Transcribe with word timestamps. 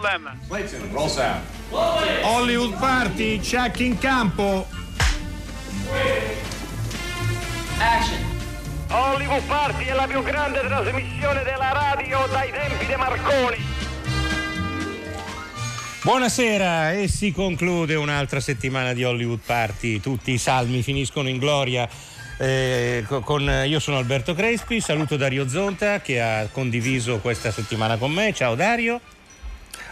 Problem. 0.00 0.38
Clayton, 0.48 0.90
roll 0.92 1.08
sound. 1.08 1.42
Hollywood 2.22 2.74
Party, 2.78 3.38
check 3.38 3.80
in 3.80 3.98
campo. 3.98 4.66
Action. 7.78 8.18
Hollywood 8.88 9.42
Party 9.42 9.84
è 9.84 9.92
la 9.92 10.06
più 10.06 10.22
grande 10.22 10.60
trasmissione 10.60 11.42
della 11.42 11.72
radio 11.72 12.26
dai 12.30 12.50
tempi 12.50 12.86
di 12.86 12.94
Marconi. 12.96 13.56
Buonasera 16.02 16.92
e 16.92 17.06
si 17.06 17.30
conclude 17.30 17.94
un'altra 17.94 18.40
settimana 18.40 18.94
di 18.94 19.04
Hollywood 19.04 19.40
Party. 19.44 20.00
Tutti 20.00 20.32
i 20.32 20.38
salmi 20.38 20.82
finiscono 20.82 21.28
in 21.28 21.36
gloria. 21.36 21.86
Eh, 22.38 23.04
con, 23.06 23.42
io 23.66 23.78
sono 23.78 23.98
Alberto 23.98 24.34
Crespi, 24.34 24.80
saluto 24.80 25.18
Dario 25.18 25.46
Zonta 25.46 26.00
che 26.00 26.22
ha 26.22 26.48
condiviso 26.50 27.18
questa 27.18 27.50
settimana 27.50 27.98
con 27.98 28.10
me. 28.12 28.32
Ciao 28.32 28.54
Dario. 28.54 29.09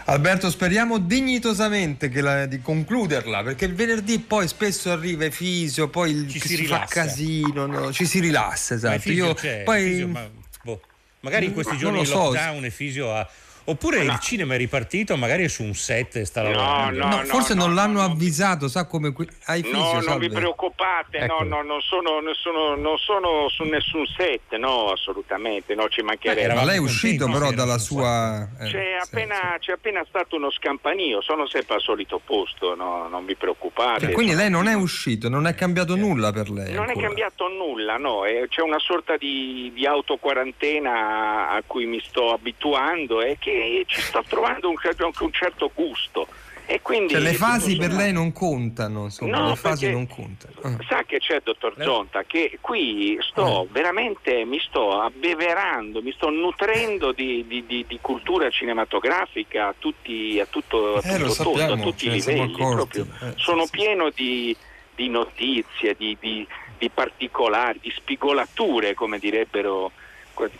Alberto, 0.09 0.49
speriamo 0.49 0.97
dignitosamente 0.97 2.09
la, 2.19 2.47
di 2.47 2.59
concluderla, 2.61 3.43
perché 3.43 3.65
il 3.65 3.75
venerdì 3.75 4.17
poi 4.17 4.47
spesso 4.47 4.91
arriva 4.91 5.25
il 5.25 5.31
fisio, 5.31 5.87
poi 5.87 6.11
il, 6.11 6.27
ci 6.27 6.39
si, 6.39 6.55
si, 6.55 6.65
fa 6.65 6.87
casino, 6.89 7.67
no? 7.67 7.93
ci 7.93 8.07
si 8.07 8.19
rilassa, 8.19 8.73
esatto. 8.73 9.11
Io, 9.11 9.35
poi, 9.63 9.83
fisio, 9.83 10.07
ma, 10.07 10.27
boh, 10.63 10.81
magari 11.19 11.45
in 11.45 11.53
questi 11.53 11.77
giorni 11.77 12.03
so. 12.05 12.15
lockdown 12.15 12.65
e 12.65 12.71
fisio 12.71 13.13
ha... 13.13 13.29
Oppure 13.69 13.99
il 13.99 14.17
cinema 14.19 14.55
è 14.55 14.57
ripartito, 14.57 15.15
magari 15.15 15.43
è 15.43 15.47
su 15.47 15.63
un 15.63 15.73
set 15.75 16.15
e 16.17 16.25
sta 16.25 16.41
lavorando. 16.41 17.05
no, 17.05 17.23
forse 17.25 17.53
non 17.53 17.73
l'hanno 17.75 18.01
avvisato, 18.01 18.67
sa 18.67 18.85
come 18.85 19.11
qui, 19.13 19.27
ai 19.45 19.61
fisio, 19.61 19.77
No, 19.77 19.91
non 19.93 20.01
salve. 20.03 20.27
vi 20.27 20.33
preoccupate, 20.33 21.17
Ecco. 21.19 21.43
no, 21.43 21.57
no, 21.57 21.61
non 21.61 21.81
sono, 21.81 22.19
nessuno- 22.19 22.75
non 22.75 22.97
sono 22.97 23.47
su 23.49 23.63
nessun 23.63 24.05
set, 24.07 24.55
no, 24.57 24.89
assolutamente, 24.91 25.75
no, 25.75 25.87
ci 25.89 26.01
mancherebbe. 26.01 26.53
Ma 26.53 26.63
lei 26.63 26.77
è 26.77 26.79
uscito 26.79 27.29
però 27.29 27.51
dalla 27.51 27.77
sua... 27.77 28.47
eh, 28.59 28.65
C'è 28.65 28.97
sì, 29.01 29.07
appena, 29.07 29.55
c'è 29.59 29.73
appena 29.73 30.03
stato 30.07 30.35
uno 30.35 30.49
scampanio, 30.51 31.21
sono 31.21 31.47
sempre 31.47 31.75
al 31.75 31.81
solito 31.81 32.19
posto, 32.23 32.73
no, 32.75 33.07
non 33.07 33.25
vi 33.25 33.35
preoccupate. 33.35 34.05
Cioè, 34.05 34.11
quindi 34.13 34.33
lei 34.33 34.49
non 34.49 34.67
è 34.67 34.73
uscito, 34.73 35.29
non 35.29 35.45
è 35.47 35.53
cambiato 35.53 35.95
nulla 35.95 36.31
per 36.31 36.49
lei. 36.49 36.73
Non 36.73 36.85
è 36.85 36.89
ancora. 36.89 37.05
cambiato 37.07 37.47
nulla, 37.49 37.97
no, 37.97 38.25
eh, 38.25 38.47
c'è 38.49 38.61
una 38.61 38.79
sorta 38.79 39.15
di, 39.17 39.71
di 39.75 39.85
autoquarantena 39.85 41.49
a 41.51 41.61
cui 41.65 41.85
mi 41.85 42.01
sto 42.03 42.33
abituando 42.33 43.21
e 43.21 43.37
che 43.39 43.51
ci 43.87 44.01
sto 44.01 44.23
trovando 44.27 44.69
un, 44.69 44.75
anche 44.83 45.23
un 45.23 45.31
certo 45.33 45.71
gusto. 45.73 46.27
E 46.71 46.83
quindi, 46.83 47.13
Cioè, 47.13 47.21
le 47.21 47.33
fasi 47.33 47.77
per 47.77 47.91
lei 47.93 48.11
non 48.13 48.31
contano, 48.31 49.05
insomma, 49.05 49.39
No, 49.39 49.49
le 49.49 49.55
fasi 49.55 49.89
non 49.89 50.05
contano. 50.05 50.53
Ah. 50.61 50.77
Sa 50.87 51.01
che 51.03 51.17
c'è, 51.17 51.41
dottor 51.43 51.73
Zonta, 51.79 52.23
che 52.25 52.59
qui 52.61 53.17
sto 53.21 53.63
Eh. 53.63 53.67
veramente, 53.71 54.45
mi 54.45 54.59
sto 54.59 55.01
abbeverando, 55.01 56.03
mi 56.03 56.11
sto 56.11 56.29
nutrendo 56.29 57.11
di, 57.11 57.43
di- 57.47 57.65
di- 57.65 57.85
di 57.87 57.97
cultura 57.99 58.51
cinematografica 58.51 59.69
a 59.69 59.75
tutti, 59.79 60.39
a 60.39 60.45
tutto, 60.45 60.97
a 60.97 61.01
Eh, 61.03 61.17
tutto 61.17 61.33
tondo, 61.43 61.49
a 61.57 61.57
sappiamo, 61.67 61.83
tutti 61.83 62.05
i 62.05 62.11
livelli. 62.11 62.53
accorti. 62.53 63.01
proprio. 63.01 63.29
Eh, 63.29 63.33
Sono 63.37 63.63
sì. 63.65 63.71
pieno 63.71 64.11
di, 64.13 64.55
di 64.93 65.09
notizie, 65.09 65.95
di, 65.97 66.15
di- 66.19 66.47
di 66.77 66.89
particolari, 66.91 67.79
di 67.81 67.91
spigolature, 67.95 68.93
come 68.93 69.17
direbbero 69.17 69.91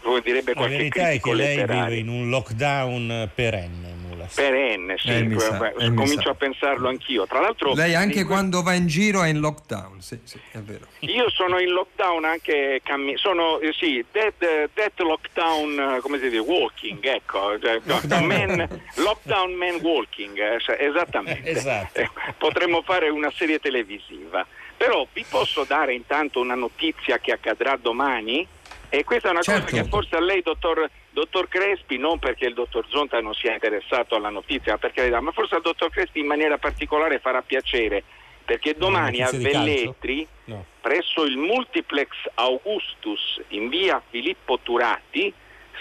come 0.02 0.22
direbbe 0.22 0.52
La 0.54 0.58
qualche 0.60 0.78
verità 0.78 1.02
è 1.02 1.04
critico 1.06 1.30
che 1.30 1.36
lei 1.36 1.56
letterario. 1.58 1.84
vive 1.86 1.98
in 1.98 2.08
un 2.10 2.30
lockdown 2.30 3.30
perenne, 3.34 3.94
Mulas. 4.08 4.34
Perenne, 4.36 4.98
sì, 4.98 5.10
Eh, 5.10 5.24
mi 5.24 5.40
sa, 5.40 5.58
beh, 5.58 5.74
eh, 5.78 5.90
mi 5.90 5.96
comincio 5.96 6.30
a 6.30 6.34
pensarlo 6.36 6.90
anch'io. 6.90 7.26
Tra 7.26 7.40
l'altro 7.40 7.74
Lei 7.74 7.96
anche 7.96 8.24
quando 8.26 8.62
va 8.62 8.74
in 8.74 8.88
giro 8.88 9.24
è 9.24 9.30
in 9.30 9.40
lockdown, 9.40 10.02
sì, 10.02 10.20
sì, 10.24 10.40
è 10.52 10.58
vero. 10.60 10.86
Io 11.00 11.30
sono 11.30 11.60
in 11.60 11.70
lockdown 11.70 12.26
anche 12.26 12.82
cammi- 12.84 13.18
sono 13.18 13.60
eh, 13.60 13.72
sì, 13.74 14.04
dead, 14.12 14.34
dead 14.74 14.92
lockdown, 14.98 15.96
eh, 15.98 16.00
come 16.02 16.18
si 16.20 16.26
dice, 16.30 16.40
walking, 16.40 17.04
ecco, 17.06 17.58
cioè, 17.60 17.80
Lockdown. 17.84 18.26
man- 18.26 18.82
lockdown 18.96 19.54
man 19.54 19.76
walking, 19.82 20.38
eh, 20.38 20.60
cioè, 20.60 20.78
esattamente. 20.80 21.50
Esatto. 21.60 22.00
Eh, 22.00 22.10
potremmo 22.38 22.82
fare 22.84 23.10
una 23.10 23.32
serie 23.32 23.60
televisiva. 23.60 24.46
Però 24.78 25.06
vi 25.12 25.26
posso 25.28 25.66
dare 25.68 25.94
intanto 25.94 26.40
una 26.40 26.56
notizia 26.56 27.18
che 27.20 27.34
accadrà 27.34 27.76
domani? 27.76 28.48
E 28.90 29.04
questa 29.04 29.28
è 29.28 29.32
una 29.32 29.42
Certo. 29.42 29.66
cosa 29.66 29.82
che 29.84 29.88
forse 29.88 30.16
a 30.16 30.20
lei, 30.20 30.42
dottor, 30.42 30.90
dottor 31.12 31.48
Crespi, 31.48 31.98
non 31.98 32.18
perché 32.18 32.46
il 32.48 32.54
dottor 32.56 32.86
Zonta 32.90 33.20
non 33.22 33.34
sia 33.36 33.54
interessato 33.54 34.16
alla 34.16 34.30
notizia, 34.30 34.72
ma, 34.74 34.78
per 34.80 34.94
carità, 34.94 35.20
ma 35.22 35.32
forse 35.32 35.56
al 35.56 35.62
dottor 35.62 35.90
Crespi 35.92 36.20
in 36.20 36.26
maniera 36.26 36.58
particolare 36.58 37.20
farà 37.20 37.42
piacere, 37.44 38.04
perché 38.44 38.74
domani 38.76 39.22
a? 39.22 39.30
Velletri, 39.32 40.28
No. 40.46 40.66
presso 40.82 41.24
il 41.24 41.38
multiplex 41.38 42.10
Augustus 42.34 43.42
in 43.50 43.70
via 43.70 44.02
Filippo 44.10 44.58
Turati, 44.64 45.32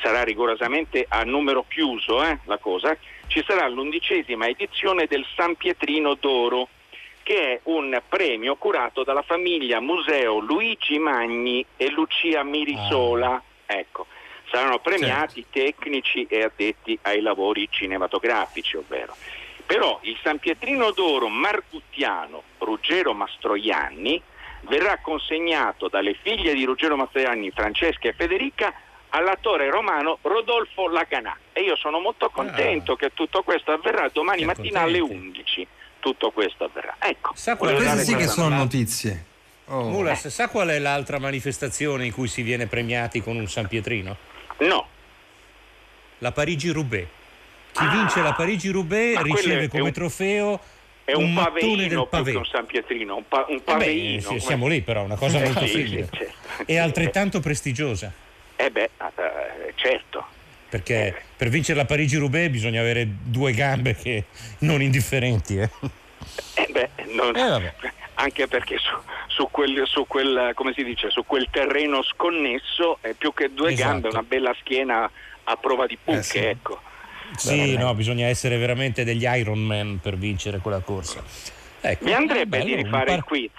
sarà 0.03 0.23
rigorosamente 0.23 1.07
a 1.09 1.23
numero 1.25 1.65
chiuso 1.67 2.23
eh, 2.23 2.39
la 2.45 2.59
cosa, 2.59 2.95
ci 3.29 3.43
sarà 3.47 3.67
l'undicesima 3.69 4.47
edizione 4.47 5.07
del 5.07 5.25
San 5.35 5.57
Pietrino 5.57 6.15
d'Oro, 6.15 6.69
che 7.29 7.53
è 7.53 7.61
un 7.65 8.01
premio 8.09 8.57
curato 8.57 9.05
dalla 9.05 9.21
famiglia 9.21 9.81
Museo 9.81 10.39
Luigi 10.39 10.99
Magni 10.99 11.63
e 11.77 11.91
Lucia 11.91 12.43
Mirisola. 12.43 13.43
Ecco, 13.67 14.07
saranno 14.51 14.79
premiati 14.79 15.45
tecnici 15.51 16.27
e 16.27 16.45
addetti 16.45 16.99
ai 17.03 17.21
lavori 17.21 17.69
cinematografici, 17.71 18.79
ovvero. 18.79 19.15
Però 19.67 19.99
il 20.05 20.17
San 20.23 20.39
Pietrino 20.39 20.91
d'Oro 20.93 21.29
Marguttiano 21.29 22.45
Ruggero 22.57 23.13
Mastroianni 23.13 24.23
verrà 24.63 24.97
consegnato 25.03 25.89
dalle 25.89 26.15
figlie 26.15 26.55
di 26.55 26.65
Ruggero 26.65 26.97
Mastroianni, 26.97 27.51
Francesca 27.51 28.09
e 28.09 28.15
Federica, 28.15 28.73
all'attore 29.11 29.69
romano 29.69 30.17
Rodolfo 30.23 30.89
Laganà. 30.89 31.37
E 31.53 31.61
io 31.61 31.77
sono 31.77 31.99
molto 31.99 32.31
contento 32.31 32.97
che 32.97 33.13
tutto 33.13 33.43
questo 33.43 33.73
avverrà 33.73 34.09
domani 34.11 34.41
Che 34.41 34.47
mattina 34.47 34.81
alle 34.81 35.01
contenti. 35.01 35.41
11. 35.41 35.69
Tutto 36.01 36.31
questo 36.31 36.65
avverrà. 36.65 36.97
Ecco, 37.01 37.33
Sa 37.35 37.57
qual 37.57 37.75
Queste 37.77 38.05
sì 38.05 38.15
che 38.15 38.27
sono 38.29 38.49
notizia. 38.57 39.11
notizie. 39.11 39.25
Oh. 39.71 39.89
Mulas, 39.91 40.29
sa 40.29 40.49
qual 40.49 40.69
è 40.69 40.79
l'altra 40.79 41.19
manifestazione 41.19 42.07
in 42.07 42.13
cui 42.13 42.27
si 42.29 42.41
viene 42.43 42.67
premiati 42.67 43.21
con 43.23 43.37
un 43.37 43.47
San 43.49 43.67
Pietrino? 43.69 44.17
No, 44.59 44.87
La 46.19 46.33
Parigi-Roubaix. 46.33 47.07
Chi 47.73 47.87
vince 47.89 48.23
la 48.23 48.33
Parigi-Roubaix 48.33 49.21
riceve 49.23 49.69
come 49.69 49.83
un- 49.83 49.93
trofeo 49.93 50.59
è 51.05 51.13
un, 51.15 51.25
un 51.25 51.33
mattone 51.35 51.61
paveino 51.61 51.77
del 51.81 51.89
più 51.89 52.07
pavé. 52.09 52.31
che 52.33 52.37
un 52.39 52.45
San 52.47 52.67
Pietrino, 52.67 53.17
un, 53.17 53.29
pa- 53.29 53.45
un 53.49 53.61
Eh 53.65 53.77
beh, 53.77 54.21
sì, 54.27 54.41
siamo 54.41 54.67
lì 54.69 54.81
però, 54.83 55.03
una 55.03 55.17
cosa 55.17 55.39
molto 55.39 55.67
Sì, 55.67 55.69
simile. 55.85 56.09
sì, 56.11 56.17
certo. 56.17 56.63
E 56.65 56.79
altrettanto 56.79 57.41
prestigiosa. 57.41 58.11
Eh 58.57 58.71
beh, 58.71 58.83
eh, 58.99 59.73
certo. 59.77 60.27
Perché 60.71 61.23
per 61.39 61.49
vincere 61.51 61.79
la 61.79 61.85
Parigi-Roubaix 61.85 62.49
bisogna 62.51 62.81
avere 62.81 63.07
due 63.23 63.53
gambe 63.53 63.95
che 63.95 64.25
non 64.59 64.83
indifferenti. 64.83 65.57
Eh. 65.57 65.71
Eh 66.55 66.69
beh, 66.71 66.91
non- 67.15 67.35
Eh, 67.37 67.49
vabbè. 67.49 67.75
anche 68.15 68.49
perché 68.49 68.77
su, 68.79 68.91
su 69.29 69.49
quel, 69.51 69.85
su 69.87 70.05
quel, 70.09 70.51
come 70.55 70.73
si 70.75 70.83
dice, 70.83 71.11
su 71.11 71.25
quel 71.25 71.47
terreno 71.51 72.03
sconnesso 72.03 72.99
è 73.01 73.13
più 73.17 73.33
che 73.33 73.53
due 73.55 73.73
Esatto. 73.73 73.89
gambe, 73.89 74.09
una 74.09 74.23
bella 74.25 74.55
schiena 74.61 75.09
a 75.45 75.57
prova 75.57 75.87
di 75.87 75.97
buche, 76.03 76.19
Eh, 76.19 76.23
sì. 76.23 76.39
ecco. 76.39 76.81
Sì, 77.37 77.77
no, 77.77 77.95
bisogna 77.95 78.27
essere 78.27 78.57
veramente 78.57 79.05
degli 79.05 79.23
Iron 79.25 79.61
Man 79.61 80.01
per 80.03 80.17
vincere 80.17 80.59
quella 80.59 80.81
corsa. 80.81 81.23
Ecco, 81.81 82.05
Mi 82.05 82.15
andrebbe 82.15 82.59
bello, 82.59 82.65
di 82.65 82.75
rifare 82.75 83.05
par- 83.05 83.17
il 83.19 83.23
quiz? 83.25 83.51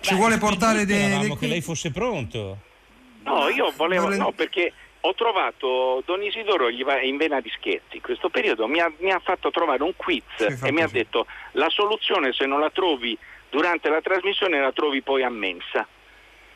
Ci 0.00 0.10
Beh, 0.10 0.16
vuole 0.16 0.36
portare 0.38 0.84
dei, 0.84 0.96
speravamo 0.98 1.22
dei 1.28 1.36
che 1.38 1.46
lei 1.46 1.60
fosse 1.62 1.90
pronto. 1.90 2.58
No, 3.24 3.48
io 3.48 3.72
volevo, 3.76 4.04
Vole- 4.04 4.16
no, 4.16 4.32
perché 4.32 4.72
ho 5.00 5.14
trovato 5.14 6.02
Don 6.04 6.22
Isidoro 6.22 6.70
gli 6.70 6.84
va 6.84 7.00
in 7.00 7.16
vena 7.16 7.40
di 7.40 7.50
scherzi. 7.50 7.96
In 7.96 8.02
questo 8.02 8.28
periodo 8.28 8.66
mi 8.66 8.80
ha, 8.80 8.90
mi 8.98 9.12
ha 9.12 9.20
fatto 9.20 9.50
trovare 9.50 9.82
un 9.82 9.92
quiz 9.96 10.24
Sì, 10.36 10.66
e 10.66 10.72
mi 10.72 10.82
ha 10.82 10.88
detto 10.88 11.26
la 11.52 11.68
soluzione 11.68 12.32
se 12.32 12.46
non 12.46 12.60
la 12.60 12.70
trovi 12.70 13.16
durante 13.48 13.88
la 13.88 14.00
trasmissione 14.00 14.60
la 14.60 14.72
trovi 14.72 15.02
poi 15.02 15.22
a 15.22 15.30
mensa. 15.30 15.86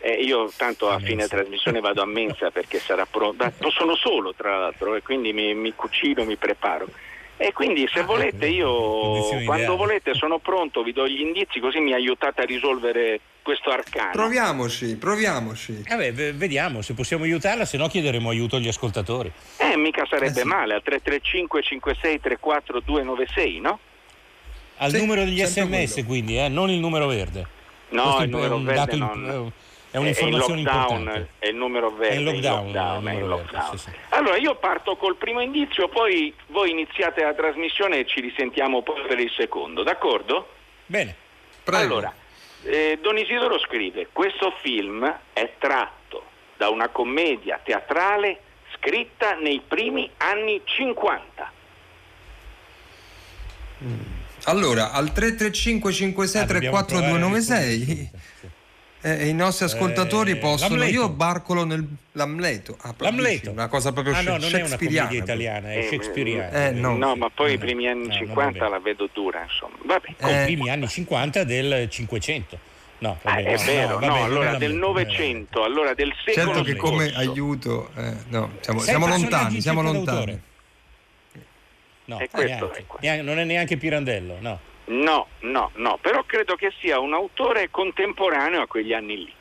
Eh, 0.04 0.14
io 0.14 0.50
tanto 0.56 0.88
a, 0.88 0.94
A 0.94 0.98
fine 0.98 1.28
trasmissione 1.28 1.78
vado 1.80 2.02
a 2.02 2.06
mensa 2.06 2.50
perché 2.50 2.78
sarà 2.80 3.06
pronto. 3.06 3.50
Sono 3.70 3.94
solo 3.94 4.34
tra 4.34 4.58
l'altro 4.58 4.96
e 4.96 5.02
quindi 5.02 5.32
mi, 5.32 5.54
mi 5.54 5.72
cucino, 5.74 6.24
mi 6.24 6.36
preparo. 6.36 6.88
E 7.36 7.52
quindi 7.52 7.88
se 7.92 8.00
Ah, 8.00 8.04
volete 8.04 8.46
io 8.46 9.42
quando 9.44 9.76
volete 9.76 10.14
sono 10.14 10.38
pronto, 10.38 10.82
vi 10.82 10.92
do 10.92 11.06
gli 11.08 11.20
indizi 11.20 11.60
così 11.60 11.78
mi 11.80 11.92
aiutate 11.92 12.42
a 12.42 12.44
risolvere 12.44 13.20
questo 13.42 13.70
arcano. 13.70 14.10
Proviamoci, 14.12 14.96
proviamoci. 14.96 15.82
Eh 15.86 15.96
beh, 16.12 16.32
vediamo 16.32 16.80
se 16.82 16.94
possiamo 16.94 17.24
aiutarla, 17.24 17.64
se 17.64 17.76
no 17.76 17.88
chiederemo 17.88 18.30
aiuto 18.30 18.56
agli 18.56 18.68
ascoltatori. 18.68 19.30
Eh, 19.58 19.76
mica 19.76 20.04
sarebbe 20.08 20.38
Eh 20.40 20.42
sì. 20.42 20.46
male, 20.46 20.74
al 20.74 20.82
335 20.82 21.62
56 21.62 22.20
34 22.20 22.80
296, 22.80 23.60
no? 23.60 23.78
Al 24.78 24.90
Sì, 24.90 24.98
numero 24.98 25.24
degli 25.24 25.42
sms 25.44 25.92
quello. 25.92 26.08
quindi, 26.08 26.38
eh, 26.38 26.48
non 26.48 26.70
il 26.70 26.78
numero 26.78 27.06
verde. 27.06 27.46
No, 27.90 28.02
Questo 28.02 28.22
il 28.22 28.28
è 28.28 28.32
numero 28.32 28.54
un 28.56 28.64
verde 28.64 28.80
dato 28.80 28.96
non- 28.96 29.08
imp- 29.24 29.52
è 29.92 29.96
È 29.96 29.98
un'informazione 29.98 30.60
in 30.60 30.64
lockdown, 30.66 30.98
importante. 31.00 31.30
È 31.38 31.46
il 31.48 31.54
numero 31.56 31.90
verde. 31.90 32.14
È 32.14 32.18
in 32.18 32.24
lockdown, 32.24 32.68
in 32.68 32.74
è 32.74 32.78
il 32.78 32.78
è 32.78 32.88
in 32.88 33.18
numero 33.18 33.36
verde, 33.36 33.42
lockdown. 33.52 33.78
sì, 33.78 33.84
sì. 33.84 33.90
Allora 34.08 34.36
io 34.38 34.54
parto 34.56 34.96
col 34.96 35.16
primo 35.16 35.40
indizio, 35.40 35.88
poi 35.88 36.34
voi 36.46 36.70
iniziate 36.70 37.22
la 37.22 37.34
trasmissione 37.34 37.98
e 37.98 38.06
ci 38.06 38.20
risentiamo 38.20 38.80
poi 38.82 39.02
per 39.06 39.18
il 39.20 39.30
secondo, 39.36 39.82
d'accordo? 39.82 40.48
Bene. 40.86 41.14
Prego. 41.62 41.82
Allora, 41.82 42.14
eh, 42.64 42.98
Don 43.00 43.18
Isidoro 43.18 43.58
scrive, 43.58 44.08
questo 44.12 44.54
film 44.62 45.04
è 45.32 45.52
tratto 45.58 46.24
da 46.56 46.68
una 46.68 46.88
commedia 46.88 47.60
teatrale 47.62 48.40
scritta 48.76 49.34
nei 49.34 49.62
primi 49.66 50.10
anni 50.18 50.60
50. 50.64 51.52
Allora, 54.44 54.92
al 54.92 55.12
335 55.12 55.92
56 55.92 56.46
34 56.46 56.98
296 56.98 58.10
eh, 59.02 59.28
i 59.28 59.34
nostri 59.34 59.64
ascoltatori 59.66 60.32
Eh, 60.32 60.36
possono. 60.36 60.76
l'Amleto. 60.76 60.94
Io 60.94 61.08
barcolo 61.10 61.64
nel 61.64 61.86
l'Amleto. 62.12 62.76
Ah, 62.82 62.94
L'Amleto. 62.98 63.50
Una 63.50 63.68
cosa 63.68 63.92
proprio 63.92 64.14
Ah 64.14 64.20
no, 64.22 64.30
non 64.36 64.40
è 64.40 64.46
una 64.46 64.48
shakespeariana. 64.66 65.06
commedia 65.08 65.22
italiana, 65.24 65.72
è 65.72 65.78
Eh, 65.78 65.82
shakespeariana. 65.88 66.66
eh, 66.66 66.70
no. 66.72 66.96
No, 66.96 67.16
ma 67.16 67.28
poi 67.30 67.50
Eh. 67.50 67.54
i 67.54 67.58
primi 67.58 67.86
anni 67.88 68.00
No, 68.02 68.06
non 68.08 68.14
è 68.14 68.18
50 68.18 68.58
vero. 68.58 68.70
la 68.70 68.78
vedo 68.80 69.08
dura, 69.12 69.42
insomma. 69.42 69.76
Vabbè. 69.84 70.14
Con 70.20 70.30
i 70.30 70.32
Eh. 70.34 70.44
primi 70.44 70.70
anni 70.70 70.88
50 70.88 71.44
del 71.44 71.88
500. 71.88 72.58
No, 72.98 73.18
Ah, 73.22 73.36
è 73.38 73.56
no, 73.56 73.62
vero, 73.64 73.98
no, 73.98 74.06
no, 74.06 74.12
vabbè, 74.12 74.20
allora 74.20 74.54
del 74.56 74.74
Novecento, 74.74 75.64
allora 75.64 75.92
del 75.92 76.12
secolo 76.24 76.52
Certo 76.54 76.62
che 76.62 76.76
come 76.76 77.08
scorso. 77.10 77.18
aiuto, 77.30 77.90
eh, 77.96 78.14
no, 78.28 78.50
siamo, 78.60 78.78
siamo 78.78 79.06
lontani, 79.08 79.60
siamo 79.60 79.82
lontani. 79.82 80.40
No, 82.04 82.18
È 82.18 82.28
questo, 82.28 82.46
neanche. 82.46 82.64
è 82.64 82.68
questo. 82.86 82.98
Neanche- 83.00 83.22
non 83.22 83.38
è 83.38 83.44
neanche 83.44 83.76
Pirandello, 83.76 84.36
no. 84.40 84.60
No, 84.84 85.28
no, 85.40 85.70
no, 85.76 85.98
però 86.00 86.24
credo 86.24 86.54
che 86.56 86.72
sia 86.80 86.98
un 86.98 87.12
autore 87.14 87.70
contemporaneo 87.70 88.62
a 88.62 88.66
quegli 88.66 88.92
anni 88.92 89.16
lì. 89.16 89.32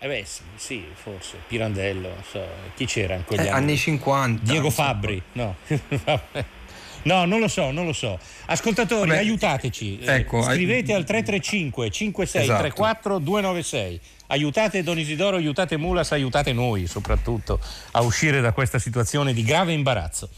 Eh 0.00 0.06
beh, 0.06 0.24
sì, 0.24 0.42
sì, 0.56 0.84
forse. 0.92 1.38
Pirandello, 1.46 2.08
non 2.08 2.22
so. 2.28 2.46
Chi 2.76 2.86
c'era 2.86 3.14
in 3.14 3.24
quegli 3.24 3.40
Eh, 3.40 3.48
anni? 3.48 3.58
anni 3.70 3.76
50. 3.76 4.42
Diego 4.50 4.70
Fabbri, 4.70 5.22
no. 5.32 5.56
No, 7.04 7.24
non 7.24 7.38
lo 7.38 7.46
so, 7.48 7.70
non 7.70 7.86
lo 7.86 7.92
so. 7.92 8.18
Ascoltatori, 8.46 9.08
Vabbè, 9.10 9.20
aiutateci. 9.20 10.00
Eh, 10.00 10.14
ecco, 10.16 10.42
scrivete 10.42 10.92
ai- 10.92 10.98
al 10.98 11.04
335 11.04 11.90
56 11.90 12.42
Esatto. 12.42 12.58
34 12.58 13.18
296. 13.18 14.00
Aiutate 14.26 14.82
Don 14.82 14.98
Isidoro, 14.98 15.36
aiutate 15.36 15.76
Mulas, 15.76 16.10
aiutate 16.12 16.52
noi 16.52 16.86
soprattutto 16.86 17.60
a 17.92 18.02
uscire 18.02 18.40
da 18.40 18.52
questa 18.52 18.80
situazione 18.80 19.32
di 19.32 19.42
grave 19.44 19.72
imbarazzo. 19.72 20.28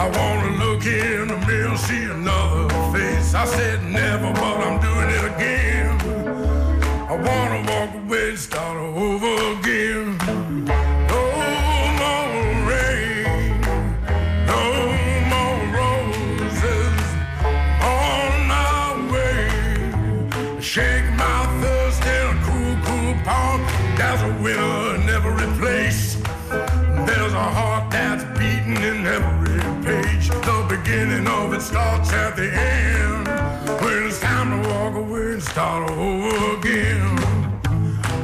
I 0.00 0.08
wanna 0.08 0.64
look 0.64 0.86
in 0.86 1.28
the 1.28 1.36
mirror, 1.46 1.76
see 1.76 2.04
another 2.04 2.70
face. 2.90 3.34
I 3.34 3.44
said 3.44 3.84
never, 3.84 4.32
but 4.32 4.56
I'm 4.66 4.80
doing 4.80 5.10
it 5.10 5.24
again. 5.32 5.90
I 7.06 7.16
wanna 7.16 7.60
walk 7.70 7.94
away 7.94 8.30
and 8.30 8.38
start 8.38 8.78
over 8.78 9.39
it 31.60 31.62
starts 31.62 32.12
at 32.12 32.36
the 32.36 32.50
end. 32.52 33.26
When 33.82 34.06
it's 34.06 34.20
time 34.20 34.48
to 34.50 34.68
walk 34.68 34.94
away 34.94 35.32
and 35.34 35.42
start 35.42 35.90
over 35.90 36.56
again. 36.56 37.16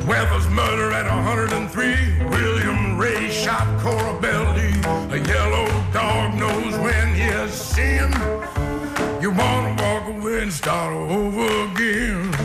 Weather's 0.06 0.48
murder 0.48 0.90
at 0.92 1.06
103. 1.06 2.28
William 2.30 2.98
Ray 2.98 3.30
shot 3.30 3.66
Cora 3.80 4.18
Belly. 4.20 4.72
A 5.16 5.18
yellow 5.28 5.66
dog 5.92 6.34
knows 6.38 6.78
when 6.78 7.14
he 7.14 7.26
has 7.36 7.52
sinned. 7.52 8.14
You 9.20 9.30
wanna 9.30 9.72
walk 9.82 10.04
away 10.08 10.42
and 10.42 10.52
start 10.52 10.92
over 10.94 11.46
again. 11.68 12.35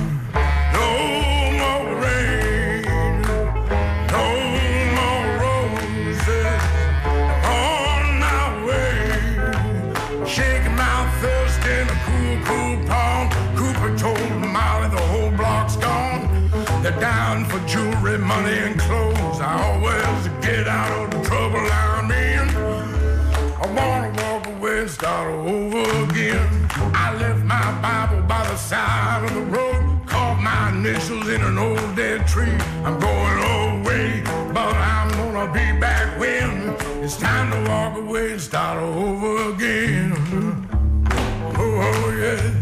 Bible 27.81 28.21
by 28.27 28.44
the 28.47 28.56
side 28.56 29.23
of 29.23 29.33
the 29.33 29.41
road, 29.41 30.01
carved 30.06 30.41
my 30.41 30.69
initials 30.69 31.27
in 31.29 31.41
an 31.41 31.57
old 31.57 31.95
dead 31.95 32.27
tree. 32.27 32.57
I'm 32.83 33.00
going 33.00 33.39
away, 33.59 34.21
but 34.53 34.75
I'm 34.75 35.09
gonna 35.12 35.51
be 35.53 35.79
back 35.79 36.19
when 36.19 36.75
it's 37.03 37.18
time 37.18 37.51
to 37.51 37.69
walk 37.69 37.97
away 37.97 38.33
and 38.33 38.41
start 38.41 38.81
over 38.81 39.53
again. 39.53 40.13
Oh, 41.57 41.81
oh 41.88 42.12
yeah. 42.18 42.61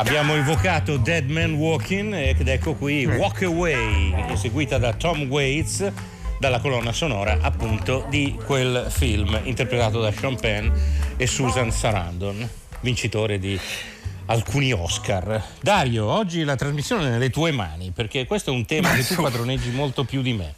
Abbiamo 0.00 0.34
invocato 0.34 0.96
Dead 0.96 1.28
Man 1.28 1.52
Walking 1.52 2.14
ed 2.14 2.48
ecco 2.48 2.72
qui 2.72 3.04
Walk 3.04 3.42
Away, 3.42 4.32
eseguita 4.32 4.78
da 4.78 4.94
Tom 4.94 5.28
Waits 5.28 5.92
dalla 6.38 6.58
colonna 6.58 6.90
sonora 6.90 7.36
appunto 7.42 8.06
di 8.08 8.34
quel 8.46 8.86
film 8.88 9.38
interpretato 9.44 10.00
da 10.00 10.10
Sean 10.10 10.40
Penn 10.40 10.70
e 11.18 11.26
Susan 11.26 11.70
Sarandon, 11.70 12.48
vincitore 12.80 13.38
di 13.38 13.60
alcuni 14.24 14.72
Oscar. 14.72 15.44
Dario, 15.60 16.06
oggi 16.06 16.44
la 16.44 16.56
trasmissione 16.56 17.06
è 17.06 17.10
nelle 17.10 17.28
tue 17.28 17.52
mani 17.52 17.90
perché 17.90 18.24
questo 18.24 18.52
è 18.52 18.54
un 18.54 18.64
tema 18.64 18.88
Ma 18.88 18.94
che 18.94 19.04
tu 19.04 19.20
padroneggi 19.20 19.70
molto 19.70 20.04
più 20.04 20.22
di 20.22 20.32
me. 20.32 20.54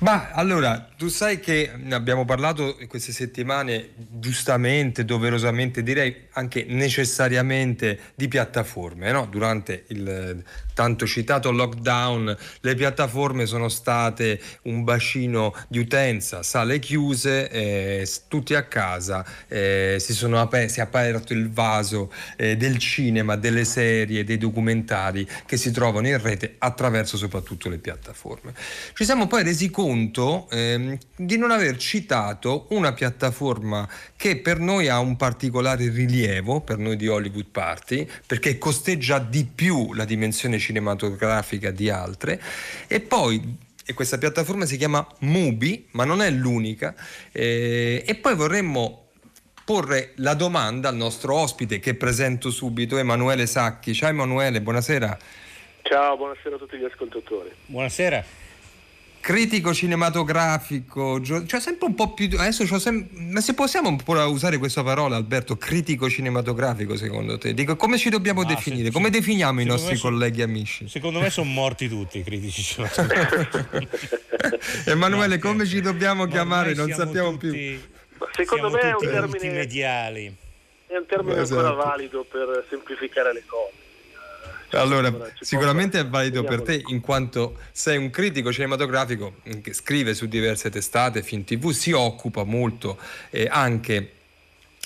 Ma 0.00 0.30
allora, 0.32 0.88
tu 0.96 1.08
sai 1.08 1.40
che 1.40 1.70
abbiamo 1.90 2.24
parlato 2.24 2.78
queste 2.88 3.12
settimane, 3.12 3.90
giustamente, 3.96 5.04
doverosamente, 5.04 5.82
direi 5.82 6.28
anche 6.32 6.64
necessariamente 6.66 7.98
di 8.14 8.26
piattaforme. 8.26 9.12
no? 9.12 9.26
Durante 9.30 9.84
il 9.88 10.42
tanto 10.72 11.06
citato 11.06 11.50
lockdown, 11.50 12.34
le 12.60 12.74
piattaforme 12.74 13.44
sono 13.44 13.68
state 13.68 14.40
un 14.62 14.84
bacino 14.84 15.54
di 15.68 15.78
utenza, 15.78 16.42
sale 16.42 16.78
chiuse, 16.78 17.50
eh, 17.50 18.08
tutti 18.26 18.54
a 18.54 18.62
casa, 18.62 19.22
eh, 19.48 19.98
si, 20.00 20.24
aper- 20.24 20.70
si 20.70 20.78
è 20.78 20.82
aperto 20.82 21.34
il 21.34 21.50
vaso 21.50 22.10
eh, 22.38 22.56
del 22.56 22.78
cinema, 22.78 23.36
delle 23.36 23.66
serie, 23.66 24.24
dei 24.24 24.38
documentari 24.38 25.28
che 25.44 25.58
si 25.58 25.70
trovano 25.70 26.08
in 26.08 26.18
rete 26.22 26.54
attraverso 26.56 27.18
soprattutto 27.18 27.68
le 27.68 27.76
piattaforme. 27.76 28.54
Ci 28.94 29.04
siamo 29.04 29.26
poi 29.26 29.42
resi 29.42 29.68
conto 29.68 29.88
ehm, 30.50 30.98
di 31.16 31.36
non 31.36 31.50
aver 31.50 31.76
citato 31.76 32.66
una 32.70 32.92
piattaforma 32.92 33.88
che 34.16 34.36
per 34.36 34.58
noi 34.58 34.88
ha 34.88 34.98
un 34.98 35.16
particolare 35.16 35.88
rilievo, 35.88 36.60
per 36.60 36.78
noi 36.78 36.96
di 36.96 37.08
Hollywood 37.08 37.46
Party, 37.50 38.08
perché 38.26 38.58
costeggia 38.58 39.18
di 39.18 39.44
più 39.44 39.92
la 39.94 40.04
dimensione 40.04 40.58
cinematografica 40.58 41.70
di 41.70 41.90
altre, 41.90 42.40
e 42.86 43.00
poi 43.00 43.68
e 43.84 43.94
questa 43.94 44.18
piattaforma 44.18 44.66
si 44.66 44.76
chiama 44.76 45.04
Mubi, 45.20 45.88
ma 45.92 46.04
non 46.04 46.22
è 46.22 46.30
l'unica, 46.30 46.94
eh, 47.32 48.04
e 48.06 48.14
poi 48.14 48.36
vorremmo 48.36 49.08
porre 49.64 50.12
la 50.16 50.34
domanda 50.34 50.88
al 50.88 50.96
nostro 50.96 51.34
ospite 51.34 51.80
che 51.80 51.94
presento 51.94 52.50
subito, 52.50 52.98
Emanuele 52.98 53.46
Sacchi. 53.46 53.92
Ciao 53.92 54.10
Emanuele, 54.10 54.60
buonasera. 54.60 55.18
Ciao, 55.82 56.16
buonasera 56.16 56.54
a 56.54 56.58
tutti 56.58 56.76
gli 56.76 56.84
ascoltatori. 56.84 57.50
Buonasera. 57.66 58.39
Critico 59.20 59.72
cinematografico, 59.74 61.20
cioè 61.22 61.60
sempre 61.60 61.86
un 61.86 61.94
po' 61.94 62.12
più. 62.14 62.28
Adesso 62.38 62.64
c'ho 62.64 62.78
sem- 62.78 63.06
ma 63.12 63.40
se 63.40 63.54
possiamo 63.54 63.88
un 63.88 63.96
po' 64.02 64.12
usare 64.14 64.58
questa 64.58 64.82
parola, 64.82 65.16
Alberto, 65.16 65.56
critico 65.56 66.08
cinematografico, 66.08 66.96
secondo 66.96 67.36
te? 67.38 67.52
Dico, 67.54 67.76
come 67.76 67.98
ci 67.98 68.08
dobbiamo 68.10 68.42
Ma 68.42 68.48
definire? 68.48 68.86
se- 68.86 68.92
come 68.92 69.06
se- 69.06 69.18
definiamo 69.18 69.60
i 69.60 69.64
nostri 69.64 69.96
so- 69.96 70.08
colleghi 70.08 70.42
amici? 70.42 70.88
Secondo 70.88 71.20
me 71.20 71.30
sono 71.30 71.50
morti 71.50 71.88
tutti 71.88 72.18
i 72.18 72.24
critici. 72.24 72.76
Emanuele, 74.86 75.34
No, 75.36 75.40
come 75.40 75.66
ci 75.66 75.80
dobbiamo 75.80 76.24
Ma 76.24 76.30
chiamare? 76.30 76.74
Non 76.74 76.90
sappiamo 76.90 77.32
tutti- 77.36 77.50
più. 77.50 77.78
Secondo 78.32 78.70
me 78.70 78.80
è 78.80 78.92
un 78.92 78.98
termine 79.00 79.26
multimediali. 79.26 80.34
è 80.86 80.96
un 80.96 81.06
termine 81.06 81.40
esatto. 81.40 81.66
ancora 81.66 81.84
valido 81.84 82.24
per 82.30 82.66
semplificare 82.68 83.32
le 83.32 83.42
cose. 83.46 83.72
Allora, 84.72 85.32
sicuramente 85.40 86.00
è 86.00 86.06
valido 86.06 86.44
per 86.44 86.62
te 86.62 86.82
in 86.86 87.00
quanto 87.00 87.58
sei 87.72 87.96
un 87.96 88.10
critico 88.10 88.52
cinematografico 88.52 89.36
che 89.62 89.72
scrive 89.72 90.14
su 90.14 90.26
diverse 90.26 90.70
testate, 90.70 91.22
film 91.22 91.44
tv, 91.44 91.70
si 91.70 91.92
occupa 91.92 92.44
molto 92.44 92.98
eh, 93.30 93.48
anche 93.50 94.12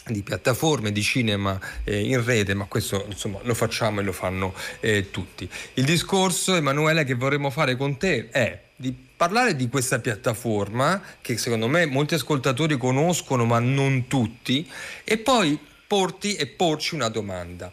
di 0.07 0.23
piattaforme 0.23 0.93
di 0.93 1.03
cinema 1.03 1.59
eh, 1.85 2.01
in 2.01 2.23
rete, 2.25 2.55
ma 2.55 2.67
questo 2.67 3.07
insomma 3.09 3.39
lo 3.43 3.55
facciamo 3.55 4.01
e 4.01 4.03
lo 4.03 4.13
fanno 4.13 4.55
eh, 4.81 5.11
tutti. 5.11 5.49
Il 5.75 5.85
discorso, 5.85 6.55
Emanuele, 6.55 7.05
che 7.05 7.15
vorremmo 7.15 7.51
fare 7.51 7.77
con 7.77 7.97
te 7.97 8.29
è 8.31 8.61
di 8.77 8.95
parlare 9.17 9.55
di 9.55 9.69
questa 9.69 10.01
piattaforma 10.01 11.01
che 11.21 11.39
secondo 11.39 11.69
me 11.69 11.87
molti 11.87 12.15
ascoltatori 12.15 12.77
conoscono, 12.77 13.45
ma 13.45 13.61
non 13.61 14.07
tutti, 14.07 14.69
e 15.05 15.19
poi 15.19 15.59
porti 15.87 16.35
e 16.35 16.47
porci 16.47 16.95
una 16.95 17.09
domanda. 17.09 17.73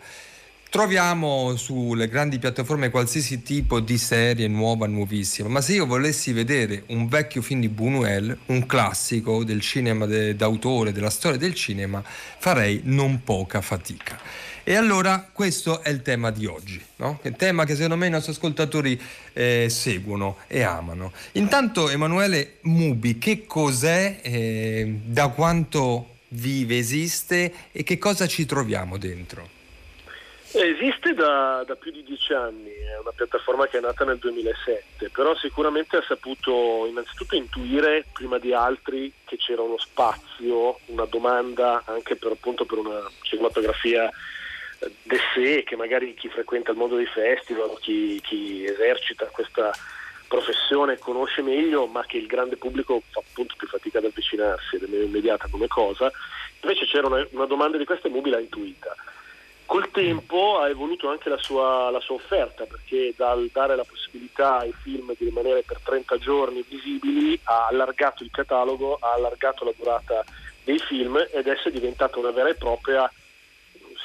Troviamo 0.71 1.57
sulle 1.57 2.07
grandi 2.07 2.39
piattaforme 2.39 2.89
qualsiasi 2.89 3.43
tipo 3.43 3.81
di 3.81 3.97
serie 3.97 4.47
nuova, 4.47 4.87
nuovissima, 4.87 5.49
ma 5.49 5.59
se 5.59 5.73
io 5.73 5.85
volessi 5.85 6.31
vedere 6.31 6.83
un 6.87 7.09
vecchio 7.09 7.41
film 7.41 7.59
di 7.59 7.67
Buñuel, 7.67 8.37
un 8.45 8.65
classico 8.65 9.43
del 9.43 9.59
cinema 9.59 10.05
de, 10.05 10.33
d'autore, 10.33 10.93
della 10.93 11.09
storia 11.09 11.37
del 11.37 11.55
cinema, 11.55 12.01
farei 12.01 12.79
non 12.85 13.21
poca 13.25 13.59
fatica. 13.59 14.17
E 14.63 14.75
allora 14.75 15.29
questo 15.29 15.81
è 15.81 15.89
il 15.89 16.01
tema 16.03 16.31
di 16.31 16.45
oggi, 16.45 16.81
no? 16.95 17.19
il 17.23 17.35
tema 17.35 17.65
che 17.65 17.73
secondo 17.73 17.97
me 17.97 18.07
i 18.07 18.11
nostri 18.11 18.31
ascoltatori 18.31 18.97
eh, 19.33 19.67
seguono 19.69 20.37
e 20.47 20.61
amano. 20.61 21.11
Intanto 21.33 21.89
Emanuele 21.89 22.59
Mubi, 22.61 23.17
che 23.17 23.45
cos'è, 23.45 24.21
eh, 24.21 24.99
da 25.03 25.27
quanto 25.27 26.19
vive, 26.29 26.77
esiste 26.77 27.51
e 27.73 27.83
che 27.83 27.97
cosa 27.97 28.25
ci 28.25 28.45
troviamo 28.45 28.97
dentro? 28.97 29.59
Esiste 30.53 31.13
da, 31.13 31.63
da, 31.65 31.75
più 31.75 31.91
di 31.91 32.03
dieci 32.03 32.33
anni, 32.33 32.71
è 32.71 32.99
una 32.99 33.13
piattaforma 33.15 33.67
che 33.67 33.77
è 33.77 33.81
nata 33.81 34.03
nel 34.03 34.17
2007, 34.17 35.09
però 35.09 35.33
sicuramente 35.37 35.95
ha 35.95 36.03
saputo 36.05 36.85
innanzitutto 36.87 37.37
intuire 37.37 38.05
prima 38.11 38.37
di 38.37 38.53
altri 38.53 39.13
che 39.23 39.37
c'era 39.37 39.61
uno 39.61 39.77
spazio, 39.77 40.77
una 40.87 41.05
domanda 41.05 41.83
anche 41.85 42.17
per, 42.17 42.33
appunto, 42.33 42.65
per 42.65 42.79
una 42.79 43.09
cinematografia 43.21 44.09
eh, 44.09 44.91
d'essè 45.03 45.63
che 45.63 45.77
magari 45.77 46.13
chi 46.15 46.27
frequenta 46.27 46.71
il 46.71 46.77
mondo 46.77 46.97
dei 46.97 47.07
festival, 47.07 47.77
chi, 47.79 48.19
chi 48.21 48.65
esercita 48.65 49.27
questa 49.27 49.71
professione 50.27 50.97
conosce 50.97 51.41
meglio, 51.41 51.85
ma 51.85 52.03
che 52.05 52.17
il 52.17 52.27
grande 52.27 52.57
pubblico 52.57 53.01
fa 53.09 53.21
appunto 53.21 53.55
più 53.57 53.69
fatica 53.69 53.99
ad 53.99 54.05
avvicinarsi 54.05 54.75
ed 54.75 54.83
è 54.83 54.87
meno 54.87 55.03
immediata 55.03 55.47
come 55.49 55.67
cosa. 55.67 56.11
Invece 56.59 56.85
c'era 56.87 57.07
una, 57.07 57.25
una 57.31 57.45
domanda 57.45 57.77
di 57.77 57.85
questa 57.85 58.09
e 58.09 58.11
Mubi 58.11 58.29
l'ha 58.29 58.39
intuita 58.39 58.93
Col 59.71 59.89
tempo 59.89 60.59
ha 60.59 60.67
evoluto 60.67 61.07
anche 61.07 61.29
la 61.29 61.37
sua, 61.37 61.89
la 61.91 62.01
sua, 62.01 62.15
offerta 62.15 62.65
perché 62.65 63.13
dal 63.15 63.49
dare 63.53 63.77
la 63.77 63.85
possibilità 63.85 64.57
ai 64.57 64.73
film 64.81 65.15
di 65.17 65.23
rimanere 65.23 65.63
per 65.63 65.79
30 65.81 66.17
giorni 66.17 66.61
visibili 66.67 67.39
ha 67.43 67.67
allargato 67.67 68.21
il 68.21 68.31
catalogo, 68.33 68.97
ha 68.99 69.13
allargato 69.13 69.63
la 69.63 69.71
durata 69.73 70.25
dei 70.65 70.77
film 70.77 71.15
ed 71.31 71.47
essa 71.47 71.69
è 71.69 71.71
diventata 71.71 72.19
una 72.19 72.31
vera 72.31 72.49
e 72.49 72.55
propria, 72.55 73.09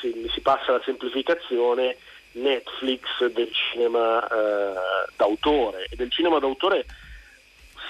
si, 0.00 0.30
si 0.32 0.40
passa 0.40 0.66
alla 0.68 0.82
semplificazione, 0.84 1.96
Netflix 2.34 3.26
del 3.26 3.50
cinema 3.52 4.24
eh, 4.24 5.10
d'autore. 5.16 5.88
E 5.90 5.96
del 5.96 6.12
cinema 6.12 6.38
d'autore 6.38 6.86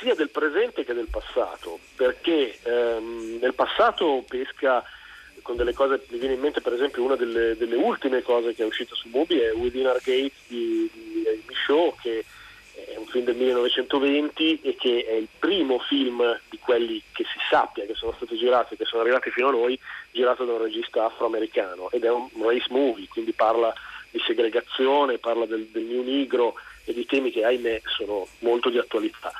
sia 0.00 0.14
del 0.14 0.30
presente 0.30 0.82
che 0.82 0.94
del 0.94 1.08
passato 1.10 1.78
perché 1.94 2.58
ehm, 2.62 3.36
nel 3.38 3.52
passato 3.52 4.24
pesca 4.26 4.82
con 5.46 5.54
delle 5.54 5.74
cose, 5.74 6.04
mi 6.08 6.18
viene 6.18 6.34
in 6.34 6.40
mente 6.40 6.60
per 6.60 6.72
esempio 6.72 7.04
una 7.04 7.14
delle, 7.14 7.56
delle 7.56 7.76
ultime 7.76 8.20
cose 8.20 8.52
che 8.52 8.64
è 8.64 8.66
uscita 8.66 8.96
su 8.96 9.08
Mubi 9.12 9.38
è 9.38 9.52
Within 9.52 9.86
Our 9.86 10.00
Gates 10.02 10.40
di, 10.48 10.90
di 10.92 11.54
Shaw 11.64 11.94
che 12.02 12.24
è 12.74 12.96
un 12.96 13.06
film 13.06 13.24
del 13.26 13.36
1920 13.36 14.60
e 14.62 14.74
che 14.74 15.06
è 15.06 15.12
il 15.12 15.28
primo 15.38 15.78
film 15.78 16.36
di 16.50 16.58
quelli 16.58 17.00
che 17.12 17.22
si 17.22 17.38
sappia 17.48 17.86
che 17.86 17.94
sono 17.94 18.12
stati 18.16 18.36
girati 18.36 18.76
che 18.76 18.84
sono 18.84 19.02
arrivati 19.02 19.30
fino 19.30 19.46
a 19.48 19.52
noi 19.52 19.78
girato 20.10 20.44
da 20.44 20.54
un 20.54 20.62
regista 20.62 21.04
afroamericano 21.04 21.92
ed 21.92 22.02
è 22.02 22.10
un 22.10 22.28
race 22.40 22.66
movie 22.70 23.06
quindi 23.08 23.32
parla 23.32 23.72
di 24.10 24.20
segregazione, 24.26 25.18
parla 25.18 25.46
del, 25.46 25.66
del 25.66 25.84
New 25.84 26.02
Negro 26.02 26.54
e 26.84 26.92
di 26.92 27.06
temi 27.06 27.30
che 27.30 27.44
ahimè 27.44 27.82
sono 27.84 28.26
molto 28.40 28.68
di 28.68 28.78
attualità. 28.78 29.32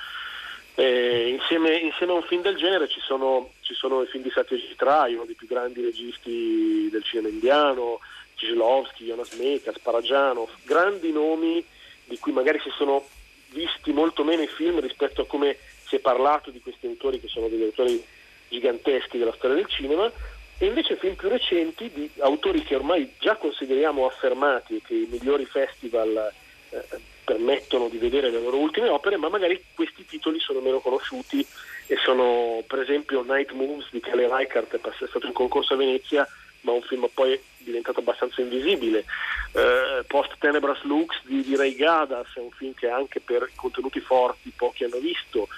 Eh, 0.78 1.30
insieme, 1.30 1.74
insieme, 1.76 2.12
a 2.12 2.16
un 2.16 2.22
film 2.22 2.42
del 2.42 2.56
genere 2.56 2.86
ci 2.86 3.00
sono, 3.00 3.52
ci 3.62 3.72
sono 3.72 4.02
i 4.02 4.06
film 4.06 4.22
di 4.22 4.30
Satyajit 4.30 4.80
Rai, 4.82 5.14
uno 5.14 5.24
dei 5.24 5.34
più 5.34 5.46
grandi 5.46 5.80
registi 5.80 6.90
del 6.90 7.02
cinema 7.02 7.28
indiano, 7.28 8.00
Cislovsky, 8.34 9.06
Jonas 9.06 9.32
Mekas, 9.32 9.78
Paragiano, 9.78 10.46
grandi 10.64 11.12
nomi 11.12 11.64
di 12.04 12.18
cui 12.18 12.32
magari 12.32 12.60
si 12.60 12.68
sono 12.76 13.06
visti 13.52 13.90
molto 13.92 14.22
meno 14.22 14.42
i 14.42 14.48
film 14.48 14.78
rispetto 14.80 15.22
a 15.22 15.26
come 15.26 15.56
si 15.86 15.96
è 15.96 15.98
parlato 15.98 16.50
di 16.50 16.60
questi 16.60 16.86
autori 16.86 17.20
che 17.20 17.28
sono 17.28 17.48
degli 17.48 17.62
autori 17.62 18.04
giganteschi 18.48 19.16
della 19.16 19.32
storia 19.32 19.56
del 19.56 19.66
cinema 19.68 20.12
e 20.58 20.66
invece 20.66 20.96
film 20.96 21.14
più 21.14 21.30
recenti 21.30 21.90
di 21.90 22.10
autori 22.18 22.62
che 22.62 22.74
ormai 22.74 23.14
già 23.18 23.36
consideriamo 23.36 24.04
affermati 24.04 24.76
e 24.76 24.82
che 24.84 24.94
i 24.94 25.08
migliori 25.10 25.46
festival 25.46 26.32
eh, 26.68 26.84
permettono 27.26 27.88
di 27.88 27.98
vedere 27.98 28.30
le 28.30 28.40
loro 28.40 28.58
ultime 28.58 28.88
opere, 28.88 29.16
ma 29.16 29.28
magari 29.28 29.60
questi 29.74 30.06
titoli 30.06 30.38
sono 30.38 30.60
meno 30.60 30.78
conosciuti 30.78 31.44
e 31.88 31.96
sono 31.96 32.62
per 32.68 32.78
esempio 32.78 33.24
Night 33.24 33.50
Moves 33.50 33.88
di 33.90 34.00
Kelly 34.00 34.28
Reichardt, 34.28 34.76
è 34.76 35.06
stato 35.08 35.26
in 35.26 35.32
concorso 35.32 35.74
a 35.74 35.76
Venezia, 35.76 36.26
ma 36.60 36.70
un 36.70 36.82
film 36.82 37.08
poi 37.12 37.38
diventato 37.58 37.98
abbastanza 37.98 38.40
invisibile. 38.40 39.04
Eh, 39.52 40.04
Post 40.06 40.36
Tenebras 40.38 40.82
Lux 40.82 41.16
di, 41.24 41.42
di 41.42 41.56
Ray 41.56 41.74
Gadas 41.74 42.28
è 42.34 42.38
un 42.38 42.52
film 42.52 42.74
che 42.74 42.88
anche 42.88 43.20
per 43.20 43.50
contenuti 43.56 43.98
forti 43.98 44.52
pochi 44.54 44.84
hanno 44.84 44.98
visto. 44.98 45.48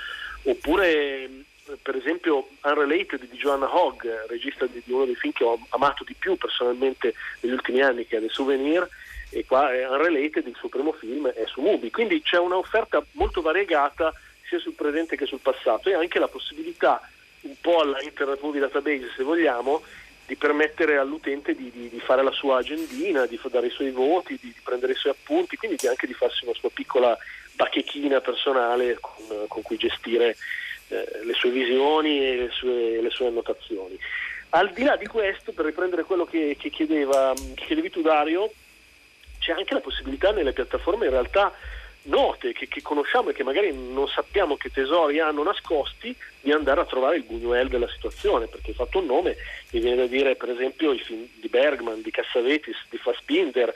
Oppure 0.45 1.45
per 1.83 1.97
esempio 1.97 2.49
Unrelated 2.63 3.29
di 3.29 3.37
Joanna 3.37 3.69
Hogg, 3.77 4.07
regista 4.29 4.65
di, 4.65 4.81
di 4.83 4.93
uno 4.93 5.05
dei 5.05 5.17
film 5.17 5.35
che 5.35 5.45
ho 5.45 5.59
amato 5.71 6.03
di 6.05 6.15
più 6.19 6.37
personalmente 6.37 7.13
negli 7.41 7.53
ultimi 7.53 7.83
anni, 7.83 8.07
che 8.07 8.17
è 8.17 8.21
The 8.21 8.31
Souvenir, 8.31 8.89
e 9.31 9.45
qua 9.45 9.73
è 9.73 9.87
Unrelated, 9.89 10.47
il 10.47 10.57
suo 10.57 10.69
primo 10.69 10.93
film 10.93 11.29
è 11.29 11.45
su 11.47 11.61
Mubi, 11.61 11.91
quindi 11.91 12.23
c'è 12.23 12.39
un'offerta 12.39 13.05
molto 13.13 13.41
variegata 13.41 14.13
sia 14.49 14.59
sul 14.59 14.73
presente 14.73 15.17
che 15.17 15.27
sul 15.27 15.41
passato 15.41 15.89
e 15.91 15.95
anche 15.95 16.19
la 16.19 16.29
possibilità, 16.29 17.01
un 17.43 17.55
po' 17.61 17.81
alla 17.81 18.01
Internet 18.01 18.41
Movie 18.41 18.61
Database 18.61 19.11
se 19.17 19.23
vogliamo, 19.23 19.83
di 20.27 20.37
permettere 20.37 20.99
all'utente 20.99 21.55
di, 21.55 21.71
di, 21.71 21.89
di 21.89 22.01
fare 22.01 22.23
la 22.23 22.31
sua 22.33 22.59
agendina, 22.59 23.25
di 23.25 23.41
dare 23.51 23.69
i 23.69 23.71
suoi 23.71 23.91
voti, 23.91 24.39
di, 24.41 24.49
di 24.49 24.61
prendere 24.63 24.93
i 24.93 24.97
suoi 24.97 25.13
appunti, 25.13 25.57
quindi 25.57 25.87
anche 25.87 26.07
di 26.07 26.13
farsi 26.13 26.45
una 26.45 26.55
sua 26.55 26.69
piccola 26.71 27.17
bacchechina 27.53 28.21
personale 28.21 28.99
con, 29.01 29.47
con 29.49 29.63
cui 29.63 29.77
gestire 29.79 30.37
eh, 30.89 31.25
le 31.25 31.33
sue 31.33 31.51
visioni 31.51 32.27
e 32.27 32.37
le 32.37 32.51
sue, 32.51 33.01
le 33.01 33.11
sue, 33.11 33.27
annotazioni. 33.27 33.99
Al 34.51 34.71
di 34.73 34.85
là 34.85 34.97
di 34.97 35.07
questo, 35.07 35.53
per 35.53 35.65
riprendere 35.65 36.05
quello 36.05 36.25
che, 36.25 36.57
che, 36.59 36.69
chiedeva, 36.71 37.33
che 37.55 37.65
chiedevi 37.65 37.91
tu 37.91 38.03
Dario, 38.03 38.53
c'è 39.49 39.55
anche 39.55 39.73
la 39.73 39.81
possibilità 39.81 40.31
nelle 40.31 40.53
piattaforme 40.53 41.07
in 41.07 41.13
realtà 41.13 41.55
note 42.03 42.53
che, 42.53 42.69
che, 42.69 42.83
conosciamo 42.83 43.31
e 43.31 43.33
che 43.33 43.43
magari 43.43 43.73
non 43.73 44.07
sappiamo 44.09 44.57
che 44.57 44.71
tesori 44.71 45.21
hanno 45.21 45.43
nascosti 45.43 46.15
di 46.41 46.53
andare 46.53 46.81
a 46.83 46.85
trovare 46.85 47.17
il 47.17 47.25
Buñuel 47.27 47.69
della 47.69 47.89
situazione 47.89 48.47
perché 48.47 48.71
hai 48.71 48.77
fatto 48.77 48.99
un 48.99 49.07
nome 49.07 49.37
mi 49.71 49.81
viene 49.81 49.97
da 49.97 50.07
dire 50.07 50.37
per 50.37 50.51
esempio 50.51 50.93
i 50.93 50.99
film 50.99 51.27
di 51.35 51.49
Bergman, 51.49 52.03
di 52.03 52.11
Cassavetis, 52.11 52.77
di 52.91 52.99
Fassbinder 52.99 53.73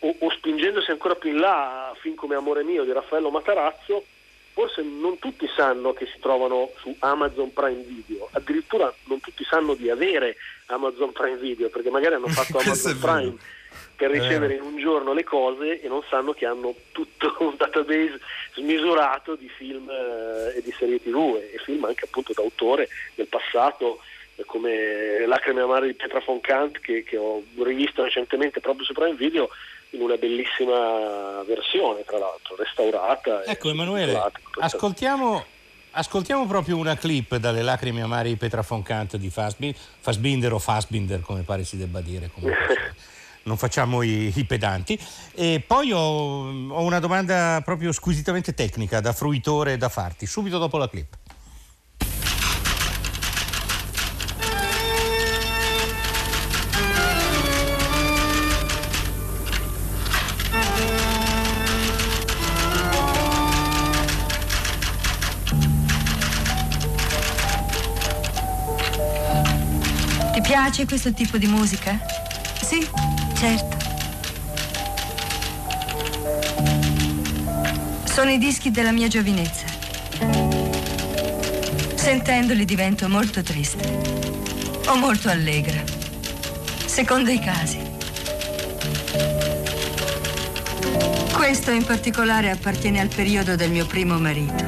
o, 0.00 0.14
o 0.16 0.30
spingendosi 0.30 0.92
ancora 0.92 1.16
più 1.16 1.30
in 1.30 1.38
là 1.38 1.92
film 2.00 2.14
come 2.14 2.36
Amore 2.36 2.62
mio 2.62 2.84
di 2.84 2.92
Raffaello 2.92 3.30
Matarazzo 3.30 4.04
forse 4.52 4.82
non 4.82 5.18
tutti 5.18 5.48
sanno 5.56 5.92
che 5.92 6.06
si 6.06 6.18
trovano 6.20 6.70
su 6.78 6.94
Amazon 7.00 7.52
Prime 7.52 7.82
Video 7.82 8.28
addirittura 8.30 8.92
non 9.04 9.18
tutti 9.20 9.44
sanno 9.44 9.74
di 9.74 9.90
avere 9.90 10.36
Amazon 10.66 11.12
Prime 11.12 11.36
Video 11.36 11.68
perché 11.68 11.90
magari 11.90 12.14
hanno 12.14 12.28
fatto 12.30 12.58
Amazon 12.58 12.98
Prime 12.98 13.36
per 13.96 14.10
ricevere 14.10 14.54
eh. 14.54 14.56
in 14.58 14.62
un 14.62 14.78
giorno 14.78 15.12
le 15.12 15.24
cose 15.24 15.80
e 15.80 15.88
non 15.88 16.02
sanno 16.08 16.32
che 16.32 16.46
hanno 16.46 16.74
tutto 16.92 17.34
un 17.40 17.54
database 17.56 18.20
smisurato 18.54 19.34
di 19.34 19.48
film 19.48 19.88
eh, 19.88 20.58
e 20.58 20.62
di 20.62 20.72
serie 20.78 21.00
tv 21.00 21.38
e, 21.40 21.54
e, 21.54 21.58
film 21.64 21.84
anche 21.84 22.04
appunto 22.04 22.32
d'autore 22.34 22.88
del 23.14 23.26
passato 23.26 24.00
eh, 24.36 24.44
come 24.44 25.26
Lacrime 25.26 25.62
amare 25.62 25.86
di 25.86 25.94
Pietra 25.94 26.20
Foncant 26.20 26.78
che, 26.80 27.02
che 27.02 27.16
ho 27.16 27.42
rivisto 27.62 28.04
recentemente 28.04 28.60
proprio 28.60 28.84
su 28.84 28.92
Prime 28.92 29.16
Video 29.16 29.48
in 29.90 30.02
una 30.02 30.16
bellissima 30.16 31.42
versione 31.44 32.04
tra 32.04 32.18
l'altro 32.18 32.54
restaurata 32.56 33.44
ecco 33.44 33.70
Emanuele 33.70 34.20
ascoltiamo 34.60 35.44
ascoltiamo 35.92 36.46
proprio 36.46 36.76
una 36.76 36.96
clip 36.96 37.36
dalle 37.36 37.62
lacrime 37.62 38.02
amare 38.02 38.28
di 38.28 38.36
Petra 38.36 38.62
Foncant 38.62 39.16
di 39.16 39.30
Fassbinder, 39.30 39.80
Fassbinder 40.00 40.52
o 40.52 40.58
Fassbinder 40.58 41.20
come 41.20 41.42
pare 41.42 41.64
si 41.64 41.78
debba 41.78 42.02
dire 42.02 42.30
comunque 42.32 43.04
non 43.46 43.56
facciamo 43.56 44.02
i, 44.02 44.32
i 44.34 44.44
pedanti. 44.44 44.98
E 45.34 45.64
poi 45.66 45.92
ho, 45.92 45.98
ho, 45.98 46.82
una 46.82 47.00
domanda 47.00 47.60
proprio 47.64 47.92
squisitamente 47.92 48.54
tecnica 48.54 49.00
da 49.00 49.12
fruitore 49.12 49.76
da 49.76 49.88
farti, 49.88 50.26
subito 50.26 50.58
dopo 50.58 50.76
la 50.76 50.88
clip. 50.88 51.16
Ti 70.32 70.42
piace 70.42 70.84
questo 70.84 71.14
tipo 71.14 71.38
di 71.38 71.46
musica? 71.46 71.98
Sì, 72.66 72.84
certo. 73.36 73.76
Sono 78.04 78.30
i 78.30 78.38
dischi 78.38 78.72
della 78.72 78.90
mia 78.90 79.06
giovinezza. 79.06 79.66
Sentendoli 81.94 82.64
divento 82.64 83.08
molto 83.08 83.44
triste 83.44 84.00
o 84.88 84.96
molto 84.96 85.28
allegra, 85.28 85.80
secondo 86.84 87.30
i 87.30 87.38
casi. 87.38 87.78
Questo 91.32 91.70
in 91.70 91.84
particolare 91.84 92.50
appartiene 92.50 92.98
al 92.98 93.10
periodo 93.14 93.54
del 93.54 93.70
mio 93.70 93.86
primo 93.86 94.18
marito. 94.18 94.64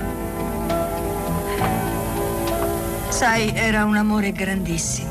Sai, 3.09 3.53
era 3.57 3.85
un 3.85 3.97
amore 3.97 4.31
grandissimo. 4.31 5.08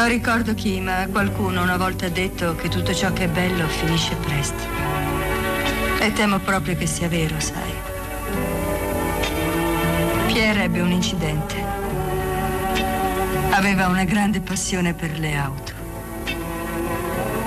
Non 0.00 0.08
ricordo 0.08 0.54
chi, 0.54 0.80
ma 0.80 1.06
qualcuno 1.08 1.60
una 1.60 1.76
volta 1.76 2.06
ha 2.06 2.08
detto 2.08 2.54
che 2.54 2.70
tutto 2.70 2.94
ciò 2.94 3.12
che 3.12 3.24
è 3.24 3.28
bello 3.28 3.68
finisce 3.68 4.16
presto. 4.16 4.64
E 6.00 6.10
temo 6.14 6.38
proprio 6.38 6.74
che 6.74 6.86
sia 6.86 7.06
vero, 7.06 7.38
sai. 7.38 7.70
Pierre 10.28 10.62
ebbe 10.62 10.80
un 10.80 10.90
incidente. 10.90 11.54
Aveva 13.50 13.88
una 13.88 14.04
grande 14.04 14.40
passione 14.40 14.94
per 14.94 15.18
le 15.18 15.34
auto. 15.34 15.72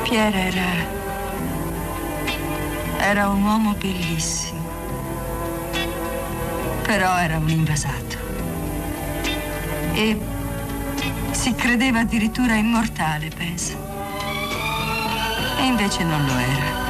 Pierre 0.03 0.39
era... 0.39 0.75
era 2.99 3.29
un 3.29 3.41
uomo 3.41 3.73
bellissimo. 3.73 4.61
Però 6.83 7.17
era 7.17 7.37
un 7.37 7.49
invasato. 7.49 8.17
E 9.93 10.32
si 11.33 11.53
credeva 11.55 11.99
addirittura 11.99 12.53
immortale, 12.55 13.29
pensa. 13.29 13.73
E 15.57 15.65
invece 15.65 16.03
non 16.03 16.25
lo 16.25 16.37
era. 16.37 16.81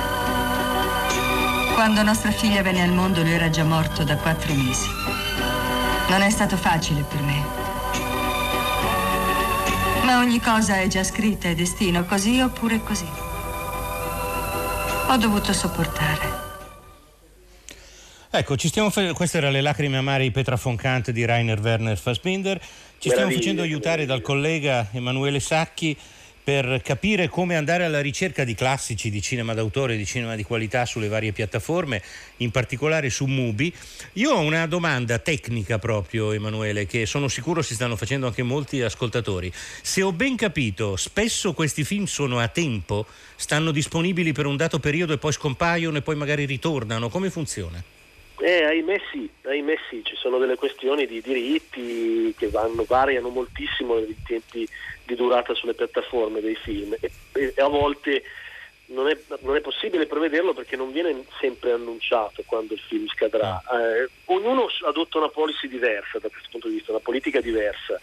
Quando 1.74 2.04
nostra 2.04 2.32
figlia 2.32 2.62
venne 2.62 2.84
al 2.84 2.92
mondo 2.92 3.22
lui 3.22 3.32
era 3.32 3.50
già 3.50 3.64
morto 3.64 4.04
da 4.04 4.18
quattro 4.18 4.54
mesi. 4.54 4.88
Non 6.10 6.22
è 6.22 6.30
stato 6.30 6.58
facile 6.58 7.04
per 7.04 7.22
me. 7.22 7.44
Ma 10.04 10.18
ogni 10.18 10.40
cosa 10.40 10.76
è 10.78 10.88
già 10.88 11.04
scritta, 11.04 11.48
è 11.48 11.56
destino, 11.56 12.04
così 12.06 12.40
oppure 12.40 12.84
così. 12.84 13.08
Ho 15.08 15.18
dovuto 15.18 15.54
sopportare. 15.54 16.53
Ecco, 18.36 18.56
ci 18.58 18.68
stiamo 18.68 18.90
fa- 18.90 19.14
queste 19.14 19.38
erano 19.38 19.54
le 19.54 19.62
lacrime 19.62 19.98
amare 19.98 20.24
di 20.24 20.32
Petra 20.32 20.58
Foncante 20.58 21.12
di 21.12 21.24
Rainer 21.24 21.60
Werner 21.60 21.96
Fassbinder. 21.96 22.60
Ci 22.98 23.12
stiamo 23.12 23.30
facendo 23.30 23.62
aiutare 23.62 24.08
dal 24.08 24.22
collega 24.22 24.90
Emanuele 24.92 25.40
Sacchi 25.40 25.96
per 26.44 26.82
capire 26.82 27.30
come 27.30 27.56
andare 27.56 27.86
alla 27.86 28.02
ricerca 28.02 28.44
di 28.44 28.56
classici 28.56 29.12
di 29.12 29.22
cinema 29.22 29.54
d'autore, 29.54 29.96
di 29.98 30.06
cinema 30.08 30.36
di 30.36 30.42
qualità 30.42 30.88
sulle 30.88 31.10
varie 31.10 31.32
piattaforme, 31.32 32.02
in 32.38 32.50
particolare 32.50 33.12
su 33.12 33.26
Mubi. 33.26 33.72
Io 34.14 34.32
ho 34.32 34.40
una 34.40 34.66
domanda 34.66 35.20
tecnica 35.20 35.78
proprio, 35.78 36.32
Emanuele, 36.32 36.88
che 36.88 37.06
sono 37.06 37.28
sicuro 37.28 37.62
si 37.62 37.76
stanno 37.76 37.96
facendo 37.96 38.26
anche 38.26 38.42
molti 38.42 38.82
ascoltatori. 38.82 39.54
Se 39.84 40.02
ho 40.02 40.12
ben 40.12 40.36
capito, 40.36 40.96
spesso 40.96 41.54
questi 41.54 41.84
film 41.84 42.06
sono 42.06 42.40
a 42.40 42.48
tempo, 42.48 43.06
stanno 43.36 43.70
disponibili 43.70 44.32
per 44.32 44.48
un 44.48 44.58
dato 44.58 44.80
periodo 44.80 45.14
e 45.14 45.20
poi 45.20 45.32
scompaiono 45.32 45.98
e 45.98 46.02
poi 46.02 46.16
magari 46.16 46.46
ritornano. 46.46 47.10
Come 47.10 47.30
funziona? 47.30 48.02
Eh, 48.44 48.66
ahimè 48.66 49.00
sì, 49.10 49.30
ahimè 49.44 49.78
sì, 49.90 50.02
ci 50.04 50.18
sono 50.18 50.38
delle 50.38 50.58
questioni 50.58 51.08
di 51.08 51.22
diritti 51.22 52.36
che 52.38 52.50
vanno, 52.50 52.84
variano 52.84 53.30
moltissimo 53.30 53.98
i 54.00 54.18
tempi 54.28 54.68
di 55.06 55.16
durata 55.16 55.56
sulle 55.56 55.74
piattaforme 55.74 56.42
dei 56.42 56.56
film 56.56 56.94
e, 57.00 57.10
e 57.32 57.54
a 57.56 57.68
volte 57.70 58.22
non 58.88 59.08
è, 59.08 59.18
non 59.44 59.56
è, 59.56 59.62
possibile 59.62 60.08
prevederlo 60.08 60.54
perché 60.54 60.76
non 60.76 60.92
viene 60.92 61.24
sempre 61.40 61.72
annunciato 61.72 62.44
quando 62.46 62.74
il 62.74 62.82
film 62.82 63.08
scadrà. 63.08 63.62
Eh, 63.62 64.10
ognuno 64.26 64.68
adotta 64.88 65.20
una 65.20 65.30
policy 65.30 65.70
diversa 65.70 66.20
da 66.20 66.28
questo 66.28 66.50
punto 66.52 66.68
di 66.68 66.76
vista, 66.76 66.92
una 66.92 67.00
politica 67.00 67.40
diversa. 67.40 67.98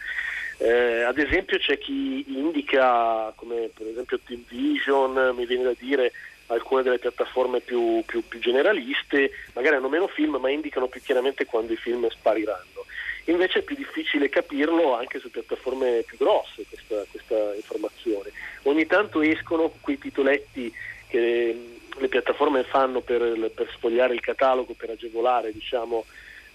Eh, 0.57 1.03
ad 1.03 1.19
esempio 1.19 1.59
c'è 1.59 1.77
chi 1.77 2.25
indica, 2.27 3.31
come 3.35 3.69
per 3.71 3.85
esempio 3.85 4.19
Team 4.25 4.41
Vision, 4.47 5.35
mi 5.35 5.45
viene 5.45 5.65
da 5.65 5.73
dire, 5.77 6.11
alcune 6.53 6.83
delle 6.83 6.99
piattaforme 6.99 7.59
più, 7.59 8.03
più, 8.05 8.27
più, 8.27 8.39
generaliste 8.39 9.31
magari 9.53 9.75
hanno 9.75 9.89
meno 9.89 10.07
film 10.07 10.37
ma 10.37 10.49
indicano 10.49 10.87
più 10.87 11.01
chiaramente 11.01 11.45
quando 11.45 11.73
i 11.73 11.77
film 11.77 12.07
spariranno. 12.09 12.85
Invece 13.25 13.59
è 13.59 13.61
più 13.61 13.75
difficile 13.75 14.29
capirlo 14.29 14.95
anche 14.95 15.19
su 15.19 15.29
piattaforme 15.29 16.03
più 16.05 16.17
grosse 16.17 16.65
questa, 16.67 17.03
questa 17.09 17.55
informazione. 17.55 18.31
Ogni 18.63 18.85
tanto 18.87 19.21
escono 19.21 19.71
quei 19.79 19.97
titoletti 19.97 20.73
che 21.07 21.55
le 21.97 22.07
piattaforme 22.07 22.63
fanno 22.63 23.01
per, 23.01 23.51
per 23.53 23.69
sfogliare 23.75 24.13
il 24.13 24.21
catalogo, 24.21 24.73
per 24.73 24.91
agevolare 24.91 25.51
diciamo, 25.51 26.05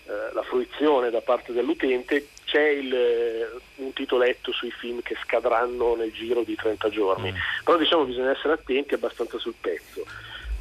eh, 0.07 0.33
la 0.33 0.42
fruizione 0.42 1.11
da 1.11 1.21
parte 1.21 1.53
dell'utente, 1.53 2.29
c'è 2.45 2.69
il, 2.69 2.95
eh, 2.95 3.49
un 3.77 3.92
titoletto 3.92 4.53
sui 4.53 4.71
film 4.71 5.03
che 5.03 5.16
scadranno 5.23 5.97
nel 5.97 6.12
giro 6.12 6.42
di 6.42 6.55
30 6.55 6.88
giorni. 6.90 7.33
Mm. 7.33 7.37
Però 7.64 7.77
diciamo 7.77 8.05
bisogna 8.05 8.31
essere 8.31 8.53
attenti 8.55 8.95
abbastanza 8.95 9.37
sul 9.38 9.55
pezzo. 9.61 10.07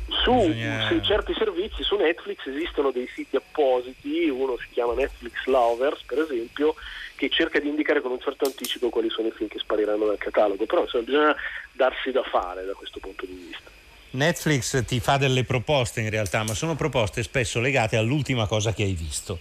Su, 0.07 0.33
bisogna... 0.33 0.87
su, 0.87 0.99
certi 1.01 1.33
servizi, 1.35 1.83
su 1.83 1.95
Netflix 1.95 2.45
esistono 2.45 2.89
dei 2.89 3.07
siti 3.13 3.35
appositi, 3.35 4.29
uno 4.29 4.57
si 4.57 4.67
chiama 4.71 4.93
Netflix 4.93 5.45
Lovers 5.45 6.01
per 6.03 6.19
esempio, 6.19 6.75
che 7.15 7.29
cerca 7.29 7.59
di 7.59 7.67
indicare 7.67 8.01
con 8.01 8.11
un 8.11 8.19
certo 8.19 8.45
anticipo 8.45 8.89
quali 8.89 9.09
sono 9.09 9.27
i 9.27 9.31
film 9.31 9.47
che 9.47 9.59
spariranno 9.59 10.05
dal 10.05 10.17
catalogo, 10.17 10.65
però 10.65 10.81
insomma, 10.81 11.03
bisogna 11.03 11.35
darsi 11.71 12.11
da 12.11 12.23
fare 12.23 12.65
da 12.65 12.73
questo 12.73 12.99
punto 12.99 13.25
di 13.25 13.33
vista. 13.33 13.69
Netflix 14.15 14.83
ti 14.85 14.99
fa 14.99 15.17
delle 15.17 15.43
proposte 15.43 16.01
in 16.01 16.09
realtà, 16.09 16.43
ma 16.43 16.53
sono 16.53 16.75
proposte 16.75 17.23
spesso 17.23 17.59
legate 17.59 17.97
all'ultima 17.97 18.47
cosa 18.47 18.73
che 18.73 18.83
hai 18.83 18.93
visto. 18.93 19.39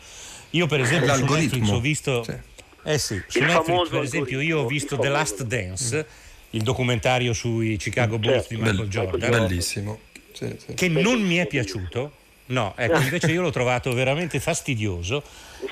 Io 0.51 0.67
per 0.67 0.81
esempio 0.81 1.15
su 1.15 1.25
Netflix 1.25 1.69
ho 1.71 1.81
visto... 1.81 2.23
Sì. 2.23 2.53
Eh 2.87 2.99
sì, 2.99 3.23
su 3.27 3.39
il 3.39 3.47
Netflix 3.47 3.89
per 3.89 4.03
esempio 4.03 4.41
io 4.41 4.59
ho 4.61 4.67
visto 4.67 4.99
The 4.99 5.09
Last 5.09 5.43
Dance, 5.45 6.07
il 6.51 6.63
documentario 6.63 7.33
sui 7.33 7.77
Chicago 7.79 8.19
Bulls 8.19 8.47
certo. 8.47 8.55
di 8.55 8.61
Michael 8.61 8.89
Jordan. 8.89 9.31
Bellissimo. 9.31 10.01
Sì, 10.33 10.55
sì. 10.65 10.75
Che 10.75 10.89
non 10.89 11.21
mi 11.23 11.37
è 11.37 11.47
piaciuto. 11.47 12.23
No, 12.47 12.75
ecco, 12.77 13.01
invece 13.01 13.31
io 13.31 13.41
l'ho 13.41 13.51
trovato 13.51 13.91
veramente 13.95 14.39
fastidioso. 14.39 15.23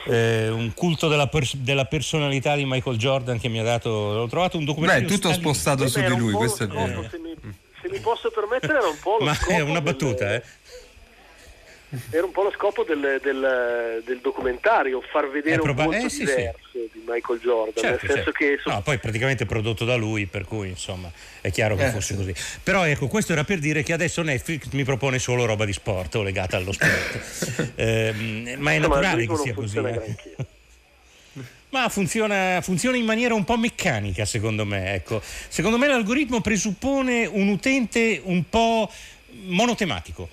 Eh, 0.06 0.48
un 0.48 0.72
culto 0.72 1.08
della, 1.08 1.26
pers- 1.26 1.56
della, 1.56 1.84
personalità 1.84 2.56
di 2.56 2.64
Michael 2.64 2.96
Jordan 2.96 3.38
che 3.38 3.48
mi 3.48 3.58
ha 3.58 3.62
dato. 3.62 4.14
L'ho 4.14 4.26
trovato 4.26 4.56
un 4.56 4.64
documentario. 4.64 5.06
Beh, 5.06 5.12
tutto 5.12 5.28
stalino. 5.28 5.52
spostato 5.52 5.86
su 5.86 6.00
di 6.00 6.16
lui, 6.16 6.32
questo 6.32 6.64
è 6.64 6.66
vero 6.66 7.10
se 7.82 7.88
mi 7.90 7.98
posso 7.98 8.30
permettere, 8.30 8.78
era 8.78 8.86
un 8.86 8.98
po' 8.98 9.16
lo 9.18 9.24
Ma 9.24 9.34
scopo. 9.34 9.52
è 9.52 9.60
una 9.60 9.80
battuta, 9.80 10.26
del, 10.26 10.36
eh? 10.36 10.42
Era 12.08 12.24
un 12.24 12.32
po' 12.32 12.42
lo 12.42 12.50
scopo 12.52 12.84
del, 12.84 13.20
del, 13.22 14.02
del 14.06 14.18
documentario, 14.20 15.02
far 15.02 15.28
vedere 15.28 15.60
proba- 15.60 15.84
un 15.84 15.90
mondo 15.90 16.06
eh, 16.06 16.10
sì, 16.10 16.24
diverso 16.24 16.58
sì. 16.72 16.88
di 16.90 17.02
Michael 17.06 17.38
Jordan. 17.38 17.74
Certo, 17.74 18.06
nel 18.06 18.14
senso 18.14 18.32
certo. 18.32 18.32
che 18.32 18.70
no, 18.70 18.80
poi 18.80 18.98
praticamente 18.98 19.44
prodotto 19.44 19.84
da 19.84 19.94
lui, 19.94 20.24
per 20.24 20.46
cui 20.46 20.68
insomma 20.68 21.12
è 21.42 21.50
chiaro 21.50 21.76
che 21.76 21.86
eh, 21.86 21.90
fosse 21.90 22.16
così. 22.16 22.34
Però 22.62 22.86
ecco, 22.86 23.08
questo 23.08 23.32
era 23.32 23.44
per 23.44 23.58
dire 23.58 23.82
che 23.82 23.92
adesso 23.92 24.22
Netflix 24.22 24.70
mi 24.70 24.84
propone 24.84 25.18
solo 25.18 25.44
roba 25.44 25.66
di 25.66 25.74
sport 25.74 26.14
o 26.14 26.22
legata 26.22 26.56
allo 26.56 26.72
sport. 26.72 27.72
eh, 27.76 28.54
ma 28.56 28.72
è 28.72 28.78
naturale 28.78 29.26
che 29.26 29.36
sia 29.36 29.52
così. 29.52 29.76
Eh. 29.76 30.16
Ma 31.72 31.88
funziona, 31.88 32.60
funziona, 32.60 32.98
in 32.98 33.06
maniera 33.06 33.32
un 33.32 33.44
po' 33.44 33.56
meccanica, 33.56 34.26
secondo 34.26 34.66
me. 34.66 34.92
Ecco. 34.92 35.22
Secondo 35.48 35.78
me 35.78 35.86
l'algoritmo 35.86 36.42
presuppone 36.42 37.24
un 37.24 37.48
utente 37.48 38.20
un 38.24 38.46
po' 38.46 38.90
monotematico. 39.46 40.28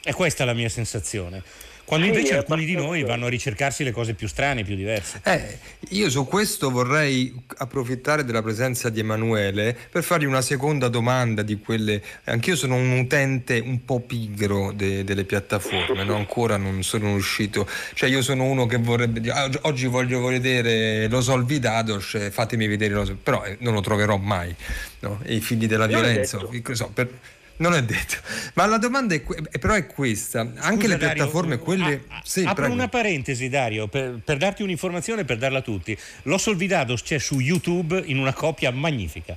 È 0.00 0.12
questa 0.12 0.44
la 0.44 0.52
mia 0.52 0.68
sensazione. 0.68 1.42
Quando 1.86 2.06
invece 2.06 2.36
alcuni 2.36 2.64
di 2.64 2.74
noi 2.74 3.04
vanno 3.04 3.26
a 3.26 3.28
ricercarsi 3.28 3.84
le 3.84 3.92
cose 3.92 4.14
più 4.14 4.26
strane, 4.26 4.64
più 4.64 4.74
diverse. 4.74 5.20
Eh, 5.22 5.58
io 5.90 6.10
su 6.10 6.26
questo 6.26 6.68
vorrei 6.68 7.32
approfittare 7.58 8.24
della 8.24 8.42
presenza 8.42 8.88
di 8.90 8.98
Emanuele 8.98 9.76
per 9.88 10.02
fargli 10.02 10.24
una 10.24 10.42
seconda 10.42 10.88
domanda 10.88 11.42
di 11.42 11.60
quelle. 11.60 12.02
Anch'io 12.24 12.56
sono 12.56 12.74
un 12.74 12.90
utente 12.98 13.60
un 13.60 13.84
po' 13.84 14.00
pigro 14.00 14.72
de, 14.72 15.04
delle 15.04 15.22
piattaforme, 15.22 16.02
no? 16.02 16.16
ancora 16.16 16.56
non 16.56 16.82
sono 16.82 17.14
uscito. 17.14 17.68
Cioè, 17.94 18.10
io 18.10 18.20
sono 18.20 18.42
uno 18.42 18.66
che 18.66 18.78
vorrebbe 18.78 19.20
dire 19.20 19.48
oggi 19.62 19.86
voglio 19.86 20.26
vedere 20.26 21.06
lo 21.06 21.20
Solvi 21.20 21.60
Dados, 21.60 22.30
fatemi 22.30 22.66
vedere 22.66 22.94
lo 22.94 23.16
Però 23.22 23.44
eh, 23.44 23.58
non 23.60 23.74
lo 23.74 23.80
troverò 23.80 24.16
mai. 24.16 24.52
No? 25.00 25.20
E 25.22 25.36
i 25.36 25.40
figli 25.40 25.68
della 25.68 25.86
violenza. 25.86 26.40
So, 26.72 26.90
per, 26.92 27.08
Non 27.58 27.72
è 27.74 27.82
detto. 27.82 28.16
Ma 28.54 28.66
la 28.66 28.78
domanda 28.78 29.14
è, 29.14 29.20
però 29.58 29.74
è 29.74 29.86
questa. 29.86 30.40
Anche 30.40 30.82
Scusa, 30.86 30.88
le 30.88 30.96
piattaforme, 30.98 31.48
Dario, 31.56 31.64
quelle... 31.64 32.04
ah, 32.08 32.20
sì, 32.24 32.40
apro 32.40 32.54
prego. 32.54 32.72
una 32.74 32.88
parentesi, 32.88 33.48
Dario, 33.48 33.86
per, 33.86 34.20
per 34.24 34.36
darti 34.36 34.62
un'informazione 34.62 35.22
e 35.22 35.24
per 35.24 35.38
darla 35.38 35.58
a 35.58 35.62
tutti. 35.62 35.96
L'Osso 36.24 36.50
Olvidados 36.50 37.02
c'è 37.02 37.18
su 37.18 37.40
YouTube 37.40 38.02
in 38.06 38.18
una 38.18 38.32
coppia 38.34 38.70
magnifica. 38.70 39.36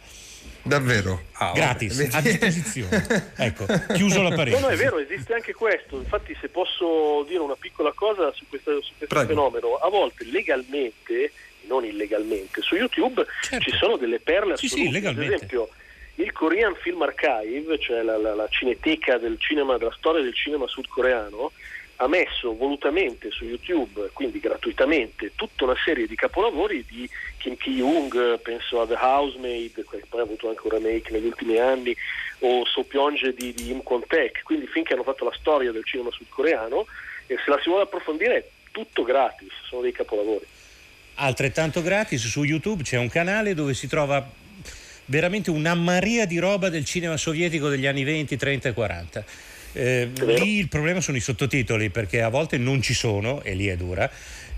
Davvero? 0.61 1.23
Ah, 1.33 1.53
Gratis, 1.55 1.95
vabbè, 2.09 2.17
a 2.17 2.21
disposizione. 2.21 3.31
Ecco, 3.37 3.65
chiuso 3.93 4.21
la 4.21 4.29
No, 4.29 4.35
parentesi. 4.35 4.61
no, 4.65 4.69
è 4.69 4.75
vero, 4.75 4.99
esiste 4.99 5.33
anche 5.33 5.53
questo. 5.53 5.97
Infatti, 5.97 6.35
se 6.41 6.49
posso 6.49 7.23
dire 7.27 7.39
una 7.39 7.55
piccola 7.57 7.93
cosa 7.93 8.31
su 8.33 8.45
questo, 8.49 8.81
su 8.81 8.91
questo 8.97 9.25
fenomeno, 9.25 9.75
a 9.75 9.89
volte 9.89 10.25
legalmente, 10.25 11.31
non 11.67 11.85
illegalmente, 11.85 12.61
su 12.61 12.75
YouTube 12.75 13.25
Certo. 13.41 13.69
ci 13.71 13.77
sono 13.77 13.95
delle 13.95 14.19
perle 14.19 14.57
Sì, 14.57 14.67
sì, 14.67 14.73
assolute. 14.81 14.91
legalmente. 14.93 15.33
Ad 15.33 15.33
esempio, 15.35 15.69
il 16.19 16.31
Korean 16.33 16.75
Film 16.75 17.01
Archive, 17.01 17.79
cioè 17.79 18.01
la, 18.01 18.17
la- 18.17 18.35
la 18.35 18.47
cineteca 18.49 19.17
del 19.17 19.37
cinema, 19.39 19.77
della 19.77 19.95
storia 19.97 20.21
del 20.21 20.35
cinema 20.35 20.67
sudcoreano, 20.67 21.51
ha 22.01 22.07
messo 22.07 22.55
volutamente 22.55 23.29
su 23.31 23.45
YouTube, 23.45 24.09
quindi 24.13 24.39
gratuitamente, 24.39 25.31
tutta 25.35 25.65
una 25.65 25.75
serie 25.83 26.07
di 26.07 26.15
capolavori 26.15 26.85
di 26.87 27.09
Kim 27.37 27.55
Ki-young, 27.57 28.39
penso 28.39 28.81
a 28.81 28.87
The 28.87 28.95
Housemaid, 28.95 29.73
che 29.73 30.03
poi 30.07 30.19
ha 30.21 30.23
avuto 30.23 30.47
anche 30.49 30.61
un 30.63 30.71
remake 30.71 31.11
negli 31.11 31.25
ultimi 31.25 31.57
anni, 31.57 31.95
o 32.39 32.65
So 32.65 32.83
Pyeonge 32.83 33.33
di, 33.33 33.53
di 33.53 33.71
Im 33.71 33.83
Kwon-taek, 33.83 34.43
quindi 34.43 34.67
finché 34.67 34.93
hanno 34.93 35.03
fatto 35.03 35.25
la 35.25 35.35
storia 35.37 35.71
del 35.71 35.83
cinema 35.83 36.09
sudcoreano, 36.11 36.85
e 37.27 37.35
se 37.43 37.49
la 37.49 37.59
si 37.61 37.67
vuole 37.67 37.83
approfondire 37.83 38.35
è 38.37 38.47
tutto 38.71 39.03
gratis, 39.03 39.51
sono 39.67 39.81
dei 39.81 39.91
capolavori. 39.91 40.45
Altrettanto 41.15 41.81
gratis 41.81 42.25
su 42.27 42.43
YouTube 42.45 42.83
c'è 42.83 42.97
un 42.97 43.09
canale 43.09 43.53
dove 43.53 43.73
si 43.73 43.89
trova 43.89 44.25
veramente 45.09 45.49
una 45.49 45.73
marea 45.73 46.25
di 46.25 46.37
roba 46.37 46.69
del 46.69 46.85
cinema 46.85 47.17
sovietico 47.17 47.67
degli 47.67 47.85
anni 47.85 48.03
20, 48.03 48.37
30 48.37 48.69
e 48.69 48.73
40. 48.73 49.25
Eh, 49.71 50.09
lì 50.25 50.57
il 50.57 50.67
problema 50.67 50.99
sono 50.99 51.17
i 51.17 51.19
sottotitoli 51.19 51.89
perché 51.89 52.21
a 52.21 52.29
volte 52.29 52.57
non 52.57 52.81
ci 52.81 52.93
sono 52.93 53.43
e 53.43 53.53
lì 53.53 53.67
è 53.67 53.75
dura 53.75 54.09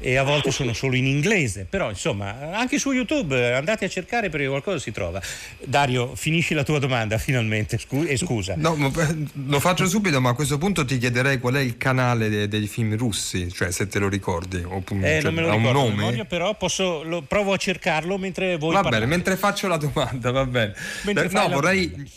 e 0.02 0.18
a 0.18 0.24
volte 0.24 0.52
sono 0.52 0.74
solo 0.74 0.96
in 0.96 1.06
inglese 1.06 1.66
però 1.70 1.90
insomma 1.90 2.52
anche 2.54 2.80
su 2.80 2.92
YouTube 2.92 3.38
eh, 3.38 3.52
andate 3.52 3.86
a 3.86 3.88
cercare 3.90 4.30
perché 4.30 4.48
qualcosa 4.48 4.80
si 4.80 4.92
trova 4.92 5.22
Dario 5.64 6.16
finisci 6.16 6.54
la 6.54 6.64
tua 6.64 6.80
domanda 6.80 7.18
finalmente 7.18 7.78
scu- 7.78 8.10
e 8.10 8.18
scusa 8.18 8.56
No, 8.56 8.76
eh, 8.98 9.16
lo 9.48 9.60
faccio 9.60 9.88
subito, 9.88 10.20
ma 10.20 10.30
a 10.30 10.34
questo 10.34 10.58
punto 10.58 10.84
ti 10.86 10.98
chiederei 10.98 11.40
qual 11.40 11.54
è 11.56 11.60
il 11.60 11.78
canale 11.78 12.30
de- 12.30 12.48
dei 12.48 12.68
film 12.68 12.98
russi, 12.98 13.52
cioè 13.52 13.72
se 13.72 13.88
te 13.88 14.00
lo 14.00 14.10
ricordi. 14.10 14.64
Oppure, 14.66 15.18
Eh, 15.18 15.22
cioè, 15.22 15.32
ha 15.38 15.54
un 15.54 15.62
nome? 15.64 15.96
memoria, 15.96 16.26
però 16.26 16.56
posso, 16.56 17.04
lo, 17.04 17.22
provo 17.22 17.54
a 17.54 17.58
cercarlo 17.58 18.18
mentre 18.18 18.58
voi 18.58 18.74
Va 18.74 18.82
parlate. 18.82 19.00
bene, 19.06 19.16
mentre 19.16 19.38
faccio 19.38 19.68
la 19.68 19.78
domanda, 19.78 20.32
va 20.32 20.46
bene. 20.46 20.74
Mentre 21.04 21.26
Eh, 21.26 21.30
no, 21.32 21.50
vorrei 21.50 21.90
domanda. 21.90 22.10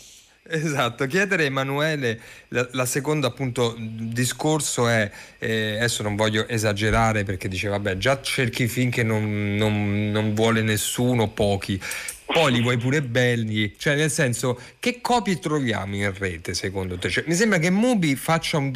Esatto, 0.47 1.05
chiedere 1.07 1.45
Emanuele 1.45 2.19
la, 2.49 2.67
la 2.71 2.85
seconda 2.85 3.27
appunto 3.27 3.75
discorso 3.77 4.87
è 4.87 5.09
eh, 5.39 5.77
adesso 5.77 6.03
non 6.03 6.15
voglio 6.15 6.47
esagerare 6.47 7.23
perché 7.23 7.47
dice 7.47 7.67
vabbè, 7.67 7.97
già 7.97 8.21
cerchi 8.21 8.67
film 8.67 8.89
che 8.89 9.03
non, 9.03 9.55
non- 9.55 10.11
non 10.11 10.33
vuole 10.33 10.61
nessuno, 10.61 11.29
pochi. 11.29 11.81
Poi 12.25 12.51
li 12.51 12.61
vuoi 12.61 12.77
pure 12.77 13.03
belli, 13.03 13.75
cioè 13.77 13.95
nel 13.95 14.09
senso 14.09 14.59
che 14.79 14.99
copie 14.99 15.37
troviamo 15.37 15.95
in 15.95 16.11
rete 16.17 16.55
secondo 16.55 16.97
te? 16.97 17.09
Cioè, 17.09 17.23
mi 17.27 17.35
sembra 17.35 17.59
che 17.59 17.69
Mubi 17.69 18.15
faccia 18.15 18.57
un, 18.57 18.73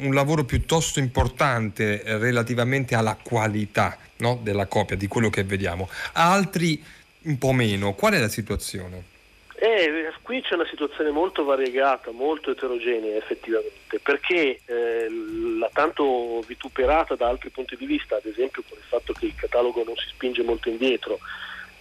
un 0.00 0.12
lavoro 0.12 0.44
piuttosto 0.44 0.98
importante 0.98 2.02
relativamente 2.04 2.96
alla 2.96 3.16
qualità 3.22 3.96
no, 4.18 4.40
della 4.42 4.66
copia, 4.66 4.96
di 4.96 5.06
quello 5.06 5.30
che 5.30 5.44
vediamo, 5.44 5.88
altri 6.12 6.82
un 7.22 7.38
po' 7.38 7.52
meno. 7.52 7.94
Qual 7.94 8.12
è 8.12 8.18
la 8.18 8.28
situazione? 8.28 9.18
Eh, 9.62 10.10
qui 10.22 10.40
c'è 10.40 10.54
una 10.54 10.66
situazione 10.70 11.10
molto 11.10 11.44
variegata, 11.44 12.12
molto 12.12 12.50
eterogenea 12.50 13.18
effettivamente, 13.18 13.98
perché 14.02 14.58
eh, 14.64 15.06
la 15.58 15.68
tanto 15.70 16.40
vituperata 16.46 17.14
da 17.14 17.28
altri 17.28 17.50
punti 17.50 17.76
di 17.76 17.84
vista, 17.84 18.16
ad 18.16 18.24
esempio 18.24 18.62
con 18.66 18.78
il 18.78 18.84
fatto 18.84 19.12
che 19.12 19.26
il 19.26 19.34
catalogo 19.34 19.84
non 19.84 19.96
si 19.96 20.06
spinge 20.08 20.42
molto 20.42 20.70
indietro, 20.70 21.18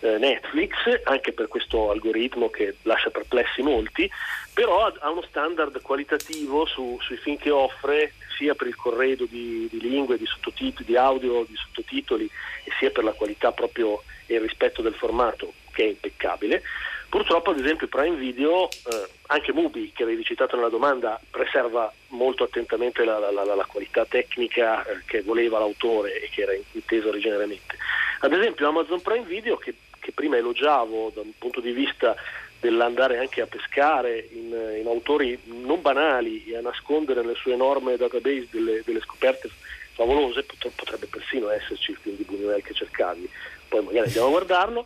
eh, 0.02 0.18
Netflix, 0.18 0.74
anche 1.06 1.32
per 1.32 1.48
questo 1.48 1.90
algoritmo 1.90 2.50
che 2.50 2.76
lascia 2.82 3.12
perplessi 3.12 3.62
molti, 3.62 4.10
però 4.54 4.86
ha, 4.86 5.10
uno 5.10 5.22
standard 5.22 5.82
qualitativo 5.82 6.66
su- 6.66 7.00
sui 7.00 7.16
film 7.16 7.38
che 7.38 7.50
offre, 7.50 8.12
sia 8.38 8.56
per 8.56 8.68
il 8.68 8.76
corredo 8.76 9.24
di, 9.24 9.70
di 9.72 9.80
lingue, 9.80 10.18
di 10.18 10.26
sottotitoli, 10.26 10.84
di 10.84 10.98
audio, 10.98 11.46
di 11.48 11.56
sottotitoli, 11.56 12.30
e 12.66 12.72
sia 12.78 12.90
per 12.90 13.06
la 13.06 13.14
qualità 13.14 13.54
proprio 13.54 14.04
e 14.26 14.36
il 14.36 14.42
rispetto 14.42 14.82
del 14.82 14.96
formato, 14.96 15.54
che 15.72 15.84
è 15.84 15.88
impeccabile. 15.88 16.62
Purtroppo, 17.10 17.50
ad 17.50 17.60
esempio, 17.60 17.88
Prime 17.88 18.16
Video, 18.18 18.70
eh, 18.70 19.08
anche 19.28 19.52
Mubi, 19.52 19.92
che 19.96 20.04
avevi 20.04 20.24
citato 20.24 20.56
nella 20.56 20.70
domanda, 20.70 21.20
preserva 21.32 21.92
molto 22.10 22.44
attentamente 22.44 23.04
la, 23.04 23.18
la- 23.18 23.32
la- 23.32 23.56
la 23.56 23.66
qualità 23.66 24.06
tecnica 24.06 24.86
eh, 24.86 25.00
che 25.08 25.24
voleva 25.24 25.58
l'autore 25.58 26.22
e 26.22 26.30
che 26.30 26.44
era 26.44 26.54
intesa 26.74 27.08
originariamente. 27.08 27.76
Ad 28.20 28.32
esempio, 28.34 28.68
Amazon 28.68 29.02
Prime 29.02 29.26
Video, 29.26 29.58
che, 29.58 29.74
che 30.00 30.12
prima 30.12 30.38
elogiavo 30.38 31.12
da 31.16 31.22
un 31.22 31.32
punto 31.38 31.60
di 31.62 31.72
vista 31.72 32.16
dell'andare 32.60 33.18
anche 33.18 33.42
a 33.42 33.48
pescare 33.48 34.28
in, 34.32 34.76
in 34.80 34.86
autori 34.86 35.40
non 35.46 35.82
banali 35.82 36.44
e 36.46 36.58
a 36.58 36.62
nascondere 36.62 37.24
nel 37.24 37.38
suo 37.38 37.54
enorme 37.54 37.96
database 37.98 38.48
delle, 38.52 38.82
delle 38.86 39.00
scoperte 39.00 39.50
favolose, 39.94 40.44
pot- 40.44 40.70
potrebbe 40.76 41.08
persino 41.08 41.50
esserci 41.50 41.92
il 41.92 41.98
film 42.02 42.18
di 42.18 42.26
Buñuel 42.30 42.62
che 42.62 42.74
cercavi, 42.74 43.28
poi 43.68 43.84
magari 43.84 44.06
andiamo 44.06 44.28
a 44.28 44.32
guardarlo. 44.32 44.86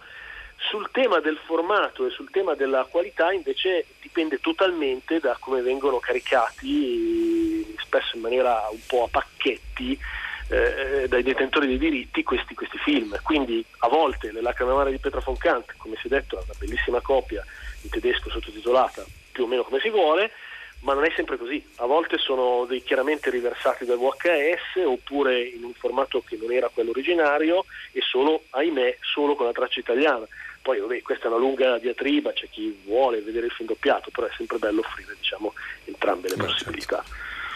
Sul 0.70 0.90
tema 0.92 1.20
del 1.20 1.38
formato 1.46 2.06
e 2.06 2.10
sul 2.10 2.32
tema 2.32 2.56
della 2.56 2.86
qualità 2.90 3.32
invece 3.32 3.86
dipende 4.02 4.40
totalmente 4.40 5.20
da 5.20 5.36
come 5.40 5.62
vengono 5.62 6.00
caricati, 6.00 7.76
spesso 7.80 8.16
in 8.16 8.22
maniera 8.22 8.68
un 8.72 8.80
po' 8.88 9.04
a 9.04 9.08
pacchetti, 9.08 9.98
eh, 10.50 11.08
dai 11.08 11.24
detentori 11.24 11.68
dei 11.68 11.78
diritti 11.78 12.24
questi, 12.24 12.54
questi 12.56 12.78
film. 12.80 13.18
Quindi 13.24 13.64
a 13.80 13.88
volte 13.88 14.32
Le 14.32 14.42
lacrime 14.42 14.72
amare 14.72 14.92
di 14.92 14.98
Petra 14.98 15.22
von 15.24 15.38
Kant, 15.38 15.74
come 15.78 15.96
si 16.00 16.08
è 16.08 16.10
detto, 16.10 16.40
è 16.40 16.44
una 16.44 16.54
bellissima 16.58 17.02
copia 17.02 17.46
in 17.82 17.90
tedesco 17.90 18.30
sottotitolata, 18.30 19.06
più 19.32 19.44
o 19.44 19.48
meno 19.48 19.64
come 19.64 19.80
si 19.80 19.90
vuole, 19.90 20.32
ma 20.84 20.94
non 20.94 21.06
è 21.06 21.12
sempre 21.16 21.38
così. 21.38 21.66
A 21.78 21.86
volte 21.86 22.18
sono 22.18 22.66
dei 22.66 22.84
chiaramente 22.84 23.30
riversati 23.30 23.86
dal 23.86 23.98
VHS 23.98 24.86
oppure 24.86 25.42
in 25.42 25.64
un 25.64 25.74
formato 25.74 26.22
che 26.22 26.38
non 26.40 26.52
era 26.52 26.70
quello 26.70 26.92
originario 26.92 27.66
e 27.92 28.02
solo, 28.02 28.44
ahimè, 28.52 28.98
solo 29.02 29.36
con 29.36 29.46
la 29.46 29.52
traccia 29.52 29.80
italiana. 29.80 30.28
Poi 30.64 30.80
vabbè, 30.80 31.02
questa 31.02 31.26
è 31.26 31.28
una 31.28 31.38
lunga 31.38 31.78
diatriba, 31.78 32.32
c'è 32.32 32.48
chi 32.50 32.82
vuole 32.86 33.20
vedere 33.22 33.48
il 33.48 33.52
film 33.52 33.68
doppiato, 33.68 34.10
però 34.12 34.28
è 34.28 34.32
sempre 34.38 34.58
bello 34.60 34.80
offrire 34.80 35.14
diciamo, 35.20 35.54
entrambe 35.84 36.30
le 36.30 36.36
Beh, 36.38 36.46
possibilità. 36.46 37.04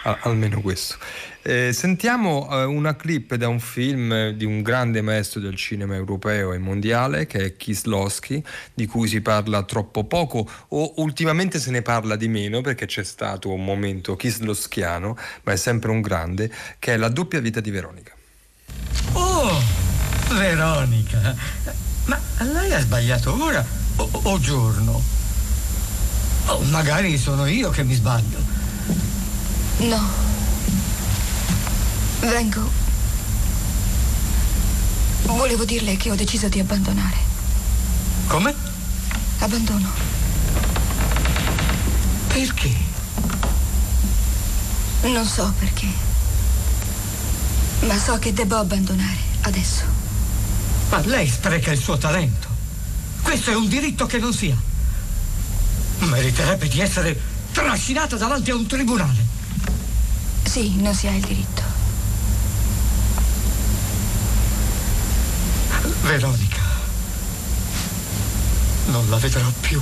Al- 0.03 0.17
almeno 0.23 0.59
questo. 0.59 0.97
Eh, 1.41 1.71
sentiamo 1.71 2.49
eh, 2.51 2.65
una 2.65 2.97
clip 2.97 3.35
da 3.35 3.47
un 3.47 3.61
film 3.61 4.11
eh, 4.11 4.35
di 4.35 4.43
un 4.43 4.61
grande 4.61 5.01
maestro 5.01 5.39
del 5.39 5.55
cinema 5.55 5.95
europeo 5.95 6.51
e 6.51 6.57
mondiale 6.57 7.27
che 7.27 7.45
è 7.45 7.55
Kislowski, 7.55 8.43
di 8.73 8.85
cui 8.87 9.07
si 9.07 9.21
parla 9.21 9.63
troppo 9.63 10.03
poco 10.03 10.45
o 10.67 10.93
ultimamente 10.97 11.59
se 11.59 11.71
ne 11.71 11.81
parla 11.81 12.17
di 12.17 12.27
meno 12.27 12.59
perché 12.59 12.87
c'è 12.87 13.05
stato 13.05 13.53
un 13.53 13.63
momento 13.63 14.17
kislowskiano, 14.17 15.17
ma 15.43 15.53
è 15.53 15.57
sempre 15.57 15.91
un 15.91 16.01
grande, 16.01 16.51
che 16.77 16.95
è 16.95 16.97
La 16.97 17.07
doppia 17.07 17.39
vita 17.39 17.61
di 17.61 17.71
Veronica. 17.71 18.13
Oh, 19.13 19.61
Veronica, 20.37 21.35
ma 22.07 22.19
lei 22.43 22.73
ha 22.73 22.79
sbagliato 22.81 23.41
ora 23.41 23.65
o, 23.95 24.09
o 24.23 24.39
giorno? 24.39 25.01
Oh, 26.47 26.61
magari 26.63 27.17
sono 27.17 27.45
io 27.45 27.69
che 27.69 27.83
mi 27.83 27.93
sbaglio. 27.93 28.37
No. 29.79 30.01
Vengo. 32.21 32.69
Volevo 35.23 35.65
dirle 35.65 35.97
che 35.97 36.09
ho 36.09 36.15
deciso 36.15 36.47
di 36.47 36.59
abbandonare. 36.59 37.17
Come? 38.27 38.53
Abbandono. 39.39 39.89
Perché? 42.27 42.75
Non 45.03 45.25
so 45.25 45.53
perché. 45.59 45.87
Ma 47.81 47.97
so 47.97 48.17
che 48.19 48.33
devo 48.33 48.55
abbandonare 48.55 49.17
adesso. 49.41 49.96
Ma 50.89 51.01
lei 51.05 51.27
spreca 51.27 51.71
il 51.71 51.79
suo 51.79 51.97
talento. 51.97 52.47
Questo 53.21 53.51
è 53.51 53.55
un 53.55 53.67
diritto 53.67 54.05
che 54.05 54.19
non 54.19 54.33
si 54.33 54.49
ha. 54.49 56.05
Meriterebbe 56.05 56.67
di 56.67 56.79
essere 56.79 57.19
trascinata 57.51 58.15
davanti 58.15 58.51
a 58.51 58.55
un 58.55 58.65
tribunale. 58.67 59.25
Sì, 60.43 60.79
non 60.81 60.93
si 60.93 61.07
ha 61.07 61.13
il 61.13 61.25
diritto. 61.25 61.61
Veronica, 66.03 66.61
non 68.85 69.09
la 69.09 69.17
vedrò 69.17 69.51
più. 69.59 69.81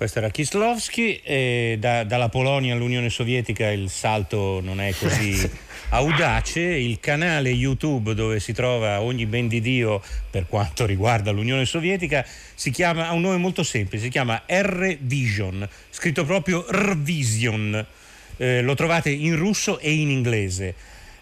Questo 0.00 0.20
era 0.20 0.30
Kislovski 0.30 1.20
da- 1.78 2.04
dalla 2.04 2.30
Polonia 2.30 2.72
all'Unione 2.72 3.10
Sovietica 3.10 3.68
il 3.70 3.90
salto 3.90 4.58
non 4.62 4.80
è 4.80 4.94
così 4.94 5.38
Audace, 5.90 6.62
il 6.62 7.00
canale 7.00 7.50
YouTube 7.50 8.14
dove 8.14 8.40
si 8.40 8.54
trova 8.54 9.02
ogni 9.02 9.26
ben 9.26 9.46
di 9.46 9.60
Dio 9.60 10.02
per 10.30 10.46
quanto 10.46 10.86
riguarda 10.86 11.32
l'Unione 11.32 11.66
Sovietica, 11.66 12.24
si 12.54 12.70
chiama, 12.70 13.08
ha 13.08 13.12
un 13.12 13.20
nome 13.20 13.36
molto 13.36 13.62
semplice, 13.62 14.04
si 14.04 14.08
chiama 14.08 14.42
R-Vision, 14.46 15.68
scritto 15.90 16.24
proprio 16.24 16.64
R-Vision. 16.66 17.86
Eh, 18.38 18.62
lo 18.62 18.74
trovate 18.74 19.10
in 19.10 19.36
russo 19.36 19.78
e 19.80 19.92
in 19.92 20.08
inglese. 20.08 20.74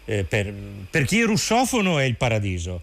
Eh, 0.05 0.23
per, 0.23 0.53
per 0.89 1.03
chi 1.03 1.19
è 1.19 1.25
russofono 1.25 1.99
è 1.99 2.05
il 2.05 2.15
paradiso 2.15 2.79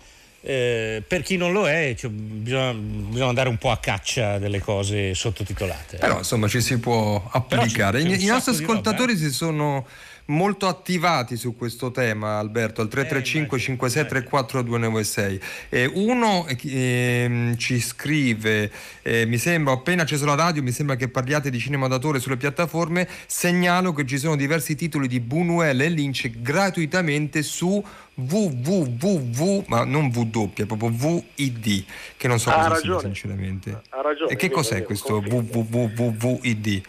eh, 0.49 1.03
per 1.05 1.23
chi 1.23 1.37
non 1.37 1.51
lo 1.51 1.69
è 1.69 1.93
cioè, 1.99 2.09
bisogna, 2.09 2.73
bisogna, 2.73 3.27
andare 3.27 3.49
un 3.49 3.59
po' 3.59 3.73
a 3.73 3.79
caccia 3.79 4.39
delle 4.39 4.61
cose 4.61 5.13
sottotitolate. 5.13 5.97
Però 5.97 6.19
insomma 6.19 6.47
ci 6.47 6.61
si 6.61 6.79
può 6.79 7.29
applicare. 7.33 8.01
I, 8.01 8.27
nostri 8.27 8.53
ascoltatori 8.53 9.15
roba, 9.15 9.25
eh. 9.25 9.29
si 9.29 9.33
sono 9.33 9.85
molto 10.27 10.67
attivati 10.67 11.37
su 11.37 11.57
questo 11.57 11.91
tema, 11.91 12.39
Alberto, 12.39 12.81
al 12.81 12.89
335 12.89 13.59
5634 13.59 14.63
296. 14.63 15.41
Eh, 15.69 15.91
uno 15.95 16.47
eh, 16.47 17.55
ci 17.59 17.81
scrive, 17.81 18.71
eh, 19.03 19.27
mi 19.27 19.39
sembra, 19.39 19.73
ho 19.73 19.77
appena 19.77 20.03
acceso 20.03 20.25
la 20.25 20.35
radio, 20.35 20.63
mi 20.63 20.73
sembra 20.73 20.97
che 20.97 21.09
parliate 21.09 21.51
di 21.51 21.59
cinema 21.59 21.89
d'autore 21.89 22.19
sulle 22.19 22.37
piattaforme, 22.37 23.09
segnalo 23.27 23.93
che 23.93 24.07
ci 24.07 24.19
sono 24.19 24.37
diversi 24.37 24.75
titoli 24.75 25.09
di 25.09 25.21
Buñuel 25.21 25.81
e 25.81 25.89
Lynch 25.89 26.31
gratuitamente 26.41 27.43
su 27.43 27.85
www, 28.15 29.65
ma 29.67 29.85
non 29.85 30.07
W, 30.07 30.51
proprio 30.67 30.91
VID, 30.91 31.85
che 32.17 32.29
non 32.29 32.39
so 32.39 32.51
ha 32.51 32.55
cosa 32.55 32.69
ragione. 32.69 33.01
sia 33.01 33.09
sinceramente. 33.09 33.83
Ha 33.91 34.01
ragione. 34.01 34.33
E 34.33 34.37
che 34.37 34.51
cos'è 34.51 34.83
questo 34.83 35.23
www.id? 35.27 36.83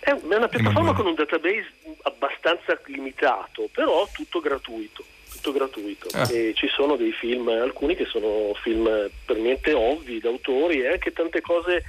È 0.00 0.12
una 0.12 0.48
piattaforma 0.48 0.92
con 0.94 1.06
un 1.06 1.14
database 1.14 1.66
abbastanza 2.02 2.78
limitato, 2.86 3.68
però 3.72 4.08
tutto 4.12 4.40
gratuito. 4.40 5.04
Tutto 5.30 5.52
gratuito. 5.52 6.08
Ah. 6.12 6.28
E 6.30 6.52
ci 6.54 6.68
sono 6.68 6.96
dei 6.96 7.12
film, 7.12 7.48
alcuni 7.48 7.94
che 7.94 8.04
sono 8.04 8.52
film 8.62 9.08
per 9.24 9.36
niente 9.36 9.72
ovvi, 9.72 10.18
d'autori 10.18 10.82
e 10.82 10.88
anche 10.88 11.12
tante 11.12 11.40
cose 11.40 11.84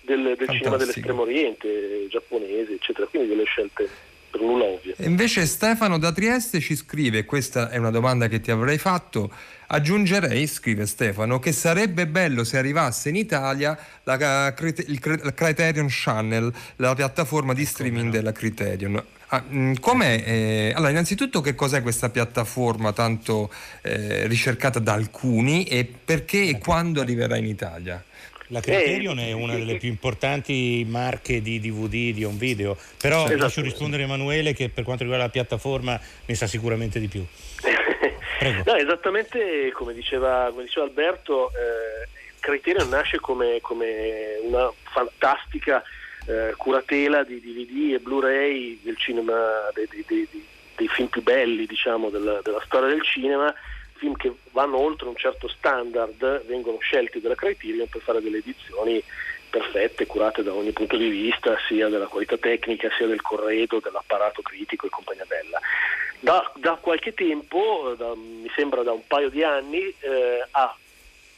del, 0.00 0.34
del 0.38 0.48
cinema 0.48 0.76
dell'estremo 0.76 1.22
oriente, 1.22 2.06
giapponese, 2.08 2.74
eccetera, 2.74 3.06
quindi 3.06 3.28
delle 3.28 3.44
scelte 3.44 3.88
per 4.34 4.40
nulla 4.40 4.64
ovvie. 4.64 4.94
E 4.96 5.06
invece 5.06 5.46
Stefano 5.46 5.96
da 5.98 6.12
Trieste 6.12 6.58
ci 6.58 6.74
scrive, 6.74 7.24
questa 7.24 7.70
è 7.70 7.76
una 7.76 7.90
domanda 7.90 8.26
che 8.26 8.40
ti 8.40 8.50
avrei 8.50 8.78
fatto, 8.78 9.30
aggiungerei, 9.68 10.46
scrive 10.48 10.86
Stefano, 10.86 11.38
che 11.38 11.52
sarebbe 11.52 12.06
bello 12.08 12.42
se 12.42 12.58
arrivasse 12.58 13.10
in 13.10 13.16
Italia 13.16 13.78
la, 14.02 14.52
il 14.58 15.00
Criterion 15.34 15.86
Channel, 15.88 16.52
la 16.76 16.94
piattaforma 16.94 17.54
di 17.54 17.64
streaming 17.64 18.10
della 18.10 18.32
Criterion. 18.32 19.02
Ah, 19.34 19.44
mm, 19.50 19.74
com'è? 19.80 20.22
Eh, 20.24 20.72
allora, 20.76 20.90
innanzitutto 20.90 21.40
che 21.40 21.56
cos'è 21.56 21.82
questa 21.82 22.08
piattaforma 22.08 22.92
tanto 22.92 23.50
eh, 23.82 24.28
ricercata 24.28 24.78
da 24.78 24.92
alcuni 24.92 25.64
e 25.64 25.84
perché 25.84 26.44
e 26.44 26.58
quando 26.58 27.00
arriverà 27.00 27.36
in 27.36 27.46
Italia? 27.46 28.02
La 28.48 28.60
Criterion 28.60 29.18
è 29.18 29.32
una 29.32 29.54
delle 29.56 29.78
più 29.78 29.88
importanti 29.88 30.86
marche 30.88 31.40
di 31.42 31.58
DVD, 31.58 32.14
di 32.14 32.22
un 32.22 32.38
video, 32.38 32.76
però 33.00 33.26
lascio 33.34 33.62
rispondere 33.62 34.04
Emanuele 34.04 34.52
che 34.52 34.68
per 34.68 34.84
quanto 34.84 35.02
riguarda 35.02 35.26
la 35.26 35.32
piattaforma 35.32 35.98
ne 36.26 36.34
sa 36.36 36.46
sicuramente 36.46 37.00
di 37.00 37.08
più. 37.08 37.24
no, 38.66 38.74
esattamente 38.74 39.72
come 39.72 39.94
diceva, 39.94 40.48
come 40.50 40.64
diceva 40.64 40.86
Alberto, 40.86 41.50
eh, 41.50 42.06
Criterion 42.38 42.88
nasce 42.88 43.18
come, 43.18 43.58
come 43.62 44.38
una 44.44 44.70
fantastica 44.92 45.82
eh, 46.26 46.54
curatela 46.56 47.22
di 47.24 47.40
DVD 47.40 47.94
e 47.94 47.98
Blu-ray 47.98 48.80
del 48.82 48.96
cinema, 48.96 49.68
dei, 49.74 49.86
dei, 49.90 50.04
dei, 50.06 50.46
dei 50.76 50.88
film 50.88 51.08
più 51.08 51.22
belli 51.22 51.66
diciamo, 51.66 52.10
della, 52.10 52.40
della 52.42 52.62
storia 52.64 52.88
del 52.88 53.02
cinema 53.02 53.54
film 54.04 54.16
che 54.16 54.32
vanno 54.50 54.78
oltre 54.78 55.08
un 55.08 55.16
certo 55.16 55.48
standard 55.48 56.44
vengono 56.46 56.78
scelti 56.78 57.20
dalla 57.20 57.34
Criterion 57.34 57.88
per 57.88 58.02
fare 58.02 58.20
delle 58.20 58.38
edizioni 58.38 59.02
perfette, 59.48 60.06
curate 60.06 60.42
da 60.42 60.52
ogni 60.52 60.72
punto 60.72 60.96
di 60.96 61.08
vista, 61.08 61.56
sia 61.68 61.88
della 61.88 62.08
qualità 62.08 62.36
tecnica, 62.36 62.90
sia 62.96 63.06
del 63.06 63.22
corredo, 63.22 63.78
dell'apparato 63.78 64.42
critico 64.42 64.86
e 64.86 64.90
compagnia 64.90 65.24
bella. 65.28 65.60
Da, 66.18 66.52
da 66.56 66.76
qualche 66.80 67.14
tempo, 67.14 67.94
da, 67.96 68.14
mi 68.16 68.50
sembra 68.56 68.82
da 68.82 68.90
un 68.90 69.06
paio 69.06 69.30
di 69.30 69.44
anni, 69.44 69.78
eh, 70.00 70.44
ha 70.50 70.76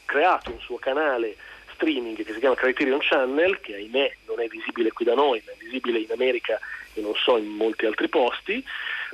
creato 0.05 0.51
un 0.51 0.59
suo 0.59 0.77
canale 0.77 1.35
streaming 1.77 2.17
che 2.17 2.33
si 2.33 2.39
chiama 2.39 2.55
Criterion 2.55 2.99
Channel, 2.99 3.61
che 3.61 3.75
ahimè 3.75 4.17
non 4.27 4.41
è 4.41 4.47
visibile 4.47 4.91
qui 4.91 5.05
da 5.05 5.13
noi, 5.13 5.41
ma 5.45 5.51
è 5.51 5.55
visibile 5.57 5.99
in 5.99 6.11
America 6.11 6.59
e 6.93 7.01
non 7.01 7.13
so 7.15 7.37
in 7.37 7.45
molti 7.45 7.85
altri 7.85 8.09
posti, 8.09 8.63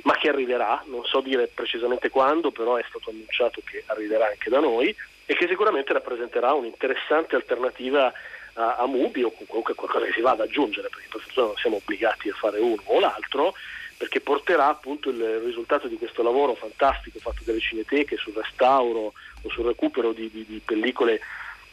ma 0.02 0.16
che 0.16 0.30
arriverà, 0.30 0.82
non 0.86 1.04
so 1.04 1.20
dire 1.20 1.46
precisamente 1.46 2.08
quando, 2.08 2.50
però 2.50 2.76
è 2.76 2.84
stato 2.88 3.10
annunciato 3.10 3.60
che 3.64 3.84
arriverà 3.86 4.26
anche 4.26 4.50
da 4.50 4.58
noi 4.58 4.94
e 5.26 5.34
che 5.34 5.46
sicuramente 5.46 5.92
rappresenterà 5.92 6.52
un'interessante 6.52 7.36
alternativa 7.36 8.12
a, 8.54 8.76
a 8.76 8.86
Mubi 8.86 9.22
o 9.22 9.30
comunque 9.30 9.74
qualcosa 9.74 10.06
che 10.06 10.12
si 10.12 10.20
va 10.20 10.32
ad 10.32 10.40
aggiungere, 10.40 10.88
perché 10.88 11.06
per 11.10 11.20
fortuna 11.20 11.46
non 11.46 11.56
siamo 11.56 11.76
obbligati 11.76 12.28
a 12.30 12.34
fare 12.34 12.58
uno 12.58 12.82
o 12.84 13.00
l'altro, 13.00 13.54
perché 13.96 14.20
porterà 14.20 14.68
appunto 14.68 15.10
il 15.10 15.40
risultato 15.44 15.86
di 15.86 15.96
questo 15.96 16.22
lavoro 16.22 16.54
fantastico 16.54 17.18
fatto 17.20 17.42
dalle 17.44 17.60
cineteche 17.60 18.16
sul 18.16 18.34
restauro 18.34 19.12
o 19.42 19.50
sul 19.50 19.64
recupero 19.64 20.12
di, 20.12 20.28
di, 20.30 20.44
di 20.46 20.60
pellicole 20.64 21.20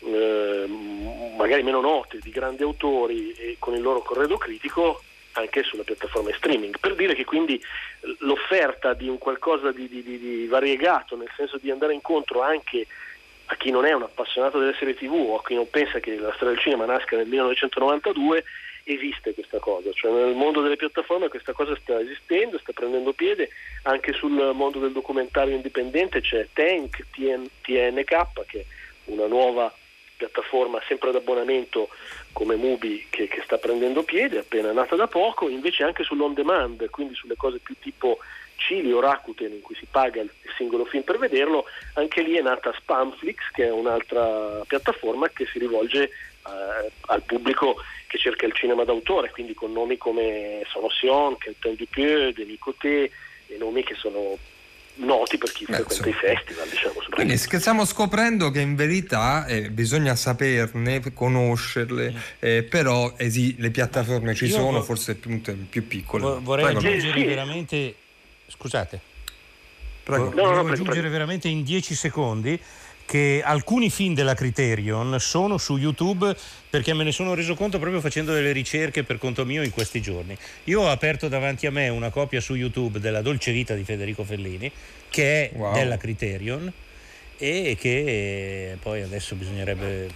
eh, 0.03 0.65
magari 1.37 1.63
meno 1.63 1.81
note, 1.81 2.19
di 2.21 2.31
grandi 2.31 2.63
autori 2.63 3.33
e 3.33 3.55
con 3.59 3.73
il 3.75 3.81
loro 3.81 4.01
corredo 4.01 4.37
critico 4.37 5.01
anche 5.33 5.63
sulla 5.63 5.83
piattaforma 5.83 6.31
streaming, 6.33 6.77
per 6.79 6.95
dire 6.95 7.13
che 7.13 7.23
quindi 7.23 7.61
l'offerta 8.19 8.93
di 8.93 9.07
un 9.07 9.17
qualcosa 9.17 9.71
di, 9.71 9.87
di, 9.87 10.03
di, 10.03 10.47
variegato, 10.47 11.15
nel 11.15 11.31
senso 11.35 11.57
di 11.57 11.71
andare 11.71 11.93
incontro 11.93 12.41
anche 12.41 12.85
a 13.45 13.55
chi 13.55 13.69
non 13.69 13.85
è 13.85 13.93
un 13.93 14.03
appassionato 14.03 14.59
delle 14.59 14.75
serie 14.77 14.95
tv 14.95 15.13
o 15.13 15.37
a 15.37 15.43
chi 15.43 15.55
non 15.55 15.69
pensa 15.69 15.99
che 15.99 16.17
la 16.17 16.33
storia 16.33 16.53
del 16.53 16.59
cinema 16.59 16.85
nasca 16.85 17.15
nel 17.15 17.27
1992, 17.27 18.43
esiste 18.83 19.33
questa 19.33 19.59
cosa, 19.59 19.91
cioè 19.93 20.11
nel 20.11 20.35
mondo 20.35 20.61
delle 20.61 20.75
piattaforme 20.75 21.27
questa 21.27 21.53
cosa 21.53 21.77
sta 21.81 21.99
esistendo, 21.99 22.57
sta 22.57 22.71
prendendo 22.73 23.13
piede, 23.13 23.49
anche 23.83 24.11
sul 24.13 24.51
mondo 24.53 24.79
del 24.79 24.91
documentario 24.91 25.55
indipendente 25.55 26.21
c'è 26.21 26.47
Tank 26.51 27.05
TN, 27.11 27.47
TNK 27.61 28.45
che 28.47 28.59
è 28.59 28.65
una 29.05 29.27
nuova 29.27 29.71
piattaforma 30.21 30.79
sempre 30.87 31.09
ad 31.09 31.15
abbonamento 31.15 31.89
come 32.31 32.55
Mubi 32.55 33.07
che, 33.09 33.27
che, 33.27 33.41
sta 33.43 33.57
prendendo 33.57 34.03
piede, 34.03 34.39
appena 34.39 34.71
nata 34.71 34.95
da 34.95 35.07
poco, 35.07 35.49
invece 35.49 35.83
anche 35.83 36.03
sull'on 36.03 36.35
demand, 36.35 36.87
quindi 36.91 37.15
sulle 37.15 37.35
cose 37.35 37.57
più 37.57 37.75
tipo 37.79 38.19
Cili 38.55 38.91
o 38.91 38.99
Rakuten 38.99 39.51
in 39.51 39.61
cui 39.61 39.75
si 39.75 39.87
paga 39.89 40.21
il 40.21 40.29
singolo 40.55 40.85
film 40.85 41.01
per 41.03 41.17
vederlo, 41.17 41.65
anche 41.95 42.21
lì 42.21 42.35
è 42.35 42.41
nata 42.41 42.71
Spamflix 42.77 43.49
che 43.51 43.65
è 43.65 43.71
un'altra 43.71 44.61
piattaforma 44.67 45.29
che 45.29 45.47
si 45.47 45.57
rivolge 45.57 46.03
eh, 46.03 46.91
al 47.07 47.23
pubblico 47.23 47.77
che 48.05 48.19
cerca 48.19 48.45
il 48.45 48.53
cinema 48.53 48.83
d'autore, 48.83 49.31
quindi 49.31 49.55
con 49.55 49.71
nomi 49.71 49.97
come 49.97 50.61
Sono 50.67 50.89
Sion, 50.89 51.37
Quentin 51.39 51.75
Dupieux, 51.75 52.35
Denis 52.35 52.59
Coté 52.59 53.11
nomi 53.57 53.83
che 53.83 53.95
sono 53.95 54.37
noti 54.95 55.37
per 55.37 55.51
chi 55.51 55.65
Beh, 55.67 55.75
frequenta 55.75 56.09
i 56.09 56.13
festival. 56.13 56.69
Diciamo, 56.69 56.93
Quindi 57.09 57.37
stiamo 57.37 57.85
scoprendo 57.85 58.51
che 58.51 58.61
in 58.61 58.75
verità 58.75 59.45
eh, 59.45 59.69
bisogna 59.69 60.15
saperne, 60.15 61.01
conoscerle, 61.13 62.11
mm. 62.11 62.17
eh, 62.39 62.63
però 62.63 63.13
esi- 63.17 63.55
le 63.57 63.71
piattaforme 63.71 64.33
ci 64.33 64.45
Io 64.45 64.51
sono, 64.51 64.79
vo- 64.79 64.83
forse 64.83 65.15
più, 65.15 65.41
più 65.41 65.87
piccole. 65.87 66.39
Vorrei 66.41 66.65
Prego. 66.65 66.79
aggiungere 66.79 67.19
sì. 67.19 67.25
veramente... 67.25 67.95
Scusate. 68.47 68.99
Prego. 70.03 70.33
No, 70.33 70.51
no, 70.51 70.61
no, 70.61 70.71
aggiungere 70.71 71.09
veramente 71.09 71.47
in 71.47 71.63
dieci 71.63 71.95
secondi 71.95 72.59
che 73.11 73.41
alcuni 73.43 73.89
film 73.89 74.13
della 74.13 74.33
Criterion 74.33 75.17
sono 75.19 75.57
su 75.57 75.75
YouTube 75.75 76.33
perché 76.69 76.93
me 76.93 77.03
ne 77.03 77.11
sono 77.11 77.33
reso 77.33 77.55
conto 77.55 77.77
proprio 77.77 77.99
facendo 77.99 78.31
delle 78.31 78.53
ricerche 78.53 79.03
per 79.03 79.17
conto 79.17 79.43
mio 79.43 79.63
in 79.63 79.71
questi 79.71 79.99
giorni. 79.99 80.37
Io 80.65 80.79
ho 80.79 80.89
aperto 80.89 81.27
davanti 81.27 81.67
a 81.67 81.71
me 81.71 81.89
una 81.89 82.09
copia 82.09 82.39
su 82.39 82.55
YouTube 82.55 83.01
della 83.01 83.21
Dolce 83.21 83.51
Vita 83.51 83.73
di 83.73 83.83
Federico 83.83 84.23
Fellini, 84.23 84.71
che 85.09 85.49
è 85.49 85.57
wow. 85.57 85.73
della 85.73 85.97
Criterion 85.97 86.71
e 87.35 87.75
che 87.77 88.77
poi 88.81 89.01
adesso 89.01 89.35
bisognerebbe 89.35 90.07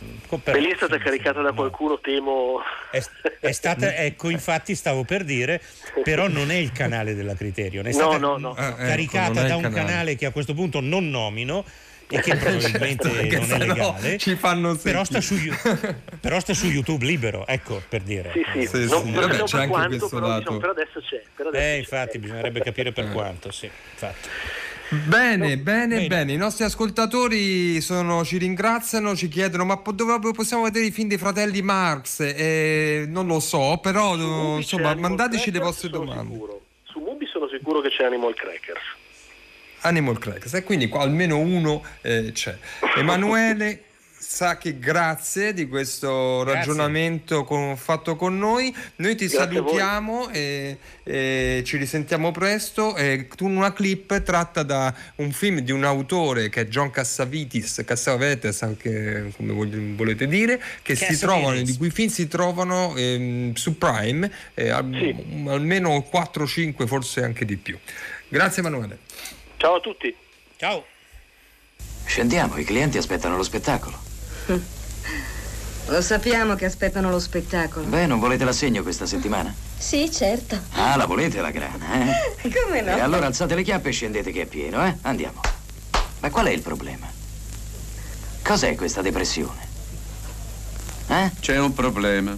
per 0.42 0.58
lì 0.58 0.70
è 0.72 0.76
stata 0.76 0.98
caricata 1.00 1.42
da 1.42 1.54
qualcuno 1.54 2.00
temo 2.00 2.60
è, 2.92 3.02
è, 3.40 3.52
stata 3.52 3.96
ecco 3.98 4.30
infatti 4.30 4.76
stavo 4.76 5.04
per 5.04 5.24
dire 5.24 5.60
però 6.04 6.28
non 6.28 6.52
è 6.52 6.56
il 6.56 6.72
canale 6.72 7.16
della 7.16 7.34
Criterion 7.34 7.88
è 7.88 7.92
stata 7.92 8.20
no, 8.20 8.38
no, 8.38 8.54
no. 8.54 8.76
caricata 8.76 9.42
ah, 9.42 9.44
ecco, 9.44 9.48
da 9.48 9.56
un 9.56 9.62
canale. 9.64 9.86
canale 9.86 10.16
che 10.16 10.28
a 10.28 10.32
questo 10.32 10.54
punto 10.54 10.82
non 10.82 11.10
nomino 11.10 11.66
e 12.08 12.20
che 12.20 12.36
probabilmente 12.38 13.38
non 13.40 13.62
è 13.62 13.66
legale 13.66 14.18
ci 14.18 14.36
fanno 14.36 14.76
però 14.76 15.04
sta, 15.04 15.22
su, 15.22 15.36
però 16.20 16.40
sta, 16.40 16.54
su, 16.54 16.68
YouTube 16.68 17.06
libero 17.06 17.46
ecco 17.48 17.82
per 17.88 18.02
dire 18.02 18.32
sì 18.34 18.44
sì, 18.52 18.68
sì, 18.68 18.90
non, 18.90 19.04
sì. 19.04 19.12
Vabbè, 19.12 19.44
c'è 19.44 19.58
anche 19.58 19.70
quanto, 19.70 19.90
questo 19.90 20.10
però, 20.10 20.28
lato 20.28 20.40
diciamo, 20.40 20.58
però 20.60 20.72
adesso 20.72 21.00
c'è 21.02 21.22
però 21.36 21.50
adesso 21.50 21.64
eh, 21.64 21.78
infatti 21.78 22.12
c'è. 22.12 22.20
bisognerebbe 22.20 22.62
capire 22.62 22.92
per 22.92 23.12
quanto 23.12 23.52
sì 23.52 23.66
infatti 23.92 24.30
Bene, 24.90 25.56
no, 25.56 25.64
bene, 25.64 25.98
bene, 25.98 26.08
bene, 26.08 26.34
I 26.34 26.38
nostri 26.38 26.64
ascoltatori 26.64 27.82
sono, 27.82 28.24
ci 28.24 28.38
ringraziano, 28.38 29.16
ci 29.16 29.28
chiedono: 29.30 29.66
ma 29.66 29.82
dove 29.84 30.32
possiamo 30.32 30.62
vedere 30.62 30.86
i 30.86 30.92
film 30.92 31.08
dei 31.08 31.18
fratelli 31.18 31.64
Marx? 31.64 32.20
Eh, 32.20 33.06
non 33.08 33.26
lo 33.26 33.40
so, 33.40 33.80
però 33.82 34.16
insomma, 34.58 34.94
mandateci 34.94 35.50
le 35.50 35.60
vostre 35.60 35.90
domande. 35.90 36.34
Sicuro. 36.34 36.62
Su 36.84 37.00
Mubi 37.00 37.26
sono 37.26 37.48
sicuro 37.48 37.82
che 37.82 37.90
c'è 37.90 38.04
Animal 38.04 38.36
Crackers. 38.36 38.84
Animal 39.86 40.20
Crackers. 40.20 40.54
E 40.54 40.64
quindi 40.64 40.88
qua 40.88 41.02
almeno 41.02 41.40
uno 41.40 41.84
eh, 42.02 42.32
c'è. 42.34 42.58
Emanuele 42.98 43.86
Sacchi, 44.28 44.80
grazie 44.80 45.54
di 45.54 45.68
questo 45.68 46.42
grazie. 46.44 46.60
ragionamento 46.60 47.44
con, 47.44 47.78
fatto 47.78 48.16
con 48.16 48.38
noi. 48.38 48.76
Noi 48.98 49.16
ti 49.16 49.28
grazie 49.28 49.38
salutiamo 49.38 50.30
e, 50.30 50.78
e, 51.04 51.62
ci 51.64 51.78
risentiamo 51.78 52.32
presto. 52.32 52.96
E 52.96 53.28
tu 53.36 53.48
una 53.48 53.72
clip 53.72 54.24
tratta 54.24 54.64
da 54.64 54.94
un 55.18 55.32
film 55.32 55.60
di 55.60 55.72
un 55.72 55.84
autore 55.84 56.50
che 56.50 56.62
è 56.62 56.66
John 56.66 56.90
Cassavitis, 56.90 57.84
Cassavetes, 57.86 58.64
anche 58.64 59.32
come 59.38 59.54
volete 59.96 60.28
dire, 60.28 60.62
che 60.82 60.96
si 60.96 61.18
trovano, 61.18 61.62
di 61.62 61.78
cui 61.78 61.92
film 61.92 62.10
si 62.10 62.28
trovano 62.28 62.96
ehm, 62.98 63.54
su 63.54 63.78
Prime, 63.78 64.30
eh, 64.56 64.70
sì. 64.92 65.16
almeno 65.48 66.10
4-5, 66.12 66.88
forse 66.88 67.24
anche 67.24 67.46
di 67.46 67.58
più. 67.58 67.78
Grazie 68.28 68.62
Emanuele. 68.62 69.00
Ciao 69.58 69.76
a 69.76 69.80
tutti. 69.80 70.16
Ciao. 70.58 70.84
Scendiamo, 72.06 72.58
i 72.58 72.64
clienti 72.64 72.98
aspettano 72.98 73.36
lo 73.38 73.44
spettacolo. 73.44 73.98
Lo 75.88 76.02
sappiamo 76.02 76.56
che 76.56 76.66
aspettano 76.66 77.12
lo 77.12 77.20
spettacolo. 77.20 77.86
Beh, 77.86 78.08
non 78.08 78.18
volete 78.18 78.44
l'assegno 78.44 78.82
questa 78.82 79.06
settimana? 79.06 79.54
Sì, 79.78 80.12
certo. 80.12 80.60
Ah, 80.72 80.96
la 80.96 81.06
volete 81.06 81.42
la 81.42 81.52
grana, 81.52 81.86
eh? 81.94 82.50
Come 82.50 82.82
no? 82.82 82.98
E 82.98 83.00
allora 83.02 83.28
alzate 83.28 83.54
le 83.54 83.62
chiappe 83.62 83.90
e 83.90 83.92
scendete 83.92 84.32
che 84.32 84.42
è 84.42 84.46
pieno, 84.48 84.84
eh? 84.84 84.98
Andiamo. 85.04 85.42
Ma 86.22 86.30
qual 86.32 86.48
è 86.48 86.50
il 86.50 86.62
problema? 86.62 87.08
Cos'è 88.42 88.74
questa 88.74 89.04
depressione? 89.04 89.68
Eh? 91.08 91.32
C'è 91.40 91.60
un 91.60 91.74
problema. 91.74 92.36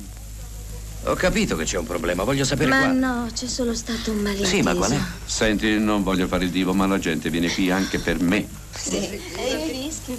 Ho 1.04 1.14
capito 1.16 1.56
che 1.56 1.64
c'è 1.64 1.78
un 1.78 1.86
problema, 1.86 2.24
voglio 2.24 2.44
sapere 2.44 2.70
ma 2.70 2.80
quale. 2.80 2.94
Ma 3.00 3.22
no, 3.22 3.28
c'è 3.34 3.48
solo 3.48 3.74
stato 3.74 4.12
un 4.12 4.18
malinteso. 4.18 4.56
Sì, 4.56 4.62
ma 4.62 4.76
qual 4.76 4.92
è? 4.92 5.00
Senti, 5.26 5.80
non 5.80 6.04
voglio 6.04 6.28
fare 6.28 6.46
il 6.46 6.52
divo, 6.52 6.74
ma 6.74 6.86
la 6.86 7.00
gente 7.00 7.30
viene 7.30 7.50
qui 7.50 7.72
anche 7.72 8.00
per 8.00 8.20
me. 8.20 8.46
Sì. 8.76 9.20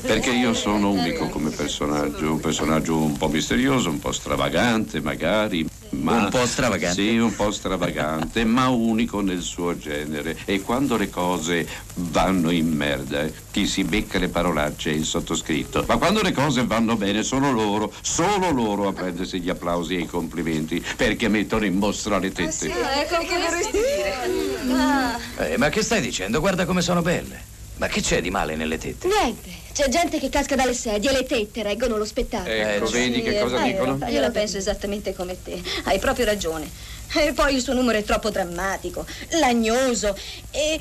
Perché 0.00 0.30
io 0.30 0.54
sono 0.54 0.90
unico 0.90 1.28
come 1.28 1.50
personaggio, 1.50 2.32
un 2.32 2.40
personaggio 2.40 2.96
un 2.96 3.16
po' 3.16 3.28
misterioso, 3.28 3.90
un 3.90 3.98
po' 3.98 4.12
stravagante 4.12 5.00
magari, 5.00 5.66
ma... 5.90 6.24
Un 6.24 6.29
po' 6.31 6.46
stravagante? 6.46 7.03
Sì, 7.03 7.16
un 7.16 7.35
po' 7.35 7.51
stravagante, 7.51 8.44
ma 8.44 8.68
unico 8.68 9.20
nel 9.20 9.42
suo 9.42 9.77
genere. 9.77 10.37
E 10.44 10.62
quando 10.62 10.96
le 10.96 11.11
cose 11.11 11.66
vanno 11.94 12.51
in 12.51 12.68
merda, 12.68 13.27
chi 13.51 13.66
si 13.66 13.85
becca 13.85 14.18
le 14.18 14.29
parolacce 14.29 14.90
è 14.90 14.94
il 14.94 15.05
sottoscritto. 15.05 15.85
Ma 15.87 15.96
quando 15.96 16.22
le 16.22 16.33
cose 16.33 16.64
vanno 16.64 16.96
bene 16.96 17.22
sono 17.22 17.53
loro, 17.53 17.92
solo 18.01 18.51
loro 18.51 18.88
a 18.88 18.92
prendersi 18.92 19.40
gli 19.40 19.48
applausi 19.48 19.96
e 19.96 20.01
i 20.01 20.07
complimenti, 20.07 20.85
perché 20.96 21.29
mettono 21.29 21.64
in 21.64 21.77
mostra 21.77 22.18
le 22.18 22.33
tette. 22.33 22.48
Ah, 22.48 22.51
sì, 22.53 22.70
ecco 22.70 23.18
che 23.27 23.38
vorresti 23.38 23.70
dire. 23.72 24.72
Ah. 24.72 25.18
Eh, 25.44 25.57
ma 25.57 25.68
che 25.68 25.83
stai 25.83 26.01
dicendo? 26.01 26.40
Guarda 26.40 26.64
come 26.64 26.83
sono 26.83 27.03
belle. 27.03 27.47
Ma 27.78 27.86
che 27.86 28.00
c'è 28.00 28.20
di 28.20 28.30
male 28.30 28.56
nelle 28.56 28.76
tette? 28.76 29.06
Niente. 29.06 29.66
C'è 29.72 29.88
gente 29.88 30.18
che 30.18 30.28
casca 30.28 30.56
dalle 30.56 30.74
sedie 30.74 31.10
e 31.10 31.12
le 31.12 31.24
tette 31.24 31.62
reggono 31.62 31.96
lo 31.96 32.04
spettacolo. 32.04 32.52
Ecco, 32.52 32.86
eh, 32.86 32.90
vedi 32.90 33.14
sì, 33.14 33.22
che 33.22 33.38
cosa 33.38 33.64
eh, 33.64 33.70
dicono? 33.70 34.08
Io 34.08 34.20
la 34.20 34.30
penso 34.30 34.56
esattamente 34.56 35.14
come 35.14 35.40
te. 35.40 35.62
Hai 35.84 36.00
proprio 36.00 36.24
ragione. 36.24 36.68
E 37.14 37.32
poi 37.32 37.54
il 37.54 37.62
suo 37.62 37.74
numero 37.74 37.96
è 37.96 38.02
troppo 38.02 38.30
drammatico, 38.30 39.06
lagnoso 39.40 40.16
e 40.50 40.78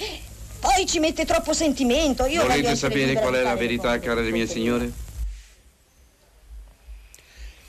poi 0.59 0.87
ci 0.87 0.97
mette 0.99 1.25
troppo 1.25 1.53
sentimento. 1.53 2.25
Io 2.25 2.41
Volete 2.41 2.75
sapere 2.75 3.13
qual 3.13 3.35
è 3.35 3.43
la 3.43 3.55
verità, 3.55 3.97
cara 3.99 4.19
le 4.19 4.31
mie 4.31 4.47
signore? 4.47 4.91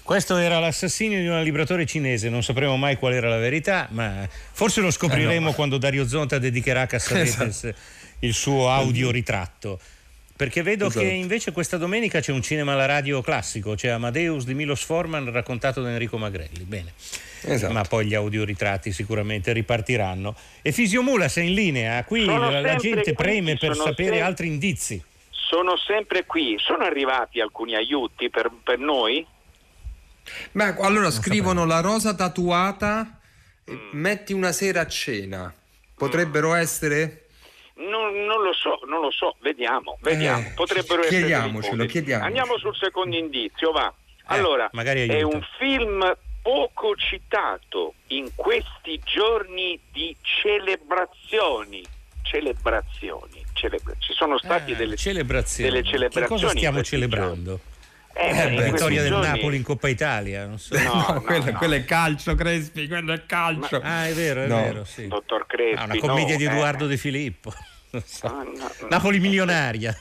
Questo 0.02 0.38
era 0.38 0.58
l'assassinio 0.58 1.20
di 1.20 1.26
un 1.26 1.42
libratore 1.42 1.84
cinese, 1.84 2.30
non 2.30 2.42
sapremo 2.42 2.78
mai 2.78 2.96
qual 2.96 3.12
era 3.12 3.28
la 3.28 3.36
verità, 3.36 3.88
ma 3.90 4.26
forse 4.52 4.80
lo 4.80 4.90
scopriremo 4.90 5.48
eh 5.48 5.50
no. 5.50 5.52
quando 5.52 5.76
Dario 5.76 6.08
Zonta 6.08 6.38
dedicherà 6.38 6.86
Cassavetes 6.86 7.64
esatto 7.64 7.97
il 8.20 8.34
suo 8.34 8.70
audioritratto. 8.70 9.78
Perché 10.38 10.62
vedo 10.62 10.86
esatto. 10.86 11.04
che 11.04 11.10
invece 11.10 11.50
questa 11.50 11.76
domenica 11.78 12.20
c'è 12.20 12.30
un 12.30 12.42
cinema 12.42 12.72
alla 12.74 12.86
radio 12.86 13.20
classico, 13.22 13.74
c'è 13.74 13.88
Amadeus 13.88 14.44
di 14.44 14.54
Milos 14.54 14.84
Forman 14.84 15.32
raccontato 15.32 15.82
da 15.82 15.90
Enrico 15.90 16.16
Magrelli. 16.16 16.62
Bene. 16.62 16.92
Esatto. 17.42 17.72
Ma 17.72 17.82
poi 17.82 18.06
gli 18.06 18.14
audioritratti 18.14 18.92
sicuramente 18.92 19.52
ripartiranno. 19.52 20.36
E 20.62 20.70
Fisiomula 20.70 21.28
sei 21.28 21.48
in 21.48 21.54
linea, 21.54 22.04
qui 22.04 22.24
la, 22.24 22.60
la, 22.60 22.76
gente 22.76 23.14
preme 23.14 23.56
per 23.56 23.74
sapere 23.74 23.94
sempre, 23.94 24.20
altri 24.20 24.46
indizi. 24.46 25.02
Sono 25.30 25.76
sempre 25.76 26.24
qui, 26.24 26.56
sono 26.58 26.84
arrivati 26.84 27.40
alcuni 27.40 27.74
aiuti 27.74 28.30
per, 28.30 28.50
per 28.62 28.78
noi? 28.78 29.26
Ma 30.52 30.74
allora 30.78 31.02
non 31.02 31.12
scrivono 31.12 31.60
sapevo. 31.62 31.74
la 31.74 31.80
rosa 31.80 32.14
tatuata, 32.14 33.18
mm. 33.70 33.74
metti 33.92 34.32
una 34.32 34.52
sera 34.52 34.82
a 34.82 34.86
cena. 34.86 35.52
Potrebbero 35.96 36.50
mm. 36.50 36.56
essere? 36.56 37.27
Lo 38.48 38.54
so, 38.54 38.80
non 38.86 39.02
lo 39.02 39.10
so, 39.10 39.36
vediamo, 39.40 39.98
vediamo. 40.00 40.46
Eh, 40.46 40.52
Potrebbero 40.54 41.02
essere 41.02 41.18
chiediamocelo, 41.18 41.84
chiediamocelo. 41.84 42.24
Andiamo 42.24 42.58
sul 42.58 42.74
secondo 42.76 43.14
indizio, 43.14 43.72
va. 43.72 43.92
Eh, 43.92 44.22
allora, 44.24 44.70
eh, 44.70 45.06
è 45.06 45.22
un 45.22 45.46
film 45.58 46.16
poco 46.40 46.96
citato 46.96 47.92
in 48.08 48.30
questi 48.34 48.98
giorni 49.04 49.78
di 49.92 50.16
celebrazioni. 50.22 51.84
Celebrazioni. 52.22 53.44
Celebra- 53.52 53.94
ci 53.98 54.14
sono 54.14 54.38
state 54.38 54.72
ah, 54.72 54.76
delle, 54.76 54.96
celebrazioni. 54.96 55.70
delle 55.70 55.82
celebrazioni. 55.82 56.26
Che 56.26 56.32
cosa 56.32 56.48
stiamo 56.56 56.82
celebrando? 56.82 57.60
Eh, 58.14 58.30
eh, 58.30 58.54
la 58.54 58.62
vittoria 58.62 59.02
del 59.02 59.10
giorni... 59.10 59.26
Napoli 59.26 59.56
in 59.56 59.62
Coppa 59.62 59.88
Italia. 59.88 60.46
Non 60.46 60.58
so. 60.58 60.74
No, 60.78 61.04
no, 61.12 61.20
quello, 61.20 61.50
no. 61.50 61.58
quello, 61.58 61.74
è 61.74 61.84
calcio, 61.84 62.34
Crespi, 62.34 62.88
quello 62.88 63.12
è 63.12 63.26
calcio. 63.26 63.78
Ma... 63.80 64.00
Ah, 64.00 64.06
è 64.06 64.14
vero, 64.14 64.42
è 64.42 64.46
vero, 64.46 64.84
sì. 64.84 65.06
Dottor 65.06 65.46
Crespi. 65.46 65.78
Ah, 65.78 65.84
una 65.84 65.98
commedia 65.98 66.36
di 66.36 66.46
Edoardo 66.46 66.86
eh. 66.86 66.88
De 66.88 66.96
Filippo. 66.96 67.52
So. 68.04 68.26
Ah, 68.26 68.44
Napoli 68.88 69.18
milionaria. 69.18 69.96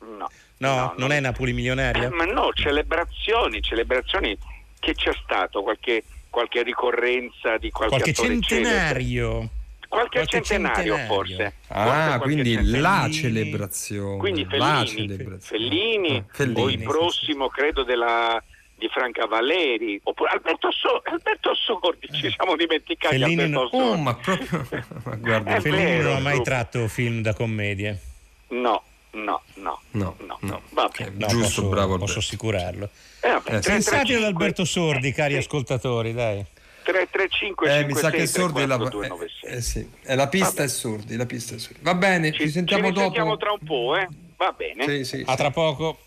No. 0.00 0.28
No, 0.58 0.94
non 0.96 1.12
è 1.12 1.20
Napoli 1.20 1.52
milionaria? 1.52 2.04
Eh, 2.04 2.10
ma 2.10 2.24
no, 2.24 2.50
celebrazioni, 2.52 3.62
celebrazioni 3.62 4.36
che 4.80 4.94
c'è 4.94 5.12
stato 5.22 5.62
qualche, 5.62 6.04
qualche 6.30 6.62
ricorrenza 6.62 7.58
di 7.58 7.70
qualche, 7.70 7.96
qualche 7.96 8.12
centenario. 8.12 9.30
Celebre. 9.30 9.56
Qualche, 9.88 10.18
qualche 10.18 10.42
centenario, 10.42 10.96
centenario, 10.96 11.14
forse. 11.14 11.54
Ah, 11.68 11.84
forse 11.84 12.18
quindi 12.18 12.52
centenario. 12.52 12.80
la 12.82 13.10
celebrazione. 13.10 14.18
Quindi 14.18 14.44
Fellini, 14.44 14.86
celebrazione. 14.86 15.38
Fellini, 15.40 16.16
ah, 16.16 16.24
Fellini 16.30 16.60
o 16.60 16.68
il 16.68 16.82
prossimo, 16.82 17.48
credo, 17.48 17.84
della, 17.84 18.42
di 18.78 18.88
Franca 18.88 19.26
Valeri, 19.26 20.00
oppure 20.04 20.30
Alberto, 20.30 20.70
so- 20.70 21.02
Alberto 21.04 21.52
Sordi, 21.54 22.08
ci 22.12 22.26
eh. 22.26 22.30
siamo 22.30 22.54
dimenticati 22.54 23.18
Fellini 23.18 23.42
Alberto 23.42 23.76
no. 23.76 23.84
Oh, 23.84 23.96
ma 23.96 24.14
proprio... 24.14 24.66
ma 25.04 25.14
guarda, 25.16 25.60
Fellini 25.60 25.98
non 25.98 26.16
ha 26.16 26.20
mai 26.20 26.40
tratto 26.42 26.86
film 26.86 27.20
da 27.20 27.34
commedie. 27.34 28.00
No, 28.48 28.82
no, 29.10 29.42
no, 29.54 29.80
no, 29.90 30.14
no. 30.18 30.38
no. 30.40 30.62
Vabbè. 30.70 31.10
No, 31.14 31.26
Giusto, 31.26 31.62
posso, 31.62 31.68
bravo. 31.68 31.98
Posso 31.98 32.20
assicurarlo. 32.20 32.88
Eh, 33.20 33.30
vabbè, 33.30 33.60
Pensate 33.60 34.14
ad 34.14 34.22
Alberto 34.22 34.64
Sordi, 34.64 35.12
cari 35.12 35.32
sì. 35.32 35.38
ascoltatori, 35.40 36.12
dai. 36.12 36.44
335 36.84 37.78
eh, 37.78 37.84
mi 37.84 37.94
sa 37.94 38.10
che 38.10 38.26
Sordi 38.26 38.62
è 38.62 38.66
la, 38.66 38.78
eh, 38.78 39.56
eh, 39.56 39.60
sì. 39.60 39.86
è 40.02 40.14
la 40.14 40.28
pista 40.28 40.62
è 40.62 40.68
Sordi, 40.68 41.16
la 41.16 41.26
pista 41.26 41.54
è 41.54 41.58
Sordi. 41.58 41.80
Va 41.82 41.94
bene, 41.94 42.32
ci, 42.32 42.44
ci 42.44 42.48
sentiamo 42.48 42.86
ci 42.86 42.92
dopo. 42.92 43.08
Ci 43.08 43.14
sentiamo 43.16 43.36
tra 43.36 43.52
un 43.52 43.58
po', 43.62 43.96
eh? 43.96 44.08
Va 44.36 44.54
bene. 44.56 44.84
Sì, 44.84 45.04
sì, 45.04 45.22
a 45.26 45.36
tra 45.36 45.50
poco. 45.50 45.98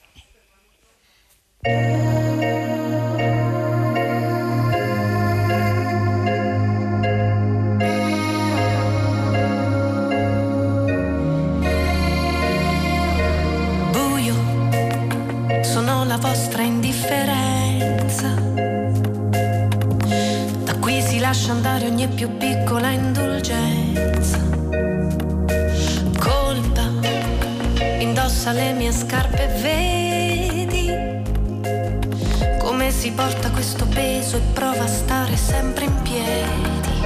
Vostra 16.22 16.62
indifferenza 16.62 18.42
lascia 21.32 21.54
andare 21.54 21.86
ogni 21.86 22.10
più 22.10 22.36
piccola 22.36 22.90
indulgenza. 22.90 24.38
Colpa, 26.20 26.90
indossa 28.00 28.52
le 28.52 28.74
mie 28.74 28.92
scarpe, 28.92 29.48
vedi 29.62 30.92
come 32.60 32.92
si 32.92 33.12
porta 33.12 33.50
questo 33.52 33.86
peso 33.86 34.36
e 34.36 34.42
prova 34.52 34.84
a 34.84 34.88
stare 34.88 35.38
sempre 35.38 35.86
in 35.86 36.02
piedi. 36.02 37.06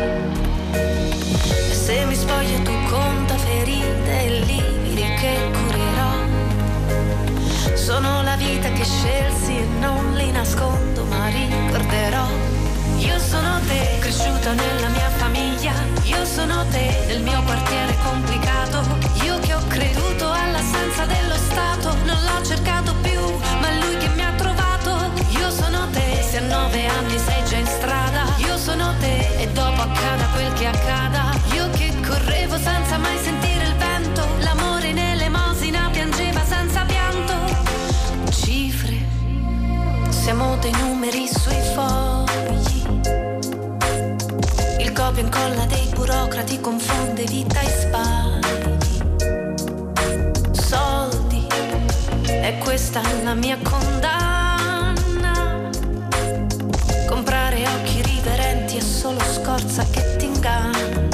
E 1.70 1.74
se 1.74 2.06
mi 2.06 2.16
spoglio 2.16 2.62
tu 2.64 2.72
conta 2.90 3.36
ferite 3.38 4.24
e 4.24 4.40
lividi 4.40 5.04
che 5.20 5.52
curerò. 5.52 6.14
Sono 7.76 8.24
la 8.24 8.35
vita 8.66 8.72
che 8.72 8.84
scelsi 8.84 9.58
e 9.58 9.66
non 9.80 10.14
li 10.16 10.32
nascondo, 10.32 11.04
ma 11.06 11.28
ricorderò 11.28 12.26
io 12.98 13.20
sono 13.20 13.60
te, 13.68 13.98
cresciuta 14.00 14.54
nella 14.54 14.88
mia 14.88 15.10
famiglia. 15.10 15.74
Io 16.04 16.24
sono 16.26 16.66
te, 16.72 17.04
nel 17.08 17.22
mio 17.22 17.44
quartiere 17.44 17.94
complicato. 18.02 18.84
Io 19.24 19.38
che 19.40 19.54
ho 19.54 19.62
creduto 19.68 20.32
all'assenza 20.32 21.06
dello 21.06 21.36
Stato. 21.36 21.94
Non 22.06 22.18
l'ho 22.24 22.46
cercato 22.46 22.96
più, 23.02 23.20
ma 23.60 23.70
è 23.70 23.80
lui 23.84 23.98
che 23.98 24.08
mi 24.08 24.24
ha 24.24 24.32
trovato. 24.32 25.12
Io 25.38 25.52
sono 25.52 25.90
te, 25.92 26.24
se 26.24 26.38
a 26.38 26.42
nove 26.42 26.88
anni 26.88 27.18
sei 27.18 27.44
già 27.44 27.58
in 27.58 27.66
strada. 27.66 28.24
Io 28.38 28.58
sono 28.58 28.94
te, 29.00 29.42
e 29.42 29.50
dopo 29.50 29.82
accada 29.82 30.26
quel 30.34 30.54
che 30.54 30.68
accada. 30.68 31.38
Io 31.54 31.70
che 31.72 31.94
correvo 32.08 32.58
senza 32.58 32.98
mai 32.98 33.18
sentire 33.22 33.45
Siamo 40.26 40.58
dei 40.58 40.72
numeri 40.72 41.28
sui 41.28 41.62
fogli. 41.76 42.82
Il 44.80 44.92
copia 44.92 45.22
e 45.22 45.22
incolla 45.22 45.66
dei 45.66 45.88
burocrati 45.94 46.60
confonde 46.60 47.26
vita 47.26 47.60
e 47.60 47.70
sbagli. 47.70 49.02
Soldi, 50.52 51.46
è 52.24 52.58
questa 52.58 53.04
la 53.22 53.36
mia 53.36 53.60
condanna. 53.62 55.70
Comprare 57.06 57.68
occhi 57.68 58.02
riverenti 58.02 58.78
è 58.78 58.82
solo 58.82 59.20
scorza 59.20 59.86
che 59.92 60.16
ti 60.16 60.26
inganna. 60.26 61.08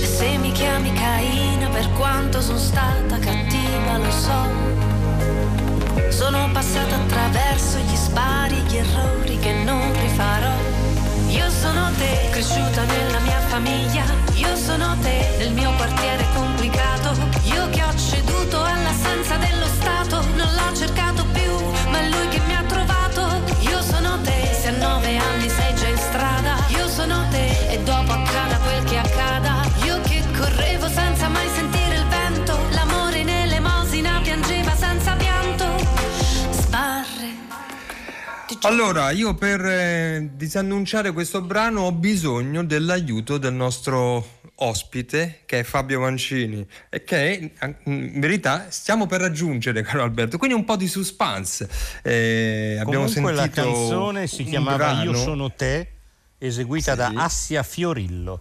E 0.00 0.06
se 0.06 0.36
mi 0.36 0.52
chiami 0.52 0.92
Caina 0.92 1.68
per 1.68 1.90
quanto 1.94 2.40
sono 2.40 2.58
stata 2.58 3.18
cattiva, 3.18 3.98
lo 3.98 4.10
so 4.12 4.61
sono 6.32 6.50
passata 6.50 6.94
attraverso 6.94 7.76
gli 7.76 7.94
spari, 7.94 8.54
gli 8.66 8.78
errori 8.78 9.38
che 9.38 9.52
non 9.52 9.92
rifarò. 10.00 10.54
Io 11.28 11.50
sono 11.50 11.90
te, 11.98 12.28
cresciuta 12.30 12.84
nella 12.84 13.18
mia 13.18 13.38
famiglia. 13.48 14.02
Io 14.36 14.56
sono 14.56 14.96
te, 15.02 15.34
nel 15.36 15.52
mio 15.52 15.70
quartiere 15.76 16.24
complicato. 16.34 17.12
Io 17.42 17.68
che 17.68 17.82
ho 17.82 17.94
ceduto 17.94 18.64
all'assenza 18.64 19.36
dello 19.36 19.66
Stato. 19.66 20.24
Non 20.34 20.48
l'ho 20.54 20.74
cercato 20.74 21.22
più, 21.34 21.52
ma 21.90 21.98
è 22.00 22.08
lui 22.08 22.28
che 22.28 22.40
mi 22.46 22.56
ha 22.56 22.62
trovato. 22.62 23.28
Io 23.68 23.82
sono 23.82 24.18
te, 24.22 24.56
se 24.58 24.68
a 24.68 24.70
nove 24.78 25.14
anni 25.18 25.50
sei 25.50 25.74
già 25.74 25.88
in 25.88 25.98
strada. 25.98 26.56
Io 26.68 26.88
sono 26.88 27.26
te, 27.28 27.72
e 27.72 27.78
dopo 27.82 28.10
accada 28.10 28.21
Allora, 38.64 39.10
io 39.10 39.34
per 39.34 39.60
eh, 39.64 40.30
disannunciare 40.34 41.10
questo 41.10 41.40
brano 41.40 41.80
ho 41.80 41.92
bisogno 41.92 42.62
dell'aiuto 42.62 43.36
del 43.36 43.52
nostro 43.52 44.38
ospite, 44.54 45.40
che 45.46 45.60
è 45.60 45.62
Fabio 45.64 45.98
Mancini, 45.98 46.64
e 46.88 47.02
che 47.02 47.50
in 47.82 48.20
verità 48.20 48.66
stiamo 48.70 49.06
per 49.06 49.20
raggiungere, 49.20 49.82
caro 49.82 50.04
Alberto. 50.04 50.38
Quindi 50.38 50.54
un 50.56 50.64
po' 50.64 50.76
di 50.76 50.86
suspense. 50.86 51.68
Eh, 52.02 52.76
abbiamo 52.80 53.06
Comunque 53.06 53.32
la 53.32 53.42
sentito 53.42 53.62
canzone 53.62 54.26
si 54.28 54.44
chiamava 54.44 55.02
Io 55.02 55.14
sono 55.14 55.50
te, 55.50 55.88
eseguita 56.38 56.94
da 56.94 57.10
Assia 57.16 57.64
Fiorillo 57.64 58.40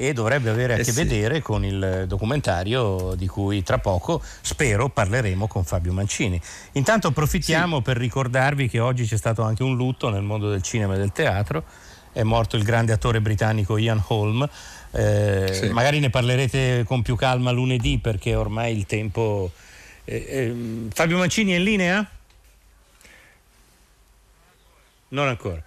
e 0.00 0.12
dovrebbe 0.12 0.48
avere 0.48 0.74
a 0.74 0.76
Eh 0.76 0.84
che 0.84 0.92
sì. 0.92 1.02
vedere 1.02 1.42
con 1.42 1.64
il 1.64 2.04
documentario 2.06 3.14
di 3.16 3.26
cui 3.26 3.64
tra 3.64 3.78
poco 3.78 4.22
spero 4.42 4.88
parleremo 4.88 5.48
con 5.48 5.64
Fabio 5.64 5.92
Mancini. 5.92 6.40
Intanto 6.72 7.08
approfittiamo 7.08 7.80
per 7.80 7.96
ricordarvi 7.96 8.68
che 8.68 8.78
oggi 8.78 9.04
c'è 9.04 9.16
stato 9.16 9.42
anche 9.42 9.64
un 9.64 9.74
lutto 9.74 10.08
nel 10.08 10.22
mondo 10.22 10.50
del 10.50 10.62
cinema 10.62 10.94
e 10.94 10.98
del 10.98 11.10
teatro. 11.10 11.64
È 12.12 12.22
morto 12.22 12.54
il 12.56 12.62
grande 12.62 12.92
attore 12.92 13.20
britannico 13.20 13.76
Ian 13.76 14.00
Holm. 14.06 14.48
Eh, 14.92 15.50
Sì. 15.52 15.68
Magari 15.70 15.98
ne 15.98 16.10
parlerete 16.10 16.84
con 16.86 17.02
più 17.02 17.16
calma 17.16 17.50
lunedì 17.50 17.98
perché 17.98 18.36
ormai 18.36 18.76
il 18.76 18.86
tempo. 18.86 19.50
eh, 20.04 20.24
ehm, 20.28 20.90
Fabio 20.92 21.18
Mancini 21.18 21.52
è 21.52 21.56
in 21.56 21.64
linea? 21.64 22.10
Non 25.08 25.26
ancora. 25.26 25.60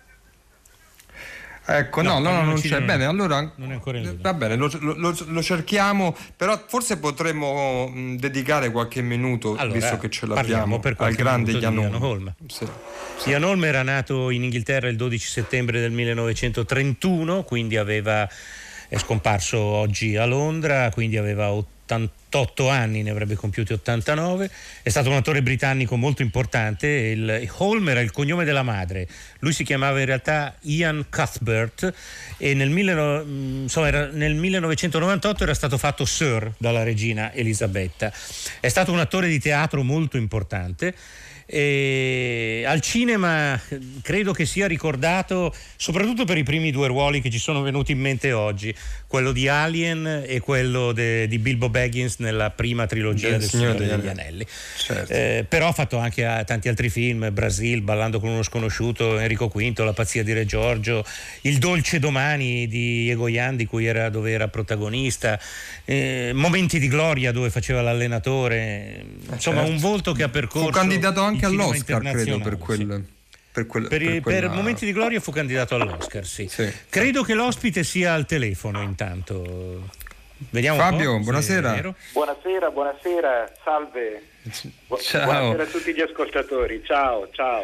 Ecco, 1.77 2.01
No, 2.01 2.19
no, 2.19 2.31
no, 2.31 2.43
non 2.43 2.55
c'è. 2.59 2.69
non- 2.77 2.85
Bene, 2.85 3.05
allora 3.05 3.53
linea. 3.57 4.13
va 4.19 4.33
bene, 4.33 4.55
lo, 4.55 4.69
lo- 4.79 5.15
lo 5.25 5.41
cerchiamo, 5.43 6.15
però 6.35 6.61
forse 6.67 6.97
potremmo 6.97 7.87
mh, 7.87 8.15
dedicare 8.17 8.71
qualche 8.71 9.01
minuto, 9.01 9.55
Allora, 9.57 9.77
visto 9.79 9.97
che 9.97 10.09
ce 10.09 10.25
l'abbiamo, 10.25 10.79
per 10.79 10.95
al 10.97 11.13
grande 11.13 11.51
Ian 11.53 11.77
Holm. 11.77 12.01
Holm. 12.03 12.33
Sì. 12.47 12.67
Ian 13.29 13.43
Holm 13.43 13.63
era 13.63 13.83
nato 13.83 14.29
in 14.31 14.43
Inghilterra 14.43 14.87
il 14.87 14.95
12 14.95 15.27
settembre 15.27 15.79
del 15.79 15.91
1931, 15.91 17.43
quindi 17.43 17.77
aveva, 17.77 18.27
è 18.87 18.97
scomparso 18.97 19.59
oggi 19.59 20.15
a 20.17 20.25
Londra, 20.25 20.89
quindi 20.91 21.17
aveva 21.17 21.51
88 21.91 22.69
anni, 22.69 23.03
ne 23.03 23.09
avrebbe 23.09 23.35
compiuti 23.35 23.73
89. 23.73 24.49
È 24.81 24.89
stato 24.89 25.09
un 25.09 25.15
attore 25.15 25.41
britannico 25.41 25.97
molto 25.97 26.21
importante. 26.21 26.87
Il, 26.87 27.49
Holm 27.57 27.89
era 27.89 27.99
il 27.99 28.11
cognome 28.11 28.45
della 28.45 28.63
madre. 28.63 29.07
Lui 29.39 29.51
si 29.51 29.63
chiamava 29.63 29.99
in 29.99 30.05
realtà 30.05 30.55
Ian 30.61 31.07
Cuthbert 31.09 31.93
e 32.37 32.53
nel, 32.53 32.73
19 32.73 33.61
insomma, 33.63 33.87
era- 33.87 34.07
nel 34.07 34.35
1998 34.35 35.43
era 35.43 35.53
stato 35.53 35.77
fatto 35.77 36.05
Sir 36.05 36.53
dalla 36.57 36.83
regina 36.83 37.33
Elisabetta. 37.33 38.11
È 38.59 38.69
stato 38.69 38.91
un 38.91 38.99
attore 38.99 39.27
di 39.27 39.39
teatro 39.39 39.83
molto 39.83 40.17
importante. 40.17 40.95
E 41.53 42.63
al 42.65 42.79
cinema 42.79 43.55
eh, 43.55 43.79
credo 44.01 44.31
che 44.31 44.45
sia 44.45 44.67
ricordato 44.67 45.53
soprattutto 45.75 46.23
per 46.23 46.37
i 46.37 46.43
primi 46.43 46.71
due 46.71 46.87
ruoli 46.87 47.19
che 47.19 47.29
ci 47.29 47.39
sono 47.39 47.61
venuti 47.61 47.91
in 47.91 47.99
mente 47.99 48.31
oggi, 48.31 48.73
quello 49.05 49.33
di 49.33 49.49
Alien 49.49 50.23
e 50.25 50.39
quello 50.39 50.93
de- 50.93 51.27
di 51.27 51.39
Bilbo 51.39 51.67
Baggins 51.67 52.19
nella 52.19 52.51
prima 52.51 52.85
trilogia 52.85 53.31
Del 53.31 53.39
del 53.39 53.49
Signore 53.49 53.77
degli 53.77 53.89
degli 53.89 54.07
Anelli. 54.07 54.47
Certo. 54.77 55.11
Eh, 55.11 55.45
però 55.45 55.67
ha 55.67 55.73
fatto 55.73 55.97
anche 55.97 56.23
eh, 56.23 56.45
tanti 56.45 56.69
altri 56.69 56.89
film, 56.89 57.33
Brasil, 57.33 57.81
Ballando 57.81 58.21
con 58.21 58.29
uno 58.29 58.43
sconosciuto, 58.43 59.19
Enrico 59.19 59.49
V, 59.49 59.79
La 59.79 59.91
pazzia 59.91 60.23
di 60.23 60.31
Re 60.31 60.45
Giorgio, 60.45 61.03
Il 61.41 61.57
dolce 61.57 61.99
domani 61.99 62.69
di 62.69 63.09
Egoyan 63.09 63.57
di 63.57 63.65
cui 63.65 63.87
era, 63.87 64.09
dove 64.09 64.31
era 64.31 64.47
protagonista, 64.47 65.37
eh, 65.83 66.31
Momenti 66.33 66.79
di 66.79 66.87
gloria 66.87 67.33
dove 67.33 67.49
faceva 67.49 67.81
l'allenatore, 67.81 69.03
insomma 69.29 69.57
certo. 69.57 69.71
un 69.71 69.77
volto 69.79 70.13
che 70.13 70.23
ha 70.23 70.29
percorso 70.29 70.67
Fu 70.67 70.73
candidato 70.73 71.21
anche 71.21 71.40
cinema 71.49 71.63
all'Oscar, 71.63 72.01
credo, 72.01 72.39
per 72.39 72.57
quel... 72.57 73.05
Per, 73.51 73.65
quel, 73.67 73.87
Per, 73.87 73.99
per 73.99 74.11
per 74.13 74.21
quella- 74.21 74.49
Momenti 74.53 74.85
di 74.85 74.93
gloria 74.93 75.19
fu 75.19 75.31
candidato 75.31 75.75
all'Oscar, 75.75 76.25
sì. 76.25 76.49
Credo 76.89 77.23
che 77.23 77.33
l'ospite 77.33 77.83
sia 77.83 78.13
al 78.13 78.25
telefono 78.25 78.81
intanto. 78.81 79.89
Vediamo 80.51 80.79
Fabio, 80.79 81.19
buonasera. 81.19 81.93
Buonasera, 82.13 82.71
buonasera, 82.71 83.51
salve. 83.63 84.23
Ciao. 84.49 85.23
Buonasera 85.25 85.63
a 85.63 85.65
tutti 85.67 85.93
gli 85.93 86.01
ascoltatori, 86.01 86.81
ciao, 86.83 87.29
ciao. 87.31 87.63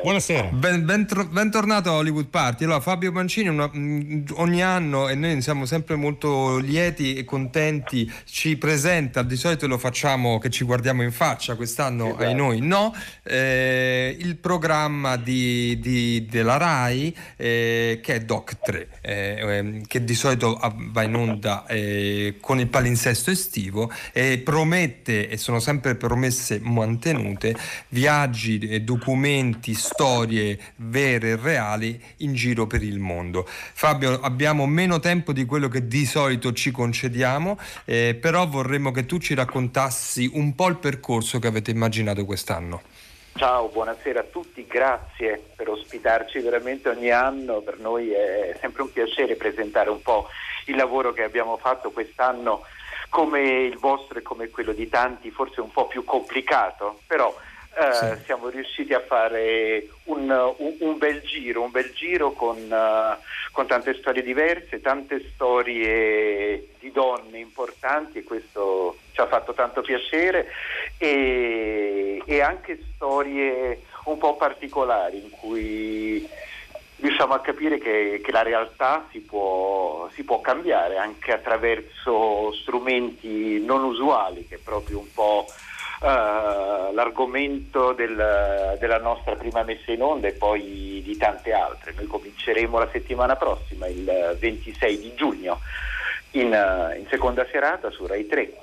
Ben- 0.53 0.85
bentro- 0.85 1.25
bentornato 1.25 1.89
a 1.89 1.93
Hollywood 1.93 2.27
Party. 2.27 2.65
Allora, 2.65 2.79
Fabio 2.81 3.11
Mancini 3.11 3.47
una- 3.47 3.67
mh, 3.67 4.25
ogni 4.35 4.61
anno, 4.61 5.07
e 5.09 5.15
noi 5.15 5.41
siamo 5.41 5.65
sempre 5.65 5.95
molto 5.95 6.57
lieti 6.59 7.15
e 7.15 7.25
contenti, 7.25 8.09
ci 8.25 8.57
presenta, 8.57 9.23
di 9.23 9.35
solito 9.35 9.65
lo 9.65 9.79
facciamo 9.79 10.37
che 10.37 10.51
ci 10.51 10.63
guardiamo 10.65 11.01
in 11.01 11.11
faccia, 11.11 11.55
quest'anno 11.55 12.09
Esatto. 12.09 12.23
ai 12.23 12.35
noi 12.35 12.59
no, 12.61 12.93
eh, 13.23 14.15
il 14.19 14.35
programma 14.37 15.15
di- 15.17 15.79
di- 15.79 16.27
della 16.29 16.57
RAI 16.57 17.15
eh, 17.37 17.99
che 18.03 18.13
è 18.15 18.19
Doc 18.21 18.59
3, 18.59 18.87
eh, 19.01 19.35
ehm, 19.39 19.85
che 19.87 20.03
di 20.03 20.13
solito 20.13 20.59
va 20.91 21.01
in 21.01 21.15
onda 21.15 21.65
eh, 21.65 22.35
con 22.39 22.59
il 22.59 22.67
palinsesto 22.67 23.31
estivo 23.31 23.91
e 24.13 24.37
promette, 24.37 25.27
e 25.27 25.37
sono 25.37 25.59
sempre 25.59 25.95
promesse 25.95 26.65
mantenute, 26.67 27.55
viaggi, 27.89 28.83
documenti, 28.83 29.73
storie 29.73 30.59
vere 30.77 31.29
e 31.29 31.35
reali 31.35 32.01
in 32.17 32.33
giro 32.33 32.67
per 32.67 32.83
il 32.83 32.99
mondo. 32.99 33.45
Fabio, 33.47 34.19
abbiamo 34.19 34.65
meno 34.65 34.99
tempo 34.99 35.31
di 35.33 35.45
quello 35.45 35.67
che 35.67 35.87
di 35.87 36.05
solito 36.05 36.53
ci 36.53 36.71
concediamo, 36.71 37.57
eh, 37.85 38.17
però 38.19 38.47
vorremmo 38.47 38.91
che 38.91 39.05
tu 39.05 39.17
ci 39.17 39.33
raccontassi 39.33 40.29
un 40.33 40.55
po' 40.55 40.67
il 40.67 40.77
percorso 40.77 41.39
che 41.39 41.47
avete 41.47 41.71
immaginato 41.71 42.25
quest'anno. 42.25 42.81
Ciao, 43.37 43.67
buonasera 43.67 44.21
a 44.21 44.23
tutti, 44.23 44.65
grazie 44.65 45.51
per 45.55 45.69
ospitarci 45.69 46.39
veramente 46.39 46.89
ogni 46.89 47.11
anno, 47.11 47.61
per 47.61 47.77
noi 47.77 48.09
è 48.09 48.57
sempre 48.59 48.81
un 48.81 48.91
piacere 48.91 49.35
presentare 49.35 49.91
un 49.91 50.01
po' 50.01 50.27
il 50.65 50.75
lavoro 50.75 51.13
che 51.13 51.23
abbiamo 51.23 51.57
fatto 51.57 51.91
quest'anno 51.91 52.63
come 53.17 53.41
il 53.63 53.79
vostro 53.79 54.19
e 54.19 54.21
come 54.21 54.49
quello 54.49 54.73
di 54.73 54.87
tanti, 54.89 55.31
forse 55.31 55.59
un 55.59 55.71
po' 55.71 55.87
più 55.87 56.03
complicato, 56.03 56.99
però 57.07 57.35
eh, 57.75 58.17
siamo 58.25 58.49
riusciti 58.49 58.93
a 58.93 58.99
fare 58.99 59.87
un, 60.03 60.29
un- 60.57 60.75
un 60.81 60.97
bel 60.99 61.21
giro, 61.21 61.63
un 61.63 61.71
bel 61.71 61.91
giro 61.93 62.33
con, 62.33 62.57
eh, 62.57 63.17
con 63.51 63.65
tante 63.65 63.95
storie 63.95 64.21
diverse, 64.21 64.81
tante 64.81 65.31
storie 65.33 66.67
di 66.79 66.91
donne 66.91 67.39
importanti 67.39 68.19
e 68.19 68.23
questo 68.23 68.97
ci 69.13 69.19
ha 69.19 69.25
fatto 69.25 69.53
tanto 69.55 69.81
piacere 69.81 70.51
e, 70.99 72.21
e 72.23 72.41
anche 72.41 72.79
storie 72.93 73.81
un 74.05 74.19
po' 74.19 74.35
particolari 74.35 75.17
in 75.23 75.31
cui 75.31 76.29
riusciamo 76.99 77.33
a 77.33 77.41
capire 77.41 77.77
che, 77.79 78.21
che 78.23 78.31
la 78.31 78.41
realtà 78.43 79.07
si 79.11 79.19
può, 79.21 80.07
può 80.27 80.41
cambiare 80.41 80.97
anche 80.97 81.31
attraverso 81.31 82.53
strumenti 82.61 83.63
non 83.63 83.85
usuali, 83.85 84.45
che 84.45 84.55
è 84.55 84.59
proprio 84.61 84.99
un 84.99 85.09
po' 85.13 85.45
eh, 86.01 86.05
l'argomento 86.05 87.93
del- 87.93 88.75
della 88.77 88.99
nostra 88.99 89.35
prima 89.35 89.63
messa 89.63 89.89
in 89.93 90.01
onda 90.01 90.27
e 90.27 90.33
poi 90.33 91.01
di 91.01 91.15
tante 91.15 91.53
altre. 91.53 91.93
Noi 91.95 92.07
cominceremo 92.07 92.77
la 92.77 92.89
settimana 92.91 93.37
prossima, 93.37 93.87
il 93.87 94.35
26 94.37 94.99
di 94.99 95.13
giugno, 95.15 95.61
in, 96.31 96.47
in 96.97 97.05
seconda 97.09 97.47
serata 97.49 97.89
su 97.89 98.05
Rai 98.05 98.27
3. 98.27 98.53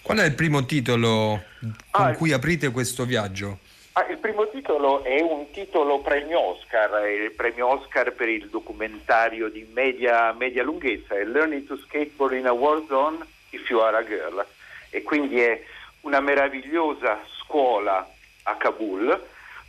Qual 0.00 0.18
è 0.18 0.24
il 0.24 0.34
primo 0.34 0.64
titolo 0.64 1.42
con 1.90 2.14
cui 2.16 2.32
aprite 2.32 2.70
questo 2.70 3.04
viaggio? 3.04 3.58
Ah, 3.98 4.04
il 4.10 4.18
primo 4.18 4.46
titolo 4.50 5.02
è 5.04 5.22
un 5.22 5.50
titolo 5.52 6.00
premio 6.00 6.38
Oscar, 6.38 7.08
il 7.08 7.30
premio 7.30 7.68
Oscar 7.68 8.12
per 8.12 8.28
il 8.28 8.46
documentario 8.50 9.48
di 9.48 9.66
media, 9.72 10.34
media 10.34 10.62
lunghezza, 10.62 11.14
è 11.14 11.24
Learning 11.24 11.66
to 11.66 11.78
Skateboard 11.78 12.34
in 12.34 12.46
a 12.46 12.52
War 12.52 12.82
Zone 12.88 13.24
if 13.48 13.66
you 13.70 13.80
are 13.80 13.96
a 13.96 14.04
girl. 14.04 14.44
E 14.90 15.02
quindi 15.02 15.40
è 15.40 15.64
una 16.02 16.20
meravigliosa 16.20 17.20
scuola 17.38 18.06
a 18.42 18.56
Kabul 18.56 19.18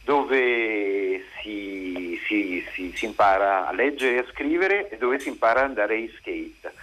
dove 0.03 1.23
si, 1.41 2.19
si, 2.27 2.65
si, 2.73 2.91
si, 2.93 3.05
impara 3.05 3.65
a 3.65 3.71
leggere 3.71 4.15
e 4.15 4.19
a 4.19 4.25
scrivere 4.29 4.89
e 4.89 4.97
dove 4.97 5.19
si 5.19 5.29
impara 5.29 5.61
ad 5.61 5.67
andare 5.67 5.99
in 5.99 6.09
skate. 6.09 6.73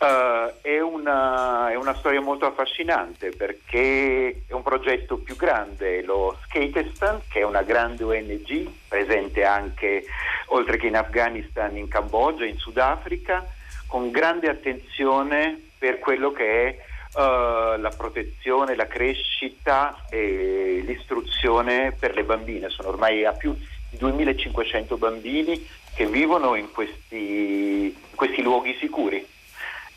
Uh, 0.00 0.50
è, 0.62 0.80
una, 0.80 1.70
è, 1.70 1.74
una, 1.74 1.94
storia 1.94 2.22
molto 2.22 2.46
affascinante 2.46 3.32
perché 3.36 4.44
è 4.46 4.52
un 4.54 4.62
progetto 4.62 5.18
più 5.18 5.36
grande, 5.36 6.02
lo 6.02 6.38
Skatestan, 6.44 7.20
che 7.28 7.40
è 7.40 7.44
una 7.44 7.60
grande 7.60 8.04
ONG 8.04 8.66
presente 8.88 9.44
anche 9.44 10.06
oltre 10.46 10.78
che 10.78 10.86
in 10.86 10.96
Afghanistan, 10.96 11.76
in 11.76 11.86
Cambogia, 11.88 12.46
in 12.46 12.56
Sudafrica, 12.56 13.44
con 13.86 14.10
grande 14.10 14.48
attenzione 14.48 15.60
per 15.76 15.98
quello 15.98 16.32
che 16.32 16.46
è 16.66 16.76
uh, 17.18 17.78
la 17.78 17.92
protezione, 17.94 18.76
la 18.76 18.86
crescita 18.86 20.06
e 20.08 20.82
l'istruzione 20.82 21.92
per 21.92 22.14
le 22.14 22.24
bambine. 22.24 22.70
Sono 22.70 22.88
ormai 22.88 23.26
a 23.26 23.32
più 23.32 23.54
di 23.90 23.98
2500 23.98 24.96
bambini 24.96 25.68
che 25.94 26.06
vivono 26.06 26.54
in 26.54 26.70
questi, 26.72 27.88
in 27.88 28.14
questi 28.16 28.40
luoghi 28.40 28.74
sicuri 28.80 29.38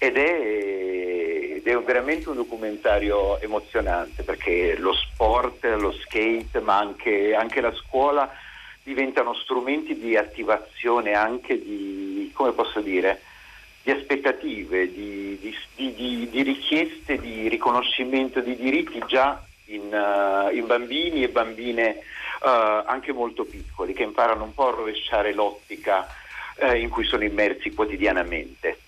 ed 0.04 0.18
è, 0.18 1.56
ed 1.56 1.66
è, 1.66 1.78
veramente 1.80 2.28
un 2.28 2.36
documentario 2.36 3.40
emozionante 3.40 4.24
perché 4.24 4.76
lo 4.78 4.94
sport, 4.94 5.64
lo 5.64 5.94
skate, 5.94 6.60
ma 6.60 6.78
anche, 6.78 7.34
anche, 7.34 7.62
la 7.62 7.74
scuola 7.74 8.30
diventano 8.84 9.34
strumenti 9.34 9.98
di 9.98 10.18
attivazione 10.18 11.14
anche 11.14 11.58
di, 11.58 12.30
come 12.34 12.52
posso 12.52 12.82
dire, 12.82 13.22
di 13.82 13.92
aspettative, 13.92 14.92
di, 14.92 15.40
di, 15.74 16.28
di 16.30 16.42
richieste 16.42 17.18
di 17.18 17.48
riconoscimento 17.48 18.42
di 18.42 18.58
diritti 18.58 19.02
già 19.08 19.42
in, 19.68 19.84
uh, 19.84 20.54
in 20.54 20.66
bambini 20.66 21.24
e 21.24 21.30
bambine 21.30 22.00
uh, 22.42 22.84
anche 22.86 23.14
molto 23.14 23.46
piccoli 23.46 23.94
che 23.94 24.04
imparano 24.04 24.44
un 24.44 24.54
po' 24.54 24.68
a 24.68 24.76
rovesciare 24.76 25.34
l'ottica 25.34 26.06
uh, 26.58 26.76
in 26.76 26.90
cui 26.90 27.06
sono 27.06 27.24
immersi 27.24 27.74
quotidianamente. 27.74 28.80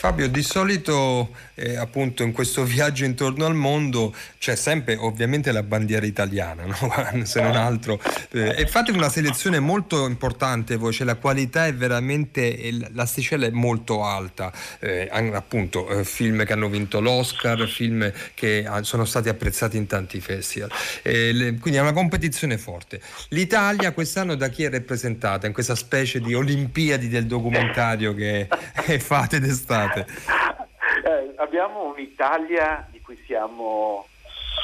Fabio, 0.00 0.30
di 0.30 0.42
solito 0.42 1.28
eh, 1.56 1.76
appunto 1.76 2.22
in 2.22 2.32
questo 2.32 2.64
viaggio 2.64 3.04
intorno 3.04 3.44
al 3.44 3.54
mondo 3.54 4.14
c'è 4.38 4.56
sempre 4.56 4.96
ovviamente 4.96 5.52
la 5.52 5.62
bandiera 5.62 6.06
italiana, 6.06 6.64
no? 6.64 6.74
se 7.26 7.42
non 7.42 7.54
altro. 7.54 8.00
Eh, 8.30 8.54
e 8.56 8.66
fate 8.66 8.92
una 8.92 9.10
selezione 9.10 9.60
molto 9.60 10.06
importante 10.06 10.76
voi, 10.76 10.94
cioè 10.94 11.06
la 11.06 11.16
qualità 11.16 11.66
è 11.66 11.74
veramente, 11.74 12.58
l'asticella 12.92 13.44
è 13.44 13.50
molto 13.50 14.02
alta, 14.02 14.50
eh, 14.78 15.06
appunto 15.12 15.86
eh, 15.90 16.04
film 16.04 16.46
che 16.46 16.54
hanno 16.54 16.70
vinto 16.70 17.00
l'Oscar, 17.00 17.68
film 17.68 18.10
che 18.32 18.66
sono 18.80 19.04
stati 19.04 19.28
apprezzati 19.28 19.76
in 19.76 19.86
tanti 19.86 20.18
festival. 20.20 20.70
Le, 21.02 21.58
quindi 21.60 21.78
è 21.78 21.82
una 21.82 21.92
competizione 21.92 22.56
forte. 22.56 23.02
L'Italia 23.28 23.92
quest'anno 23.92 24.34
da 24.34 24.48
chi 24.48 24.64
è 24.64 24.70
rappresentata 24.70 25.46
in 25.46 25.52
questa 25.52 25.74
specie 25.74 26.20
di 26.20 26.32
Olimpiadi 26.32 27.08
del 27.08 27.26
documentario 27.26 28.14
che 28.14 28.48
fate 28.98 29.40
d'estate? 29.40 29.89
Scusate. 29.90 30.68
Eh, 31.02 31.34
abbiamo 31.36 31.94
un'Italia 31.94 32.86
di 32.90 33.00
cui 33.00 33.16
siamo 33.24 34.06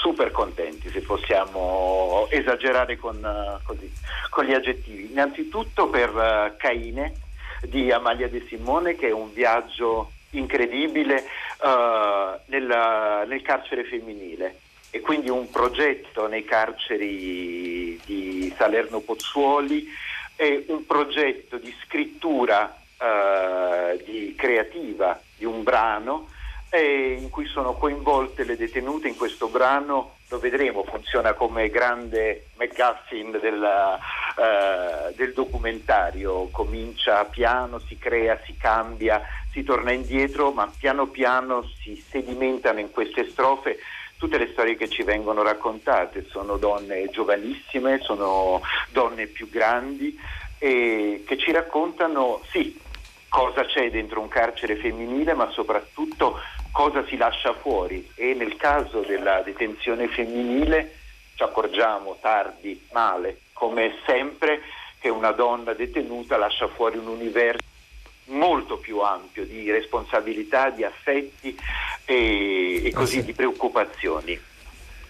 super 0.00 0.32
contenti, 0.32 0.90
se 0.90 1.00
possiamo 1.00 2.26
esagerare 2.30 2.96
con, 2.96 3.16
uh, 3.16 3.64
così, 3.64 3.90
con 4.28 4.44
gli 4.44 4.52
aggettivi. 4.52 5.10
Innanzitutto 5.10 5.88
per 5.88 6.14
uh, 6.14 6.56
Caine 6.56 7.14
di 7.62 7.90
Amalia 7.92 8.28
De 8.28 8.44
Simone, 8.48 8.96
che 8.96 9.08
è 9.08 9.12
un 9.12 9.32
viaggio 9.32 10.10
incredibile 10.30 11.24
uh, 11.62 12.38
nel, 12.46 13.24
nel 13.26 13.42
carcere 13.42 13.84
femminile 13.84 14.58
e 14.90 15.00
quindi 15.00 15.30
un 15.30 15.48
progetto 15.50 16.26
nei 16.26 16.44
carceri 16.44 18.00
di 18.04 18.52
Salerno 18.56 19.00
Pozzuoli 19.00 19.86
e 20.34 20.64
un 20.68 20.84
progetto 20.84 21.56
di 21.56 21.74
scrittura 21.84 22.80
uh, 22.98 24.02
di 24.04 24.34
creativa 24.36 25.20
di 25.36 25.44
un 25.44 25.62
brano 25.62 26.28
eh, 26.70 27.16
in 27.20 27.30
cui 27.30 27.46
sono 27.46 27.74
coinvolte 27.74 28.44
le 28.44 28.56
detenute. 28.56 29.08
In 29.08 29.16
questo 29.16 29.48
brano 29.48 30.16
lo 30.28 30.38
vedremo, 30.38 30.84
funziona 30.84 31.34
come 31.34 31.70
grande 31.70 32.48
McGuffin 32.56 33.38
della, 33.40 33.98
uh, 34.36 35.14
del 35.14 35.32
documentario, 35.32 36.48
comincia 36.50 37.24
piano, 37.24 37.78
si 37.78 37.96
crea, 37.98 38.40
si 38.44 38.56
cambia, 38.56 39.22
si 39.52 39.62
torna 39.62 39.92
indietro, 39.92 40.50
ma 40.50 40.70
piano 40.76 41.06
piano 41.06 41.64
si 41.80 42.02
sedimentano 42.08 42.80
in 42.80 42.90
queste 42.90 43.28
strofe 43.30 43.78
tutte 44.18 44.38
le 44.38 44.48
storie 44.52 44.76
che 44.76 44.88
ci 44.88 45.02
vengono 45.02 45.42
raccontate, 45.42 46.26
sono 46.30 46.56
donne 46.56 47.08
giovanissime, 47.10 48.00
sono 48.00 48.62
donne 48.90 49.26
più 49.26 49.48
grandi 49.48 50.18
e 50.58 51.22
che 51.26 51.36
ci 51.36 51.52
raccontano, 51.52 52.42
sì, 52.50 52.80
cosa 53.36 53.66
c'è 53.66 53.90
dentro 53.90 54.22
un 54.22 54.28
carcere 54.28 54.76
femminile, 54.76 55.34
ma 55.34 55.50
soprattutto 55.50 56.40
cosa 56.72 57.04
si 57.04 57.18
lascia 57.18 57.52
fuori. 57.52 58.10
E 58.14 58.32
nel 58.32 58.56
caso 58.56 59.00
della 59.00 59.42
detenzione 59.42 60.08
femminile 60.08 60.96
ci 61.34 61.42
accorgiamo 61.42 62.16
tardi, 62.18 62.82
male, 62.92 63.40
come 63.52 63.96
sempre 64.06 64.62
che 64.98 65.10
una 65.10 65.32
donna 65.32 65.74
detenuta 65.74 66.38
lascia 66.38 66.66
fuori 66.68 66.96
un 66.96 67.08
universo 67.08 67.62
molto 68.28 68.78
più 68.78 69.00
ampio 69.00 69.44
di 69.44 69.70
responsabilità, 69.70 70.70
di 70.70 70.84
affetti 70.84 71.54
e, 72.06 72.86
e 72.86 72.92
così 72.94 73.22
di 73.22 73.34
preoccupazioni. 73.34 74.40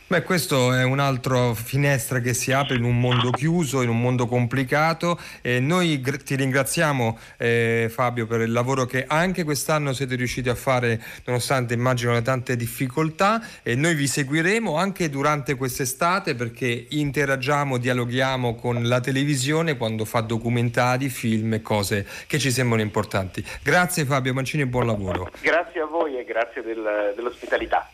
Beh, 0.08 0.22
questo 0.22 0.72
è 0.72 0.84
un'altra 0.84 1.52
finestra 1.52 2.20
che 2.20 2.32
si 2.32 2.52
apre 2.52 2.76
in 2.76 2.84
un 2.84 3.00
mondo 3.00 3.32
chiuso, 3.32 3.82
in 3.82 3.88
un 3.88 4.00
mondo 4.00 4.28
complicato. 4.28 5.18
E 5.42 5.58
noi 5.58 6.00
gr- 6.00 6.22
ti 6.22 6.36
ringraziamo 6.36 7.18
eh, 7.36 7.88
Fabio 7.90 8.28
per 8.28 8.42
il 8.42 8.52
lavoro 8.52 8.84
che 8.84 9.04
anche 9.04 9.42
quest'anno 9.42 9.92
siete 9.92 10.14
riusciti 10.14 10.48
a 10.48 10.54
fare 10.54 11.02
nonostante 11.24 11.74
immagino 11.74 12.12
le 12.12 12.22
tante 12.22 12.54
difficoltà 12.54 13.42
e 13.64 13.74
noi 13.74 13.96
vi 13.96 14.06
seguiremo 14.06 14.76
anche 14.76 15.10
durante 15.10 15.56
quest'estate 15.56 16.36
perché 16.36 16.86
interagiamo, 16.88 17.76
dialoghiamo 17.76 18.54
con 18.54 18.86
la 18.86 19.00
televisione 19.00 19.76
quando 19.76 20.04
fa 20.04 20.20
documentari, 20.20 21.08
film 21.08 21.54
e 21.54 21.62
cose 21.62 22.06
che 22.28 22.38
ci 22.38 22.52
sembrano 22.52 22.82
importanti. 22.82 23.44
Grazie 23.60 24.04
Fabio 24.04 24.32
Mancini 24.32 24.62
e 24.62 24.66
buon 24.68 24.86
lavoro. 24.86 25.32
Grazie 25.40 25.80
a 25.80 25.86
voi 25.86 26.16
e 26.16 26.22
grazie 26.22 26.62
del, 26.62 27.12
dell'ospitalità. 27.16 27.90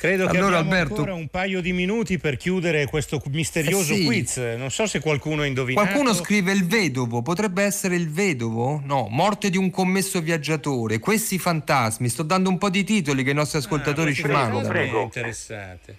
Credo 0.00 0.26
allora, 0.26 0.32
che 0.32 0.38
abbiamo 0.38 0.56
Alberto... 0.56 0.94
ancora 0.94 1.12
un 1.12 1.28
paio 1.28 1.60
di 1.60 1.74
minuti 1.74 2.16
per 2.16 2.38
chiudere 2.38 2.86
questo 2.86 3.20
misterioso 3.26 3.92
eh 3.92 3.96
sì. 3.96 4.04
quiz. 4.06 4.36
Non 4.56 4.70
so 4.70 4.86
se 4.86 4.98
qualcuno 4.98 5.42
ha 5.42 5.46
indovinato. 5.46 5.86
Qualcuno 5.86 6.14
scrive 6.14 6.52
il 6.52 6.64
vedovo, 6.64 7.20
potrebbe 7.20 7.64
essere 7.64 7.96
il 7.96 8.08
vedovo? 8.10 8.80
No, 8.82 9.08
morte 9.10 9.50
di 9.50 9.58
un 9.58 9.70
commesso 9.70 10.22
viaggiatore, 10.22 10.98
questi 11.00 11.38
fantasmi. 11.38 12.08
Sto 12.08 12.22
dando 12.22 12.48
un 12.48 12.56
po' 12.56 12.70
di 12.70 12.82
titoli 12.82 13.22
che 13.22 13.32
i 13.32 13.34
nostri 13.34 13.58
ascoltatori 13.58 14.12
ah, 14.12 14.14
ci 14.14 14.26
mandano. 14.26 14.66
Prego. 14.66 15.02
interessate. 15.02 15.96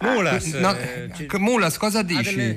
Mulas, 0.00 0.44
no, 0.44 0.76
eh, 0.76 1.38
Mulas, 1.38 1.78
cosa 1.78 2.02
dici? 2.02 2.34
Delle... 2.34 2.56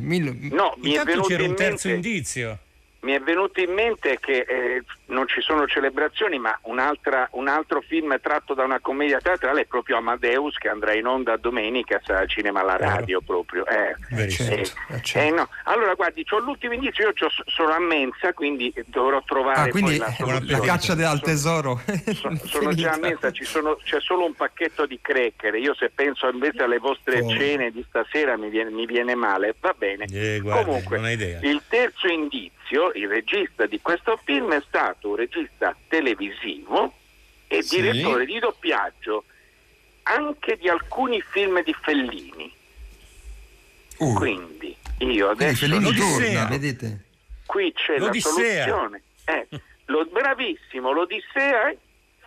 No, 0.51 0.75
mi 0.81 0.89
Intanto 0.89 1.21
c'era 1.21 1.43
un 1.43 1.55
terzo 1.55 1.87
indizio 1.87 2.59
mi 3.01 3.13
è 3.13 3.19
venuto 3.19 3.59
in 3.59 3.73
mente 3.73 4.19
che 4.19 4.45
eh, 4.47 4.83
non 5.07 5.27
ci 5.27 5.41
sono 5.41 5.65
celebrazioni, 5.65 6.37
ma 6.37 6.57
un 6.63 6.79
altro 6.79 7.81
film 7.81 8.19
tratto 8.21 8.53
da 8.53 8.63
una 8.63 8.79
commedia 8.79 9.19
teatrale 9.19 9.61
è 9.61 9.65
proprio 9.65 9.97
Amadeus 9.97 10.57
che 10.57 10.69
andrà 10.69 10.93
in 10.93 11.07
onda 11.07 11.35
domenica 11.37 11.99
al 12.05 12.29
cinema 12.29 12.61
alla 12.61 12.77
radio 12.77 13.19
proprio. 13.21 13.65
Eh, 13.65 13.95
certo, 14.29 14.53
eh, 14.93 15.01
certo. 15.01 15.19
Eh, 15.19 15.31
no. 15.31 15.49
Allora 15.63 15.95
guardi, 15.95 16.23
ho 16.29 16.39
l'ultimo 16.39 16.73
indizio, 16.73 17.07
io 17.07 17.13
sono 17.45 17.73
a 17.73 17.79
mensa, 17.79 18.33
quindi 18.33 18.71
dovrò 18.85 19.21
trovare 19.23 19.69
ah, 19.69 19.71
quindi 19.71 19.97
la, 19.97 20.13
la, 20.19 20.59
caccia 20.59 20.93
al 20.93 21.21
tesoro. 21.21 21.81
Sono, 22.11 22.35
sono 22.43 22.73
già 22.73 22.91
a 22.91 22.97
mensa, 22.97 23.31
sono, 23.41 23.77
c'è 23.83 23.99
solo 23.99 24.25
un 24.25 24.33
pacchetto 24.33 24.85
di 24.85 24.99
cracker. 25.01 25.55
Io 25.55 25.73
se 25.73 25.89
penso 25.89 26.29
invece 26.29 26.63
alle 26.63 26.77
vostre 26.77 27.21
oh. 27.21 27.29
cene 27.29 27.71
di 27.71 27.83
stasera 27.87 28.37
mi 28.37 28.49
viene, 28.49 28.69
mi 28.69 28.85
viene 28.85 29.15
male. 29.15 29.55
Va 29.59 29.73
bene. 29.75 30.05
Eh, 30.11 30.39
guarda, 30.39 30.65
Comunque, 30.65 31.13
il 31.41 31.61
terzo 31.67 32.07
indizio 32.07 32.59
Fabrizio, 32.71 32.91
il 32.93 33.07
regista 33.07 33.65
di 33.65 33.81
questo 33.81 34.19
film, 34.23 34.53
è 34.53 34.63
stato 34.65 35.09
un 35.09 35.15
regista 35.17 35.75
televisivo 35.87 36.93
e 37.47 37.61
sì. 37.61 37.81
direttore 37.81 38.25
di 38.25 38.39
doppiaggio 38.39 39.25
anche 40.03 40.57
di 40.57 40.69
alcuni 40.69 41.21
film 41.21 41.61
di 41.63 41.75
Fellini. 41.81 42.53
Uh. 43.97 44.13
Quindi 44.13 44.75
io 44.99 45.29
adesso... 45.29 45.65
Quindi 45.67 45.93
Fellini 45.93 46.31
torna, 46.31 46.45
vedete? 46.45 47.03
Qui 47.45 47.73
c'è 47.73 47.97
L'Odissea. 47.97 48.31
la 48.31 48.63
soluzione. 48.63 49.01
Eh, 49.25 49.47
lo, 49.85 50.05
bravissimo, 50.05 50.91
l'Odissea 50.91 51.73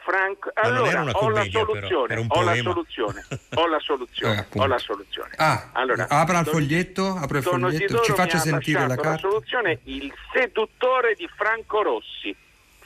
Franco, 0.05 0.51
allora 0.53 1.03
ho 1.13 1.31
la 1.31 1.45
soluzione, 1.51 2.27
ho 2.29 2.43
la 2.43 2.55
soluzione, 2.55 3.27
ho 3.57 3.67
la 3.67 3.79
soluzione, 3.81 4.47
eh, 4.53 4.59
ho 4.59 4.67
la 4.67 4.79
soluzione. 4.79 5.31
Ah, 5.37 5.71
allora, 5.73 6.07
apra 6.11 6.41
il 6.41 6.47
foglietto, 6.47 7.17
apra 7.19 7.39
il 7.39 7.45
foglietto, 7.45 8.01
ci 8.03 8.13
faccia 8.13 8.39
sentire 8.39 8.87
la 8.87 8.97
carta. 8.97 9.11
La 9.11 9.19
soluzione 9.19 9.79
Il 9.85 10.13
seduttore 10.31 11.15
di 11.15 11.27
Franco 11.35 11.83
Rossi, 11.83 12.37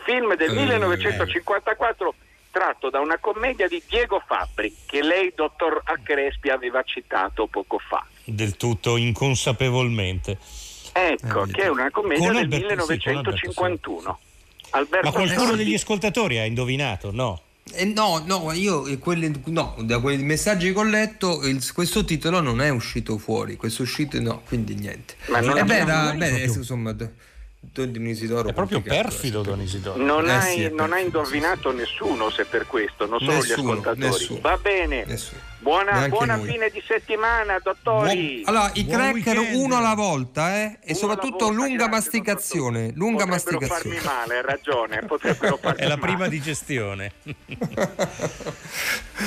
film 0.05 0.37
del 0.37 0.51
eh, 0.51 0.55
1954 0.55 2.15
tratto 2.53 2.89
da 2.89 3.01
una 3.01 3.19
commedia 3.19 3.67
di 3.67 3.83
Diego 3.89 4.23
Fabbri 4.25 4.75
che 4.87 5.03
lei, 5.03 5.33
dottor 5.35 5.83
Crespi, 6.03 6.51
aveva 6.51 6.83
citato 6.85 7.47
poco 7.47 7.79
fa. 7.79 8.07
Del 8.25 8.57
tutto 8.57 8.97
inconsapevolmente. 8.97 10.39
Ecco, 10.93 11.45
Eh, 11.45 11.51
che 11.51 11.63
è 11.63 11.69
una 11.69 11.91
commedia 11.91 12.31
del 12.31 12.79
Alberto- 12.79 13.37
sì, 13.37 13.53
con 13.55 13.79
Alberto 14.71 14.77
1951. 14.77 14.77
Alberto 14.81 15.07
Ma 15.07 15.13
qualcuno 15.13 15.47
Sordi. 15.49 15.65
degli 15.65 15.75
ascoltatori 15.75 16.39
ha 16.39 16.45
indovinato? 16.45 17.11
No. 17.13 17.41
Eh, 17.73 17.85
no, 17.85 18.23
no, 18.25 18.51
io 18.53 18.87
eh, 18.87 18.97
quelli- 18.99 19.31
no, 19.47 19.77
da 19.81 20.01
quei 20.01 20.17
messaggi 20.19 20.73
che 20.73 20.79
ho 20.79 20.85
letto 20.85 21.47
il- 21.47 21.63
questo 21.73 22.03
titolo 22.05 22.41
non 22.41 22.61
è 22.63 22.71
uscito 22.71 23.19
fuori, 23.19 23.57
questo 23.57 23.83
è 23.83 23.85
uscito 23.85 24.19
no, 24.21 24.41
quindi 24.47 24.75
niente. 24.75 25.17
Ma 25.29 25.41
non 25.41 25.57
Eh, 25.57 25.61
abbiamo 25.61 25.85
beh, 25.85 25.91
da- 25.91 26.15
beh, 26.17 26.43
insomma, 26.45 26.95
d- 27.61 27.67
Don 27.73 27.91
Dionisio 27.93 28.45
È 28.47 28.53
proprio 28.53 28.81
perfido 28.81 29.43
Don 29.43 29.61
Isidoro. 29.61 30.03
Non, 30.03 30.27
Eh 30.29 30.33
hai, 30.33 30.53
sì, 30.55 30.71
non 30.75 30.93
hai 30.93 31.05
indovinato 31.05 31.73
nessuno 31.73 32.31
se 32.31 32.45
per 32.45 32.67
questo, 32.67 33.07
non 33.07 33.19
solo 33.21 33.33
Nessuno, 33.33 33.47
gli 33.47 33.53
ascoltatori. 33.79 34.01
nessuno. 34.07 34.41
Va 34.41 34.57
bene. 34.57 35.07
Buona, 35.61 35.91
Neanche 35.91 36.09
buona 36.11 36.37
noi. 36.37 36.49
fine 36.51 36.71
di 36.71 36.81
settimana, 36.87 37.59
dottori. 37.63 38.43
Allora, 38.45 38.71
i 38.75 38.87
cracker 38.87 39.39
uno 39.55 39.77
alla 39.77 39.95
volta, 39.95 40.57
eh? 40.63 40.79
E 40.85 40.95
soprattutto 40.95 41.51
lunga 41.51 41.89
masticazione, 41.89 42.93
lunga 42.95 43.27
Potrebbero 43.27 43.59
masticazione. 43.59 43.97
farmi 43.99 44.17
male, 44.19 44.37
hai 44.37 44.43
ragione, 44.45 45.03
potrebbero 45.07 45.57
farmi 45.57 45.81
È 45.81 45.87
la 45.89 45.97
male. 45.97 46.01
prima 46.13 46.29
digestione. 46.29 47.13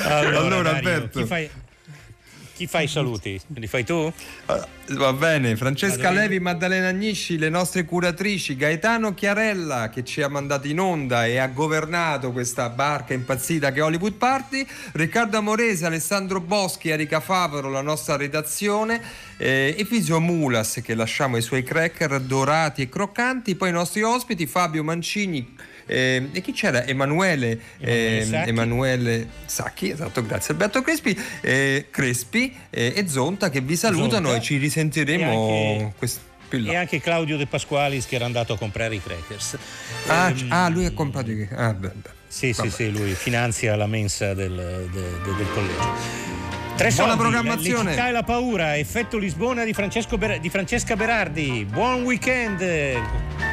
Allora, 0.04 0.62
Dario, 0.62 0.68
Alberto. 0.70 1.18
Chi 1.20 1.26
fai, 1.26 1.50
chi 2.54 2.66
fa 2.66 2.80
i 2.80 2.88
saluti? 2.88 3.40
Li 3.54 3.66
fai 3.66 3.84
tu? 3.84 4.12
Va 4.88 5.12
bene, 5.12 5.56
Francesca 5.56 6.08
Vado. 6.08 6.20
Levi, 6.20 6.40
Maddalena 6.40 6.88
Agnisci, 6.88 7.38
le 7.38 7.48
nostre 7.48 7.84
curatrici, 7.84 8.56
Gaetano 8.56 9.14
Chiarella 9.14 9.88
che 9.88 10.04
ci 10.04 10.22
ha 10.22 10.28
mandato 10.28 10.66
in 10.66 10.80
onda 10.80 11.26
e 11.26 11.38
ha 11.38 11.46
governato 11.46 12.32
questa 12.32 12.68
barca 12.68 13.14
impazzita 13.14 13.72
che 13.72 13.80
è 13.80 13.82
Hollywood 13.82 14.14
Party, 14.14 14.66
Riccardo 14.92 15.38
Amorese, 15.38 15.86
Alessandro 15.86 16.40
Boschi, 16.40 16.90
Erika 16.90 17.20
Favaro, 17.20 17.70
la 17.70 17.80
nostra 17.80 18.16
redazione 18.16 19.00
eh, 19.36 19.74
e 19.76 19.84
Fisio 19.84 20.20
Mulas 20.20 20.80
che 20.84 20.94
lasciamo 20.94 21.36
i 21.36 21.42
suoi 21.42 21.62
cracker 21.62 22.20
dorati 22.20 22.82
e 22.82 22.88
croccanti, 22.88 23.54
poi 23.54 23.70
i 23.70 23.72
nostri 23.72 24.02
ospiti 24.02 24.46
Fabio 24.46 24.82
Mancini 24.82 25.70
eh, 25.86 26.28
e 26.32 26.40
chi 26.40 26.52
c'era? 26.52 26.84
Emanuele 26.84 27.58
Emanuele 27.78 28.18
eh, 28.20 28.24
Sacchi. 28.24 28.48
Emanuele 28.48 29.28
Sacchi, 29.46 29.90
esatto, 29.90 30.24
grazie 30.24 30.52
Alberto 30.52 30.82
Crespi, 30.82 31.18
eh, 31.40 31.86
Crespi 31.90 32.54
eh, 32.70 32.92
e 32.96 33.08
Zonta 33.08 33.50
che 33.50 33.60
vi 33.60 33.76
salutano 33.76 34.28
Zonta. 34.28 34.36
e 34.36 34.40
ci 34.42 34.56
risentiremo 34.58 35.24
anche- 35.30 35.92
quest- 35.98 36.20
più 36.48 36.58
in 36.58 36.64
là. 36.66 36.72
E 36.72 36.76
anche 36.76 37.00
Claudio 37.00 37.36
De 37.36 37.46
Pasqualis 37.46 38.06
che 38.06 38.14
era 38.16 38.24
andato 38.26 38.52
a 38.52 38.58
comprare 38.58 38.94
i 38.94 39.02
crackers. 39.02 39.56
Ah, 40.06 40.28
Ehm, 40.28 40.34
c- 40.36 40.44
ah, 40.48 40.68
lui 40.68 40.84
ha 40.84 40.92
comprato 40.92 41.30
i 41.30 41.48
ah, 41.54 41.72
beh, 41.72 41.88
beh. 41.88 42.10
Sì, 42.28 42.52
sì, 42.52 42.60
Vabbè. 42.62 42.70
sì, 42.70 42.90
lui 42.90 43.12
finanzia 43.14 43.76
la 43.76 43.86
mensa 43.86 44.32
del, 44.34 44.54
de- 44.90 45.00
de- 45.22 45.36
del 45.36 45.46
collegio. 45.52 46.30
Tre 46.76 46.88
Buona 46.90 47.10
soldi, 47.12 47.16
programmazione. 47.22 47.84
Le 47.84 47.90
città 47.90 48.08
e 48.08 48.12
la 48.12 48.22
paura, 48.22 48.78
effetto 48.78 49.18
Lisbona 49.18 49.64
di, 49.64 49.74
Francesco 49.74 50.16
Ber- 50.16 50.40
di 50.40 50.48
Francesca 50.48 50.96
Berardi. 50.96 51.66
Buon 51.70 52.02
weekend! 52.04 53.51